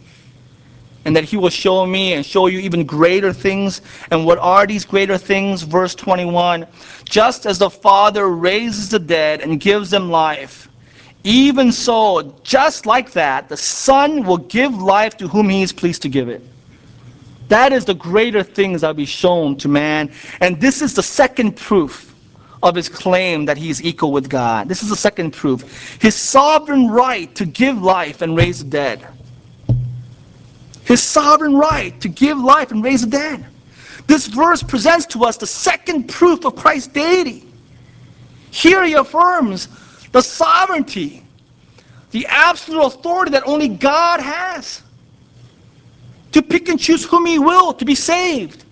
And 1.04 1.14
that 1.14 1.24
he 1.24 1.36
will 1.36 1.50
show 1.50 1.86
me 1.86 2.14
and 2.14 2.24
show 2.24 2.46
you 2.46 2.58
even 2.60 2.84
greater 2.84 3.32
things. 3.32 3.82
And 4.10 4.24
what 4.24 4.38
are 4.38 4.66
these 4.66 4.84
greater 4.84 5.18
things? 5.18 5.62
Verse 5.62 5.94
21 5.94 6.66
Just 7.04 7.46
as 7.46 7.58
the 7.58 7.70
Father 7.70 8.28
raises 8.28 8.88
the 8.88 8.98
dead 8.98 9.40
and 9.40 9.60
gives 9.60 9.90
them 9.90 10.10
life, 10.10 10.68
even 11.24 11.72
so, 11.72 12.38
just 12.44 12.84
like 12.84 13.12
that, 13.12 13.48
the 13.48 13.56
Son 13.56 14.24
will 14.24 14.36
give 14.36 14.74
life 14.74 15.16
to 15.16 15.26
whom 15.26 15.48
he 15.48 15.62
is 15.62 15.72
pleased 15.72 16.02
to 16.02 16.08
give 16.10 16.28
it. 16.28 16.42
That 17.48 17.72
is 17.72 17.86
the 17.86 17.94
greater 17.94 18.42
things 18.42 18.82
that 18.82 18.88
will 18.88 18.94
be 18.94 19.06
shown 19.06 19.56
to 19.56 19.68
man. 19.68 20.12
And 20.40 20.60
this 20.60 20.82
is 20.82 20.94
the 20.94 21.02
second 21.02 21.56
proof 21.56 22.14
of 22.62 22.74
his 22.74 22.88
claim 22.88 23.46
that 23.46 23.56
he 23.56 23.70
is 23.70 23.82
equal 23.82 24.12
with 24.12 24.28
God. 24.28 24.68
This 24.68 24.82
is 24.82 24.90
the 24.90 24.96
second 24.96 25.32
proof. 25.32 25.98
His 26.00 26.14
sovereign 26.14 26.88
right 26.88 27.34
to 27.36 27.46
give 27.46 27.80
life 27.82 28.22
and 28.22 28.36
raise 28.36 28.62
the 28.62 28.70
dead. 28.70 29.06
His 30.84 31.02
sovereign 31.02 31.56
right 31.56 31.98
to 32.00 32.08
give 32.08 32.38
life 32.38 32.70
and 32.70 32.84
raise 32.84 33.00
the 33.02 33.10
dead. 33.10 33.46
This 34.06 34.26
verse 34.26 34.62
presents 34.62 35.06
to 35.06 35.24
us 35.24 35.38
the 35.38 35.46
second 35.46 36.08
proof 36.08 36.44
of 36.44 36.56
Christ's 36.56 36.88
deity. 36.88 37.46
Here 38.50 38.84
he 38.84 38.92
affirms 38.94 39.68
the 40.14 40.22
sovereignty, 40.22 41.24
the 42.12 42.24
absolute 42.26 42.80
authority 42.80 43.32
that 43.32 43.42
only 43.46 43.66
God 43.66 44.20
has 44.20 44.80
to 46.30 46.40
pick 46.40 46.68
and 46.68 46.78
choose 46.78 47.04
whom 47.04 47.26
He 47.26 47.40
will 47.40 47.74
to 47.74 47.84
be 47.84 47.96
saved 47.96 48.64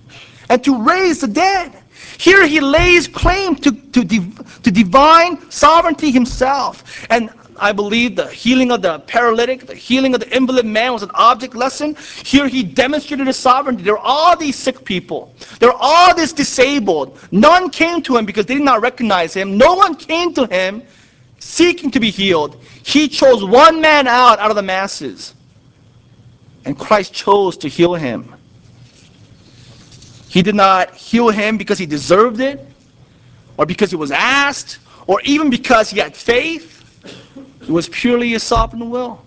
and 0.50 0.62
to 0.62 0.80
raise 0.80 1.20
the 1.20 1.26
dead. 1.26 1.72
Here 2.16 2.46
He 2.46 2.60
lays 2.60 3.08
claim 3.08 3.56
to, 3.56 3.72
to, 3.72 4.04
to 4.04 4.70
divine 4.70 5.50
sovereignty 5.50 6.12
Himself. 6.12 6.84
And 7.10 7.28
I 7.56 7.72
believe 7.72 8.14
the 8.14 8.28
healing 8.28 8.70
of 8.70 8.80
the 8.80 9.00
paralytic, 9.00 9.66
the 9.66 9.74
healing 9.74 10.14
of 10.14 10.20
the 10.20 10.36
invalid 10.36 10.64
man 10.64 10.92
was 10.92 11.02
an 11.02 11.10
object 11.14 11.56
lesson. 11.56 11.96
Here 12.24 12.46
he 12.46 12.62
demonstrated 12.62 13.26
his 13.26 13.36
sovereignty. 13.36 13.82
There 13.82 13.98
are 13.98 14.04
all 14.04 14.36
these 14.36 14.54
sick 14.54 14.84
people. 14.84 15.34
There 15.58 15.70
are 15.70 15.78
all 15.80 16.14
these 16.14 16.32
disabled. 16.32 17.18
None 17.32 17.68
came 17.70 18.00
to 18.02 18.16
him 18.16 18.26
because 18.26 18.46
they 18.46 18.54
did 18.54 18.62
not 18.62 18.80
recognize 18.80 19.34
him. 19.34 19.58
No 19.58 19.74
one 19.74 19.96
came 19.96 20.32
to 20.34 20.46
him 20.46 20.84
seeking 21.42 21.90
to 21.90 22.00
be 22.00 22.10
healed. 22.10 22.60
He 22.84 23.08
chose 23.08 23.44
one 23.44 23.80
man 23.80 24.06
out 24.06 24.38
out 24.38 24.50
of 24.50 24.56
the 24.56 24.62
masses. 24.62 25.34
And 26.64 26.78
Christ 26.78 27.12
chose 27.12 27.56
to 27.58 27.68
heal 27.68 27.94
him. 27.94 28.34
He 30.28 30.42
did 30.42 30.54
not 30.54 30.94
heal 30.94 31.28
him 31.28 31.58
because 31.58 31.78
he 31.78 31.84
deserved 31.84 32.40
it, 32.40 32.64
or 33.58 33.66
because 33.66 33.90
he 33.90 33.96
was 33.96 34.10
asked, 34.10 34.78
or 35.06 35.20
even 35.24 35.50
because 35.50 35.90
he 35.90 35.98
had 35.98 36.16
faith. 36.16 36.68
It 37.60 37.68
was 37.68 37.88
purely 37.88 38.30
his 38.30 38.42
sovereign 38.42 38.88
will. 38.88 39.22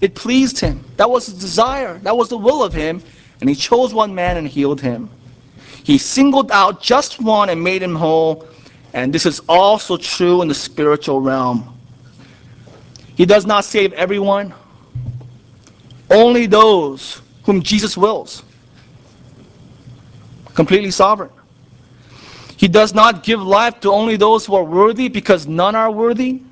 It 0.00 0.14
pleased 0.14 0.58
him. 0.58 0.82
That 0.96 1.08
was 1.08 1.26
his 1.26 1.38
desire. 1.38 1.98
That 1.98 2.16
was 2.16 2.30
the 2.30 2.38
will 2.38 2.64
of 2.64 2.72
him. 2.72 3.02
And 3.40 3.48
he 3.48 3.54
chose 3.54 3.94
one 3.94 4.14
man 4.14 4.38
and 4.38 4.48
healed 4.48 4.80
him. 4.80 5.08
He 5.84 5.98
singled 5.98 6.50
out 6.50 6.82
just 6.82 7.20
one 7.20 7.50
and 7.50 7.62
made 7.62 7.82
him 7.82 7.94
whole. 7.94 8.46
And 8.92 9.12
this 9.12 9.26
is 9.26 9.40
also 9.48 9.96
true 9.96 10.42
in 10.42 10.48
the 10.48 10.54
spiritual 10.54 11.20
realm. 11.20 11.78
He 13.16 13.26
does 13.26 13.46
not 13.46 13.64
save 13.64 13.92
everyone, 13.92 14.54
only 16.10 16.46
those 16.46 17.22
whom 17.44 17.62
Jesus 17.62 17.96
wills. 17.96 18.42
Completely 20.54 20.90
sovereign. 20.90 21.30
He 22.56 22.68
does 22.68 22.92
not 22.92 23.22
give 23.22 23.40
life 23.40 23.80
to 23.80 23.92
only 23.92 24.16
those 24.16 24.44
who 24.44 24.54
are 24.54 24.64
worthy 24.64 25.08
because 25.08 25.46
none 25.46 25.74
are 25.74 25.90
worthy. 25.90 26.42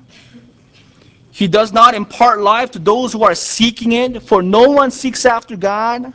He 1.31 1.47
does 1.47 1.71
not 1.71 1.93
impart 1.93 2.41
life 2.41 2.71
to 2.71 2.79
those 2.79 3.13
who 3.13 3.23
are 3.23 3.35
seeking 3.35 3.91
it, 3.91 4.23
for 4.23 4.41
no 4.41 4.69
one 4.69 4.91
seeks 4.91 5.25
after 5.25 5.55
God. 5.55 6.13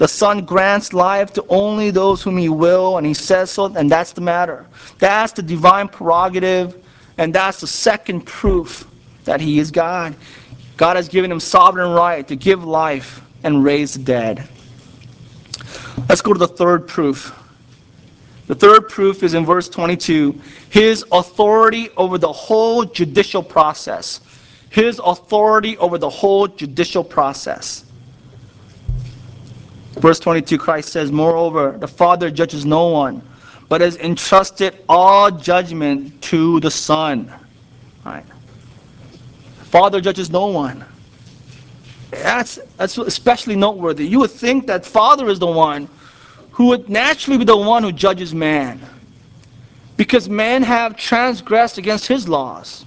The 0.00 0.08
Son 0.08 0.46
grants 0.46 0.94
life 0.94 1.34
to 1.34 1.44
only 1.50 1.90
those 1.90 2.22
whom 2.22 2.38
He 2.38 2.48
will, 2.48 2.96
and 2.96 3.06
He 3.06 3.12
says 3.12 3.50
so, 3.50 3.66
and 3.66 3.90
that's 3.90 4.14
the 4.14 4.22
matter. 4.22 4.64
That's 4.98 5.34
the 5.34 5.42
divine 5.42 5.88
prerogative, 5.88 6.82
and 7.18 7.34
that's 7.34 7.60
the 7.60 7.66
second 7.66 8.22
proof 8.22 8.88
that 9.24 9.42
He 9.42 9.58
is 9.58 9.70
God. 9.70 10.14
God 10.78 10.96
has 10.96 11.06
given 11.06 11.30
Him 11.30 11.38
sovereign 11.38 11.90
right 11.90 12.26
to 12.28 12.34
give 12.34 12.64
life 12.64 13.20
and 13.44 13.62
raise 13.62 13.92
the 13.92 13.98
dead. 13.98 14.48
Let's 16.08 16.22
go 16.22 16.32
to 16.32 16.38
the 16.38 16.48
third 16.48 16.88
proof. 16.88 17.36
The 18.46 18.54
third 18.54 18.88
proof 18.88 19.22
is 19.22 19.34
in 19.34 19.44
verse 19.44 19.68
22 19.68 20.40
his 20.70 21.04
authority 21.12 21.90
over 21.98 22.16
the 22.16 22.32
whole 22.32 22.86
judicial 22.86 23.42
process. 23.42 24.22
His 24.70 24.98
authority 25.04 25.76
over 25.76 25.98
the 25.98 26.08
whole 26.08 26.48
judicial 26.48 27.04
process. 27.04 27.84
Verse 29.94 30.20
22, 30.20 30.56
Christ 30.58 30.90
says, 30.90 31.10
Moreover, 31.10 31.76
the 31.78 31.88
Father 31.88 32.30
judges 32.30 32.64
no 32.64 32.88
one, 32.88 33.22
but 33.68 33.80
has 33.80 33.96
entrusted 33.96 34.78
all 34.88 35.30
judgment 35.30 36.20
to 36.22 36.60
the 36.60 36.70
Son. 36.70 37.32
Right? 38.04 38.24
Father 39.64 40.00
judges 40.00 40.30
no 40.30 40.46
one. 40.46 40.84
That's, 42.10 42.58
that's 42.76 42.98
especially 42.98 43.56
noteworthy. 43.56 44.06
You 44.06 44.20
would 44.20 44.30
think 44.30 44.66
that 44.66 44.84
Father 44.84 45.28
is 45.28 45.38
the 45.38 45.46
one 45.46 45.88
who 46.50 46.66
would 46.66 46.88
naturally 46.88 47.38
be 47.38 47.44
the 47.44 47.56
one 47.56 47.82
who 47.82 47.92
judges 47.92 48.34
man. 48.34 48.80
Because 49.96 50.28
men 50.28 50.62
have 50.62 50.96
transgressed 50.96 51.78
against 51.78 52.06
his 52.06 52.28
laws, 52.28 52.84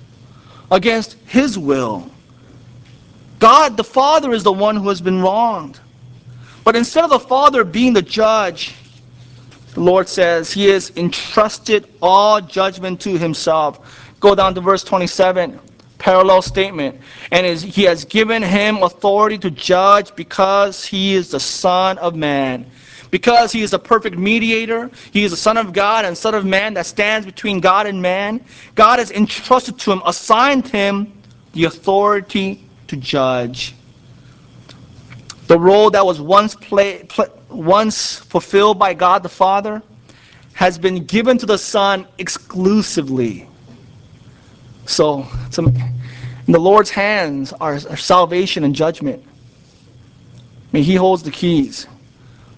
against 0.71 1.13
his 1.25 1.57
will. 1.57 2.09
God 3.39 3.77
the 3.77 3.83
Father 3.83 4.33
is 4.33 4.43
the 4.43 4.51
one 4.51 4.75
who 4.75 4.89
has 4.89 4.99
been 4.99 5.21
wronged. 5.21 5.79
But 6.63 6.75
instead 6.75 7.03
of 7.03 7.09
the 7.09 7.19
Father 7.19 7.63
being 7.63 7.93
the 7.93 8.01
judge, 8.01 8.73
the 9.73 9.81
Lord 9.81 10.07
says 10.07 10.51
he 10.51 10.65
has 10.67 10.91
entrusted 10.95 11.87
all 12.01 12.39
judgment 12.39 13.01
to 13.01 13.17
himself. 13.17 14.13
Go 14.19 14.35
down 14.35 14.55
to 14.55 14.61
verse 14.61 14.83
27, 14.83 15.59
parallel 15.97 16.41
statement. 16.41 17.01
And 17.31 17.45
is, 17.45 17.61
he 17.61 17.83
has 17.83 18.05
given 18.05 18.41
him 18.41 18.83
authority 18.83 19.37
to 19.39 19.51
judge 19.51 20.15
because 20.15 20.85
he 20.85 21.15
is 21.15 21.31
the 21.31 21.39
Son 21.39 21.97
of 21.97 22.15
Man. 22.15 22.69
Because 23.09 23.51
he 23.51 23.61
is 23.61 23.73
a 23.73 23.79
perfect 23.79 24.17
mediator, 24.17 24.89
he 25.11 25.23
is 25.23 25.31
the 25.31 25.37
Son 25.37 25.57
of 25.57 25.73
God 25.73 26.05
and 26.05 26.17
Son 26.17 26.33
of 26.33 26.45
Man 26.45 26.73
that 26.75 26.85
stands 26.85 27.25
between 27.25 27.59
God 27.59 27.85
and 27.85 28.01
man. 28.01 28.43
God 28.75 28.99
has 28.99 29.11
entrusted 29.11 29.77
to 29.79 29.91
him, 29.91 30.01
assigned 30.05 30.67
him 30.67 31.13
the 31.53 31.65
authority 31.65 32.63
to 32.87 32.95
judge. 32.95 33.75
The 35.53 35.59
role 35.59 35.91
that 35.91 36.03
was 36.03 36.19
once, 36.19 36.55
play, 36.55 37.07
once 37.47 38.17
fulfilled 38.17 38.79
by 38.79 38.95
God 38.95 39.21
the 39.21 39.29
Father 39.29 39.83
has 40.53 40.79
been 40.79 41.05
given 41.05 41.37
to 41.37 41.45
the 41.45 41.59
Son 41.59 42.07
exclusively. 42.17 43.47
So, 44.87 45.27
in 45.55 46.51
the 46.51 46.59
Lord's 46.59 46.89
hands 46.89 47.53
are, 47.61 47.73
are 47.75 47.97
salvation 47.97 48.63
and 48.63 48.73
judgment. 48.73 49.23
I 49.27 50.41
mean, 50.71 50.83
he 50.83 50.95
holds 50.95 51.21
the 51.21 51.29
keys 51.29 51.85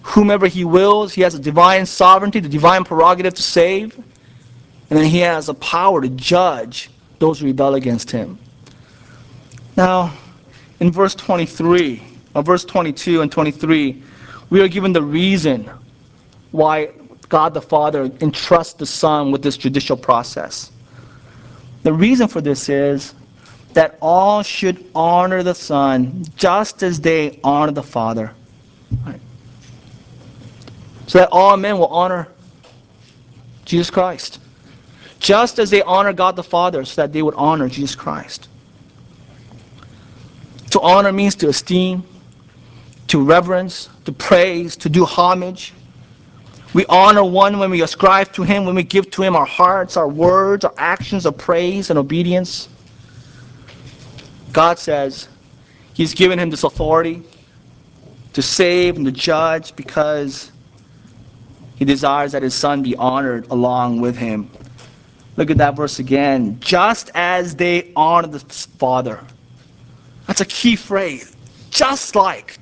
whomever 0.00 0.46
he 0.46 0.64
wills. 0.64 1.12
He 1.12 1.20
has 1.20 1.34
a 1.34 1.38
divine 1.38 1.84
sovereignty, 1.84 2.40
the 2.40 2.48
divine 2.48 2.82
prerogative 2.82 3.34
to 3.34 3.42
save. 3.42 3.94
And 4.88 4.98
then 4.98 5.04
he 5.04 5.18
has 5.18 5.48
the 5.48 5.54
power 5.54 6.00
to 6.00 6.08
judge 6.08 6.88
those 7.18 7.40
who 7.40 7.46
rebel 7.48 7.74
against 7.74 8.10
him. 8.10 8.38
Now, 9.76 10.16
in 10.80 10.90
verse 10.90 11.14
23, 11.14 12.15
verse 12.42 12.64
22 12.64 13.22
and 13.22 13.30
23, 13.30 14.02
we 14.50 14.60
are 14.60 14.68
given 14.68 14.92
the 14.92 15.02
reason 15.02 15.70
why 16.50 16.90
God 17.28 17.54
the 17.54 17.62
Father 17.62 18.10
entrusts 18.20 18.74
the 18.74 18.86
Son 18.86 19.32
with 19.32 19.42
this 19.42 19.56
judicial 19.56 19.96
process. 19.96 20.70
The 21.82 21.92
reason 21.92 22.28
for 22.28 22.40
this 22.40 22.68
is 22.68 23.14
that 23.72 23.98
all 24.00 24.42
should 24.42 24.84
honor 24.94 25.42
the 25.42 25.54
Son 25.54 26.24
just 26.36 26.82
as 26.82 27.00
they 27.00 27.38
honor 27.44 27.72
the 27.72 27.82
Father. 27.82 28.32
Right? 29.04 29.20
so 31.06 31.18
that 31.18 31.28
all 31.30 31.56
men 31.56 31.78
will 31.78 31.86
honor 31.86 32.28
Jesus 33.64 33.90
Christ. 33.90 34.40
Just 35.18 35.58
as 35.58 35.70
they 35.70 35.82
honor 35.82 36.12
God 36.12 36.36
the 36.36 36.42
Father, 36.42 36.84
so 36.84 37.02
that 37.02 37.12
they 37.12 37.22
would 37.22 37.34
honor 37.34 37.68
Jesus 37.68 37.94
Christ. 37.94 38.48
To 40.70 40.80
honor 40.80 41.12
means 41.12 41.34
to 41.36 41.48
esteem, 41.48 42.04
to 43.08 43.22
reverence, 43.22 43.88
to 44.04 44.12
praise, 44.12 44.76
to 44.76 44.88
do 44.88 45.04
homage. 45.04 45.72
We 46.74 46.84
honor 46.86 47.24
one 47.24 47.58
when 47.58 47.70
we 47.70 47.82
ascribe 47.82 48.32
to 48.34 48.42
him, 48.42 48.64
when 48.64 48.74
we 48.74 48.82
give 48.82 49.10
to 49.12 49.22
him 49.22 49.36
our 49.36 49.46
hearts, 49.46 49.96
our 49.96 50.08
words, 50.08 50.64
our 50.64 50.74
actions 50.76 51.24
of 51.24 51.38
praise 51.38 51.90
and 51.90 51.98
obedience. 51.98 52.68
God 54.52 54.78
says 54.78 55.28
he's 55.94 56.14
given 56.14 56.38
him 56.38 56.50
this 56.50 56.64
authority 56.64 57.22
to 58.32 58.42
save 58.42 58.96
and 58.96 59.06
to 59.06 59.12
judge 59.12 59.74
because 59.76 60.52
he 61.76 61.84
desires 61.84 62.32
that 62.32 62.42
his 62.42 62.54
son 62.54 62.82
be 62.82 62.96
honored 62.96 63.46
along 63.50 64.00
with 64.00 64.16
him. 64.16 64.50
Look 65.36 65.50
at 65.50 65.58
that 65.58 65.76
verse 65.76 65.98
again. 65.98 66.58
Just 66.60 67.10
as 67.14 67.54
they 67.54 67.92
honor 67.94 68.28
the 68.28 68.40
Father. 68.40 69.20
That's 70.26 70.40
a 70.40 70.46
key 70.46 70.76
phrase. 70.76 71.36
Just 71.70 72.16
like. 72.16 72.58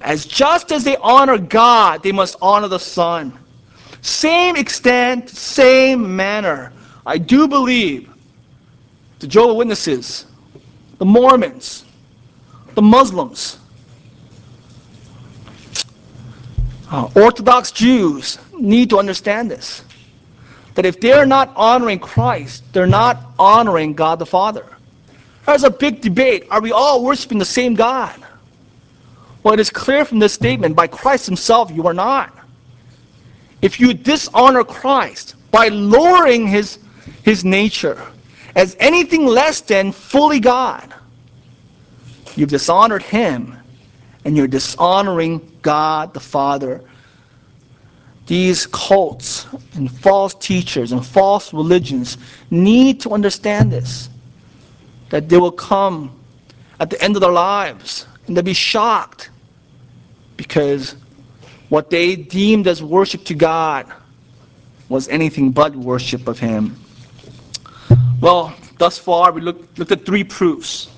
As 0.00 0.24
just 0.24 0.72
as 0.72 0.84
they 0.84 0.96
honor 0.98 1.38
God, 1.38 2.02
they 2.02 2.12
must 2.12 2.36
honor 2.40 2.68
the 2.68 2.78
Son. 2.78 3.36
Same 4.00 4.56
extent, 4.56 5.28
same 5.28 6.14
manner. 6.16 6.72
I 7.04 7.18
do 7.18 7.48
believe 7.48 8.08
the 9.18 9.26
Jehovah 9.26 9.54
Witnesses, 9.54 10.26
the 10.98 11.04
Mormons, 11.04 11.84
the 12.74 12.82
Muslims, 12.82 13.58
Uh, 16.90 17.08
Orthodox 17.14 17.70
Jews 17.70 18.38
need 18.58 18.88
to 18.90 18.98
understand 18.98 19.50
this. 19.50 19.84
That 20.74 20.86
if 20.86 21.00
they're 21.00 21.26
not 21.26 21.52
honoring 21.54 21.98
Christ, 21.98 22.64
they're 22.72 22.86
not 22.86 23.20
honoring 23.38 23.92
God 23.92 24.18
the 24.18 24.26
Father. 24.26 24.64
There's 25.44 25.64
a 25.64 25.70
big 25.70 26.00
debate. 26.00 26.46
Are 26.50 26.60
we 26.60 26.72
all 26.72 27.04
worshiping 27.04 27.38
the 27.38 27.44
same 27.44 27.74
God? 27.74 28.14
Well, 29.48 29.54
it 29.54 29.60
is 29.60 29.70
clear 29.70 30.04
from 30.04 30.18
this 30.18 30.34
statement 30.34 30.76
by 30.76 30.88
Christ 30.88 31.24
Himself, 31.24 31.70
you 31.70 31.86
are 31.86 31.94
not. 31.94 32.36
If 33.62 33.80
you 33.80 33.94
dishonor 33.94 34.62
Christ 34.62 35.36
by 35.50 35.68
lowering 35.68 36.46
His, 36.46 36.78
his 37.22 37.46
nature, 37.46 37.98
as 38.56 38.76
anything 38.78 39.24
less 39.24 39.62
than 39.62 39.90
fully 39.90 40.38
God. 40.38 40.92
You've 42.36 42.50
dishonored 42.50 43.02
him, 43.02 43.56
and 44.26 44.36
you're 44.36 44.46
dishonoring 44.46 45.50
God 45.62 46.12
the 46.12 46.20
Father. 46.20 46.84
These 48.26 48.66
cults 48.66 49.46
and 49.72 49.90
false 49.90 50.34
teachers 50.34 50.92
and 50.92 51.06
false 51.06 51.54
religions 51.54 52.18
need 52.50 53.00
to 53.00 53.12
understand 53.12 53.72
this. 53.72 54.10
That 55.08 55.30
they 55.30 55.38
will 55.38 55.52
come 55.52 56.20
at 56.80 56.90
the 56.90 57.02
end 57.02 57.16
of 57.16 57.22
their 57.22 57.32
lives 57.32 58.06
and 58.26 58.36
they'll 58.36 58.44
be 58.44 58.52
shocked 58.52 59.30
because 60.38 60.94
what 61.68 61.90
they 61.90 62.16
deemed 62.16 62.66
as 62.66 62.82
worship 62.82 63.24
to 63.24 63.34
God 63.34 63.92
was 64.88 65.06
anything 65.08 65.50
but 65.50 65.76
worship 65.76 66.26
of 66.26 66.38
Him. 66.38 66.74
Well, 68.22 68.54
thus 68.78 68.96
far 68.96 69.32
we 69.32 69.42
looked, 69.42 69.78
looked 69.78 69.92
at 69.92 70.06
three 70.06 70.24
proofs. 70.24 70.88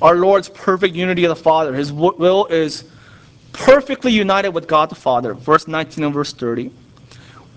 Our 0.00 0.16
Lord's 0.16 0.48
perfect 0.48 0.94
unity 0.94 1.24
of 1.24 1.36
the 1.36 1.42
Father. 1.42 1.74
His 1.74 1.92
will 1.92 2.46
is 2.46 2.84
perfectly 3.52 4.10
united 4.10 4.50
with 4.50 4.66
God 4.66 4.88
the 4.88 4.94
Father, 4.94 5.34
verse 5.34 5.68
19 5.68 6.04
and 6.04 6.14
verse 6.14 6.32
30. 6.32 6.70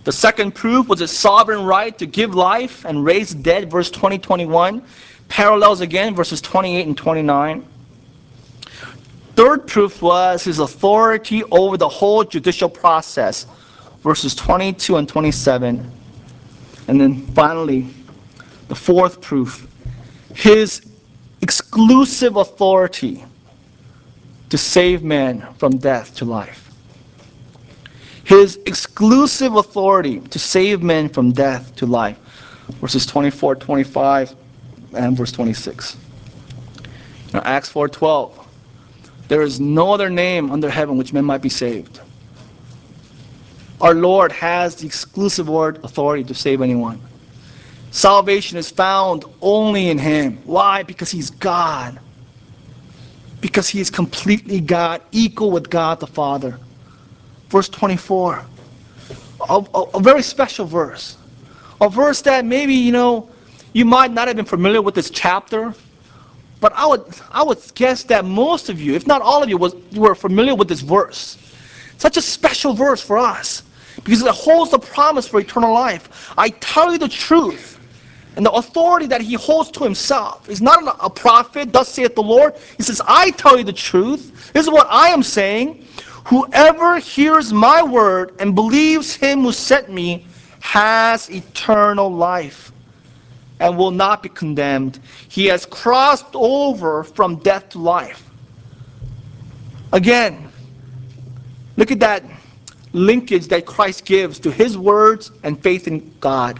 The 0.04 0.12
second 0.12 0.54
proof 0.54 0.88
was 0.88 1.00
his 1.00 1.12
sovereign 1.12 1.64
right 1.66 1.98
to 1.98 2.06
give 2.06 2.34
life 2.34 2.86
and 2.86 3.04
raise 3.04 3.34
dead, 3.34 3.70
verse 3.70 3.92
20, 3.92 4.18
21. 4.20 4.82
Parallels 5.28 5.82
again, 5.82 6.16
verses 6.16 6.40
28 6.42 6.88
and 6.88 6.98
29. 6.98 7.66
Third 9.38 9.68
proof 9.68 10.02
was 10.02 10.44
his 10.46 10.58
authority 10.58 11.44
over 11.52 11.78
the 11.78 11.88
whole 11.88 12.24
judicial 12.24 12.68
process, 12.68 13.46
verses 14.02 14.34
22 14.34 14.98
and 14.98 15.08
27. 15.08 15.92
And 16.88 17.00
then 17.00 17.24
finally, 17.36 17.88
the 18.68 18.74
fourth 18.74 19.22
proof, 19.22 19.68
his 20.34 20.88
exclusive 21.44 22.38
authority 22.38 23.24
to 24.50 24.58
save 24.58 25.04
men 25.04 25.46
from 25.60 25.78
death 25.78 26.16
to 26.16 26.26
life. 26.26 26.72
His 28.24 28.58
exclusive 28.66 29.56
authority 29.56 30.20
to 30.20 30.40
save 30.40 30.82
men 30.82 31.10
from 31.10 31.32
death 31.32 31.76
to 31.76 31.86
life. 31.86 32.18
Verses 32.82 33.06
24, 33.06 33.54
25, 33.58 34.36
and 34.96 35.16
verse 35.16 35.32
26. 35.32 35.96
Now, 37.36 37.44
Acts 37.46 37.72
4.12. 37.72 38.47
There 39.28 39.42
is 39.42 39.60
no 39.60 39.94
other 39.94 40.10
name 40.10 40.52
under 40.52 40.70
heaven 40.70 40.98
which 40.98 41.14
men 41.14 41.26
might 41.26 41.42
be 41.42 41.50
saved. 41.50 42.00
Our 43.82 43.94
Lord 43.94 44.32
has 44.32 44.76
the 44.76 44.88
exclusive 44.88 45.50
word 45.50 45.84
authority 45.84 46.24
to 46.24 46.34
save 46.34 46.62
anyone. 46.62 47.00
Salvation 47.92 48.58
is 48.58 48.70
found 48.70 49.26
only 49.42 49.90
in 49.90 49.98
Him. 49.98 50.38
Why? 50.46 50.84
Because 50.84 51.12
He's 51.12 51.30
God 51.30 52.00
because 53.42 53.70
he 53.70 53.80
is 53.80 53.90
completely 53.90 54.60
God, 54.60 55.02
equal 55.12 55.52
with 55.52 55.70
God 55.70 56.00
the 56.00 56.08
Father. 56.08 56.60
Verse 57.50 57.70
24, 57.70 58.44
a, 59.50 59.66
a, 59.74 59.82
a, 59.82 60.00
very 60.00 60.22
special 60.22 60.66
verse. 60.66 61.18
A 61.80 61.90
verse 61.90 62.22
that 62.24 62.46
maybe, 62.46 62.74
you 62.74 62.92
know, 62.92 63.30
you 63.74 63.86
might 63.86 64.12
not 64.12 64.28
have 64.28 64.36
been 64.36 64.46
familiar 64.46 64.82
with 64.82 64.96
this 64.96 65.10
chapter, 65.10 65.74
but 66.60 66.74
I 66.76 66.86
would, 66.86 67.04
I 67.32 67.44
would 67.44 67.60
guess 67.76 68.04
that 68.04 68.26
most 68.26 68.70
of 68.70 68.82
you, 68.82 68.96
if 68.96 69.06
not 69.06 69.22
all 69.22 69.44
of 69.44 69.50
you, 69.50 69.58
was, 69.58 69.76
were 69.94 70.16
familiar 70.16 70.56
with 70.56 70.68
this 70.68 70.82
verse. 70.82 71.38
Such 71.98 72.18
a 72.18 72.22
special 72.22 72.74
verse 72.74 73.02
for 73.02 73.18
us 73.18 73.64
because 74.04 74.22
it 74.22 74.34
holds 74.34 74.72
the 74.72 74.80
promise 74.80 75.28
for 75.28 75.40
eternal 75.40 75.74
life. 75.74 76.34
I 76.38 76.50
tell 76.50 76.92
you 76.92 76.98
the 76.98 77.08
truth 77.08 77.80
and 78.36 78.46
the 78.46 78.52
authority 78.52 79.08
that 79.08 79.22
he 79.22 79.34
holds 79.34 79.72
to 79.72 79.84
himself 79.84 80.48
is 80.48 80.62
not 80.62 80.98
a 81.00 81.10
prophet, 81.10 81.74
thus 81.74 81.90
saith 81.90 82.16
the 82.16 82.24
Lord. 82.24 82.56
He 82.78 82.84
says, 82.84 83.02
I 83.06 83.32
tell 83.32 83.58
you 83.58 83.64
the 83.64 83.74
truth. 83.74 84.54
This 84.54 84.66
is 84.66 84.72
what 84.72 84.88
I 84.90 85.10
am 85.10 85.24
saying. 85.24 85.86
Whoever 86.26 87.00
hears 87.00 87.52
my 87.54 87.82
word 87.82 88.36
and 88.40 88.54
believes 88.54 89.16
him 89.16 89.42
who 89.42 89.52
sent 89.52 89.90
me 89.90 90.28
has 90.60 91.30
eternal 91.32 92.12
life 92.14 92.72
and 93.60 93.78
will 93.78 93.92
not 93.92 94.24
be 94.24 94.30
condemned. 94.30 95.00
He 95.30 95.46
has 95.48 95.66
crossed 95.66 96.26
over 96.34 97.04
from 97.04 97.38
death 97.38 97.70
to 97.70 97.80
life. 97.80 98.24
Again, 99.94 100.50
look 101.76 101.92
at 101.92 102.00
that 102.02 102.24
linkage 102.94 103.48
that 103.48 103.66
Christ 103.66 104.06
gives 104.06 104.40
to 104.40 104.52
his 104.52 104.78
words 104.78 105.32
and 105.44 105.62
faith 105.62 105.88
in 105.88 106.14
God. 106.20 106.60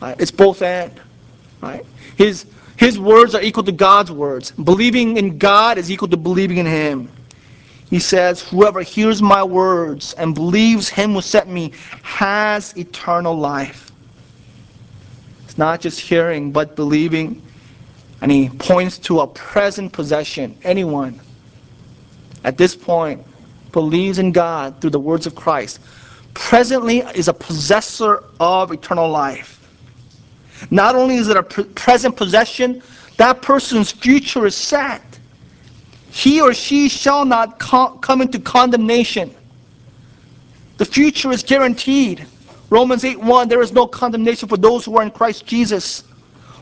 Right? 0.00 0.20
It's 0.20 0.30
both 0.30 0.62
and. 0.62 1.00
Right? 1.60 1.84
His, 2.16 2.46
his 2.76 2.98
words 2.98 3.34
are 3.34 3.42
equal 3.42 3.64
to 3.64 3.72
God's 3.72 4.12
words. 4.12 4.52
Believing 4.52 5.16
in 5.16 5.38
God 5.38 5.78
is 5.78 5.90
equal 5.90 6.08
to 6.08 6.16
believing 6.16 6.58
in 6.58 6.66
Him. 6.66 7.10
He 7.90 7.98
says, 7.98 8.40
Whoever 8.42 8.82
hears 8.82 9.20
my 9.20 9.42
words 9.42 10.12
and 10.14 10.34
believes 10.34 10.88
Him 10.88 11.14
who 11.14 11.20
sent 11.20 11.48
me 11.48 11.72
has 12.02 12.76
eternal 12.76 13.34
life. 13.34 13.87
Not 15.58 15.80
just 15.80 16.00
hearing, 16.00 16.52
but 16.52 16.74
believing. 16.76 17.42
And 18.22 18.32
he 18.32 18.48
points 18.48 18.96
to 18.98 19.20
a 19.20 19.26
present 19.26 19.92
possession. 19.92 20.56
Anyone 20.64 21.20
at 22.44 22.56
this 22.56 22.74
point 22.74 23.24
believes 23.72 24.18
in 24.18 24.32
God 24.32 24.80
through 24.80 24.90
the 24.90 25.00
words 25.00 25.26
of 25.26 25.34
Christ 25.34 25.80
presently 26.34 27.00
is 27.00 27.28
a 27.28 27.34
possessor 27.34 28.22
of 28.40 28.72
eternal 28.72 29.08
life. 29.10 29.56
Not 30.70 30.96
only 30.96 31.16
is 31.16 31.28
it 31.28 31.36
a 31.36 31.42
present 31.42 32.16
possession, 32.16 32.82
that 33.16 33.42
person's 33.42 33.90
future 33.90 34.46
is 34.46 34.54
set. 34.54 35.02
He 36.10 36.40
or 36.40 36.54
she 36.54 36.88
shall 36.88 37.24
not 37.24 37.58
come 37.58 38.20
into 38.20 38.38
condemnation. 38.38 39.34
The 40.78 40.84
future 40.84 41.30
is 41.32 41.42
guaranteed. 41.42 42.26
Romans 42.70 43.02
8:1 43.04 43.48
there 43.48 43.62
is 43.62 43.72
no 43.72 43.86
condemnation 43.86 44.48
for 44.48 44.56
those 44.56 44.84
who 44.84 44.96
are 44.96 45.02
in 45.02 45.10
Christ 45.10 45.46
Jesus. 45.46 46.04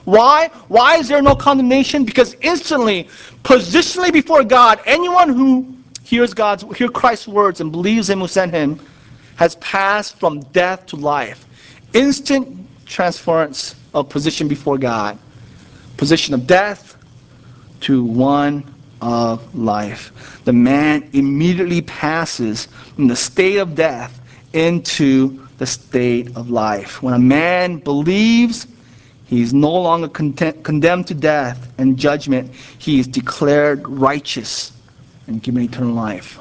Why? 0.04 0.50
Why 0.68 0.96
is 0.96 1.08
there 1.08 1.20
no 1.20 1.34
condemnation? 1.34 2.04
Because 2.04 2.36
instantly, 2.40 3.08
positionally 3.42 4.12
before 4.12 4.44
God, 4.44 4.80
anyone 4.86 5.28
who 5.30 5.74
hears 6.04 6.32
God's 6.32 6.64
hear 6.76 6.88
Christ's 6.88 7.26
words 7.26 7.60
and 7.60 7.72
believes 7.72 8.08
him 8.08 8.20
who 8.20 8.28
sent 8.28 8.52
him 8.52 8.78
has 9.34 9.56
passed 9.56 10.18
from 10.18 10.40
death 10.52 10.86
to 10.86 10.96
life. 10.96 11.44
Instant 11.92 12.56
transference 12.86 13.74
of 13.94 14.08
position 14.08 14.46
before 14.46 14.78
God. 14.78 15.18
Position 15.96 16.34
of 16.34 16.46
death 16.46 16.96
to 17.80 18.04
one 18.04 18.64
of 19.00 19.54
life. 19.54 20.40
The 20.44 20.52
man 20.52 21.08
immediately 21.12 21.82
passes 21.82 22.68
from 22.94 23.08
the 23.08 23.16
state 23.16 23.56
of 23.56 23.74
death 23.74 24.20
into 24.52 25.45
the 25.58 25.66
state 25.66 26.36
of 26.36 26.50
life. 26.50 27.02
When 27.02 27.14
a 27.14 27.18
man 27.18 27.78
believes, 27.78 28.66
he 29.26 29.42
is 29.42 29.52
no 29.52 29.72
longer 29.72 30.08
condemned 30.08 31.06
to 31.08 31.14
death 31.14 31.72
and 31.78 31.98
judgment. 31.98 32.54
He 32.78 33.00
is 33.00 33.06
declared 33.06 33.86
righteous 33.88 34.72
and 35.26 35.42
given 35.42 35.62
eternal 35.62 35.94
life. 35.94 36.38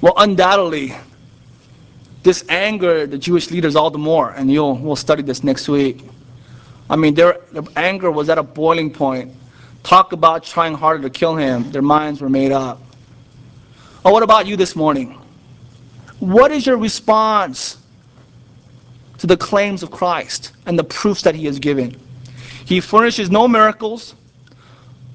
Well, 0.00 0.14
undoubtedly, 0.16 0.94
this 2.22 2.44
angered 2.48 3.10
the 3.10 3.18
Jewish 3.18 3.50
leaders 3.50 3.76
all 3.76 3.90
the 3.90 3.98
more, 3.98 4.30
and 4.30 4.50
you'll, 4.50 4.76
we'll 4.76 4.96
study 4.96 5.22
this 5.22 5.44
next 5.44 5.68
week. 5.68 6.02
I 6.88 6.96
mean, 6.96 7.14
their, 7.14 7.40
their 7.52 7.62
anger 7.76 8.10
was 8.10 8.28
at 8.28 8.38
a 8.38 8.42
boiling 8.42 8.90
point. 8.90 9.32
Talk 9.82 10.12
about 10.12 10.44
trying 10.44 10.74
harder 10.74 11.02
to 11.02 11.10
kill 11.10 11.36
him. 11.36 11.70
Their 11.70 11.82
minds 11.82 12.22
were 12.22 12.30
made 12.30 12.52
up. 12.52 12.80
Oh, 14.04 14.12
what 14.12 14.22
about 14.22 14.46
you 14.46 14.56
this 14.56 14.74
morning? 14.74 15.20
What 16.20 16.52
is 16.52 16.66
your 16.66 16.76
response 16.76 17.78
to 19.18 19.26
the 19.26 19.36
claims 19.36 19.82
of 19.82 19.90
Christ 19.90 20.52
and 20.66 20.78
the 20.78 20.84
proofs 20.84 21.22
that 21.22 21.34
he 21.34 21.46
has 21.46 21.58
given? 21.58 22.00
He 22.64 22.80
furnishes 22.80 23.30
no 23.30 23.46
miracles, 23.46 24.14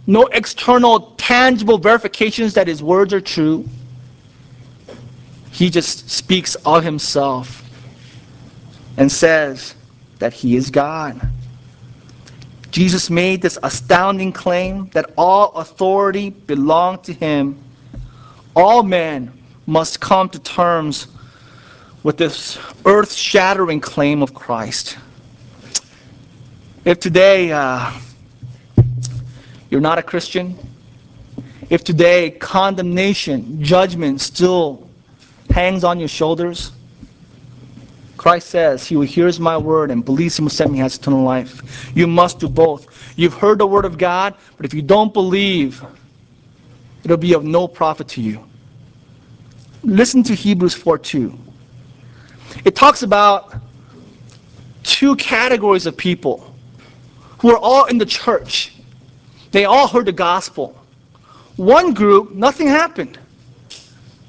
no 0.07 0.25
external 0.27 1.11
tangible 1.17 1.77
verifications 1.77 2.53
that 2.53 2.67
his 2.67 2.83
words 2.83 3.13
are 3.13 3.21
true. 3.21 3.67
He 5.51 5.69
just 5.69 6.09
speaks 6.09 6.55
of 6.65 6.83
himself 6.83 7.63
and 8.97 9.11
says 9.11 9.75
that 10.19 10.33
he 10.33 10.55
is 10.55 10.69
God. 10.69 11.19
Jesus 12.71 13.09
made 13.09 13.41
this 13.41 13.57
astounding 13.63 14.31
claim 14.31 14.89
that 14.89 15.11
all 15.17 15.51
authority 15.53 16.29
belonged 16.29 17.03
to 17.05 17.13
him. 17.13 17.57
All 18.55 18.83
men 18.83 19.38
must 19.69 19.99
come 19.99 20.27
to 20.29 20.39
terms 20.39 21.07
with 22.01 22.17
this 22.17 22.57
earth 22.85 23.13
shattering 23.13 23.79
claim 23.79 24.23
of 24.23 24.33
Christ. 24.33 24.97
If 26.85 26.99
today 26.99 27.51
uh, 27.51 27.91
you're 29.69 29.81
not 29.81 29.99
a 29.99 30.03
Christian, 30.03 30.57
if 31.69 31.83
today 31.83 32.31
condemnation, 32.31 33.63
judgment 33.63 34.21
still 34.21 34.89
hangs 35.51 35.83
on 35.83 35.99
your 35.99 36.09
shoulders, 36.09 36.71
Christ 38.17 38.49
says, 38.49 38.87
He 38.87 38.95
who 38.95 39.01
hears 39.01 39.39
my 39.39 39.55
word 39.55 39.91
and 39.91 40.03
believes 40.03 40.37
him 40.37 40.45
who 40.45 40.49
sent 40.49 40.71
me 40.71 40.79
has 40.79 40.97
eternal 40.97 41.23
life. 41.23 41.91
You 41.95 42.07
must 42.07 42.39
do 42.39 42.49
both. 42.49 43.13
You've 43.17 43.35
heard 43.35 43.59
the 43.59 43.67
word 43.67 43.85
of 43.85 43.97
God, 43.97 44.33
but 44.57 44.65
if 44.65 44.73
you 44.73 44.81
don't 44.81 45.13
believe, 45.13 45.83
it'll 47.03 47.17
be 47.17 47.33
of 47.33 47.43
no 47.43 47.67
profit 47.67 48.07
to 48.09 48.21
you. 48.21 48.48
Listen 49.83 50.23
to 50.23 50.33
Hebrews 50.33 50.73
4 50.73 50.97
2. 50.97 51.37
It 52.65 52.75
talks 52.75 53.03
about 53.03 53.55
two 54.83 55.15
categories 55.15 55.85
of 55.85 55.95
people 55.95 56.53
who 57.37 57.51
are 57.51 57.57
all 57.57 57.85
in 57.85 57.97
the 57.97 58.05
church. 58.05 58.73
They 59.51 59.65
all 59.65 59.87
heard 59.87 60.05
the 60.05 60.11
gospel. 60.11 60.77
One 61.55 61.93
group, 61.93 62.31
nothing 62.31 62.67
happened. 62.67 63.19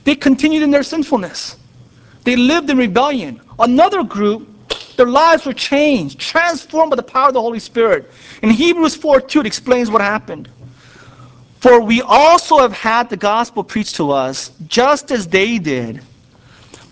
They 0.05 0.15
continued 0.15 0.63
in 0.63 0.71
their 0.71 0.83
sinfulness. 0.83 1.57
They 2.25 2.37
lived 2.37 2.71
in 2.71 2.79
rebellion. 2.79 3.41
Another 3.59 4.03
group, 4.03 4.49
their 4.97 5.07
lives 5.07 5.47
were 5.47 5.53
changed, 5.53 6.21
transformed 6.21 6.91
by 6.91 6.97
the 6.97 7.03
power 7.03 7.29
of 7.29 7.35
the 7.35 7.41
Holy 7.41 7.59
Spirit. 7.59 8.11
In 8.43 8.51
Hebrews 8.51 8.95
4 8.95 9.21
2, 9.21 9.41
it 9.41 9.47
explains 9.47 9.91
what 9.91 10.01
happened. 10.01 10.49
For 11.61 11.79
we 11.79 12.01
also 12.01 12.59
have 12.59 12.73
had 12.73 13.11
the 13.11 13.19
gospel 13.19 13.63
preached 13.63 13.97
to 13.97 14.11
us, 14.11 14.51
just 14.67 15.11
as 15.11 15.29
they 15.29 15.59
did. 15.59 16.01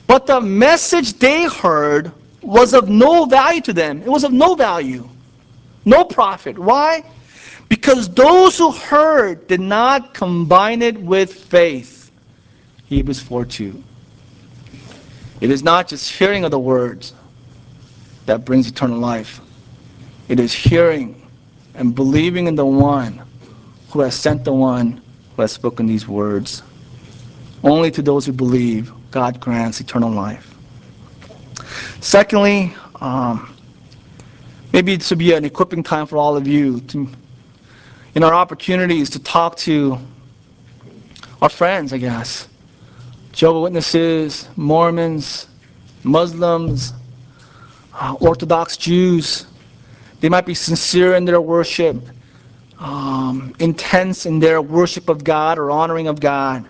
But 0.07 0.27
the 0.27 0.41
message 0.41 1.15
they 1.15 1.45
heard 1.45 2.13
was 2.43 2.75
of 2.75 2.89
no 2.91 3.25
value 3.25 3.63
to 3.63 3.73
them. 3.73 4.03
It 4.03 4.09
was 4.09 4.25
of 4.25 4.33
no 4.33 4.55
value, 4.55 5.09
no 5.87 6.05
profit. 6.05 6.59
Why? 6.59 7.03
Because 7.71 8.09
those 8.11 8.59
who 8.59 8.71
heard 8.71 9.47
did 9.49 9.61
not 9.61 10.13
combine 10.13 10.83
it 10.83 10.99
with 11.01 11.33
faith. 11.33 12.11
Hebrews 12.87 13.21
4 13.21 13.47
2. 13.47 13.83
It 15.41 15.51
is 15.51 15.63
not 15.63 15.89
just 15.89 16.11
hearing 16.11 16.45
of 16.45 16.51
the 16.51 16.59
words 16.59 17.15
that 18.27 18.45
brings 18.45 18.69
eternal 18.69 18.99
life, 18.99 19.41
it 20.29 20.39
is 20.39 20.53
hearing 20.53 21.27
and 21.75 21.95
believing 21.95 22.49
in 22.49 22.55
the 22.55 22.67
one 22.67 23.23
who 23.99 24.05
has 24.05 24.15
sent 24.15 24.45
the 24.45 24.53
one 24.53 25.03
who 25.35 25.43
has 25.43 25.51
spoken 25.51 25.85
these 25.85 26.07
words. 26.07 26.63
Only 27.65 27.91
to 27.91 28.01
those 28.01 28.25
who 28.25 28.31
believe, 28.31 28.93
God 29.11 29.41
grants 29.41 29.81
eternal 29.81 30.09
life. 30.09 30.55
Secondly, 31.99 32.73
um, 33.01 33.57
maybe 34.73 34.95
this 34.95 35.11
would 35.11 35.19
be 35.19 35.33
an 35.33 35.45
equipping 35.45 35.83
time 35.83 36.07
for 36.07 36.17
all 36.17 36.37
of 36.37 36.47
you 36.47 36.79
to, 36.83 37.09
in 38.15 38.23
our 38.23 38.33
opportunities 38.33 39.11
to 39.11 39.19
talk 39.19 39.57
to 39.57 39.99
our 41.43 41.49
friends, 41.49 41.93
I 41.93 41.99
guess. 41.99 42.47
Jehovah 43.33 43.63
Witnesses, 43.63 44.49
Mormons, 44.55 45.49
Muslims, 46.05 46.93
uh, 47.95 48.15
Orthodox 48.21 48.77
Jews. 48.77 49.47
They 50.21 50.29
might 50.29 50.47
be 50.47 50.55
sincere 50.55 51.17
in 51.17 51.25
their 51.25 51.41
worship, 51.41 51.97
um, 52.79 53.55
intense 53.59 54.27
in 54.27 54.39
their 54.39 54.63
worship 54.63 55.09
of 55.09 55.25
God 55.25 55.59
or 55.59 55.71
honoring 55.71 56.07
of 56.07 56.21
God. 56.21 56.69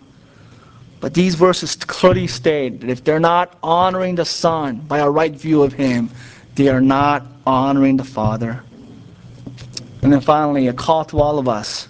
But 1.01 1.15
these 1.15 1.35
verses 1.35 1.77
clearly 1.77 2.27
state 2.27 2.81
that 2.81 2.91
if 2.91 3.05
they're 3.05 3.21
not 3.21 3.57
honoring 3.63 4.17
the 4.17 4.25
Son 4.25 4.77
by 4.77 4.99
a 4.99 5.11
right 5.11 5.33
view 5.33 5.63
of 5.63 5.73
Him, 5.73 6.11
they 6.55 6.69
are 6.69 6.81
not 6.81 7.25
honoring 7.47 7.97
the 7.97 8.05
Father. 8.05 8.63
And 10.03 10.13
then 10.13 10.21
finally, 10.21 10.69
a 10.69 10.73
call 10.73 11.05
to 11.07 11.21
all 11.21 11.39
of 11.39 11.49
us 11.49 11.89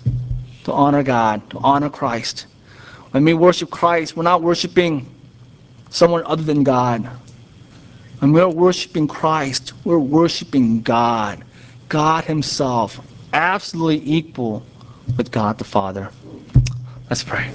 to 0.65 0.73
honor 0.73 1.03
God, 1.03 1.49
to 1.51 1.59
honor 1.59 1.89
Christ. 1.89 2.47
When 3.13 3.25
we 3.25 3.33
worship 3.33 3.71
Christ, 3.71 4.17
we're 4.17 4.23
not 4.23 4.43
worshiping 4.43 5.07
someone 5.91 6.23
other 6.27 6.43
than 6.43 6.63
God. 6.63 7.09
When 8.19 8.33
we're 8.33 8.49
worshiping 8.49 9.09
Christ, 9.09 9.73
we're 9.85 9.99
worshiping 9.99 10.83
God. 10.83 11.43
God 11.89 12.25
Himself, 12.25 13.01
absolutely 13.33 14.03
equal 14.11 14.63
with 15.17 15.31
God 15.31 15.59
the 15.59 15.65
Father. 15.65 16.11
Let's 17.11 17.25
pray. 17.25 17.51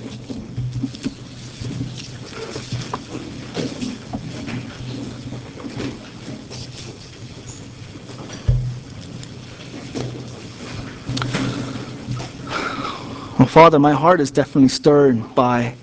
Well, 13.37 13.47
Father, 13.47 13.79
my 13.79 13.93
heart 13.93 14.21
is 14.21 14.31
definitely 14.31 14.69
stirred 14.69 15.35
by 15.35 15.75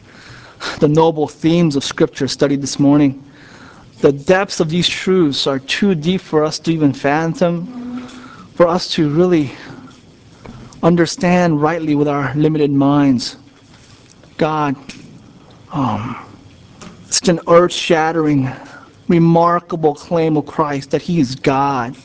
the 0.79 0.89
noble 0.89 1.29
themes 1.29 1.77
of 1.77 1.85
Scripture 1.85 2.27
studied 2.27 2.63
this 2.63 2.79
morning. 2.79 3.23
The 4.01 4.13
depths 4.13 4.61
of 4.61 4.71
these 4.71 4.89
truths 4.89 5.47
are 5.47 5.59
too 5.59 5.95
deep 5.95 6.23
for 6.23 6.43
us 6.43 6.59
to 6.61 6.73
even 6.73 6.93
fathom, 6.93 8.07
for 8.55 8.67
us 8.67 8.89
to 8.93 9.11
really 9.11 9.53
understand 10.83 11.61
rightly 11.63 11.95
with 11.95 12.09
our 12.09 12.35
limited 12.35 12.71
minds. 12.71 13.37
God, 14.39 14.77
um, 15.73 16.17
such 17.11 17.29
an 17.29 17.41
earth 17.49 17.73
shattering, 17.73 18.51
remarkable 19.09 19.95
claim 19.95 20.37
of 20.37 20.47
Christ 20.47 20.91
that 20.93 21.03
He 21.03 21.21
is 21.21 21.35
God, 21.35 21.97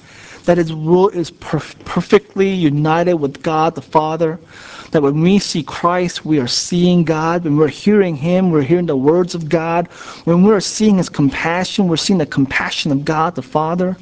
that 0.46 0.58
His 0.58 0.74
rule 0.74 1.10
is 1.10 1.32
perf- 1.32 1.78
perfectly 1.86 2.50
united 2.50 3.16
with 3.16 3.44
God 3.44 3.76
the 3.76 3.82
Father 3.82 4.40
that 4.92 5.02
when 5.02 5.20
we 5.22 5.40
see 5.40 5.62
Christ, 5.62 6.24
we 6.24 6.40
are 6.40 6.48
seeing 6.48 7.04
God. 7.04 7.44
When 7.44 7.58
we're 7.58 7.68
hearing 7.68 8.16
Him, 8.16 8.50
we're 8.50 8.62
hearing 8.62 8.86
the 8.86 8.96
words 8.96 9.36
of 9.36 9.50
God. 9.50 9.88
When 10.24 10.44
we're 10.44 10.62
seeing 10.62 10.98
His 10.98 11.10
compassion, 11.10 11.90
we're 11.90 11.98
seeing 11.98 12.18
the 12.20 12.26
compassion 12.26 12.94
of 12.94 13.04
God 13.04 13.36
the 13.36 13.42
Father. 13.42 13.98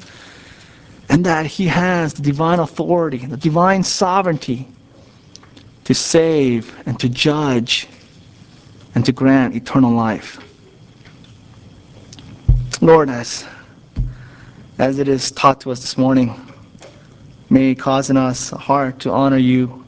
And 1.08 1.24
that 1.26 1.46
He 1.46 1.66
has 1.66 2.14
the 2.14 2.22
divine 2.22 2.58
authority, 2.58 3.18
the 3.18 3.36
divine 3.36 3.82
sovereignty 3.82 4.68
to 5.84 5.94
save 5.94 6.74
and 6.86 6.98
to 7.00 7.08
judge 7.08 7.88
and 8.94 9.04
to 9.04 9.12
grant 9.12 9.54
eternal 9.54 9.92
life. 9.92 10.38
Lord, 12.80 13.08
as, 13.08 13.44
as 14.78 14.98
it 14.98 15.08
is 15.08 15.30
taught 15.30 15.60
to 15.62 15.70
us 15.70 15.80
this 15.80 15.96
morning, 15.96 16.34
may 17.50 17.70
it 17.70 17.76
cause 17.76 18.10
in 18.10 18.16
us 18.16 18.52
a 18.52 18.58
heart 18.58 19.00
to 19.00 19.10
honor 19.10 19.38
you 19.38 19.84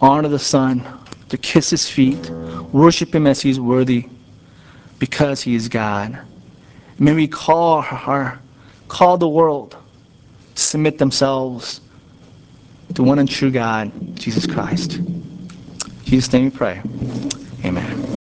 honor 0.00 0.28
the 0.28 0.38
Son, 0.38 0.86
to 1.28 1.36
kiss 1.36 1.70
his 1.70 1.88
feet, 1.88 2.30
worship 2.72 3.14
him 3.14 3.26
as 3.26 3.40
he's 3.40 3.60
worthy, 3.60 4.08
because 4.98 5.42
he 5.42 5.54
is 5.54 5.68
God. 5.68 6.18
May 6.98 7.12
we 7.12 7.28
call 7.28 7.84
our, 7.90 8.38
call 8.88 9.18
the 9.18 9.28
world 9.28 9.76
submit 10.60 10.98
themselves 10.98 11.80
to 12.94 13.02
one 13.02 13.18
and 13.18 13.28
true 13.28 13.50
God, 13.50 13.90
Jesus 14.16 14.46
Christ. 14.46 14.94
In 14.94 16.04
Jesus' 16.04 16.32
name 16.32 16.44
we 16.44 16.50
pray. 16.50 16.82
Amen. 17.64 18.16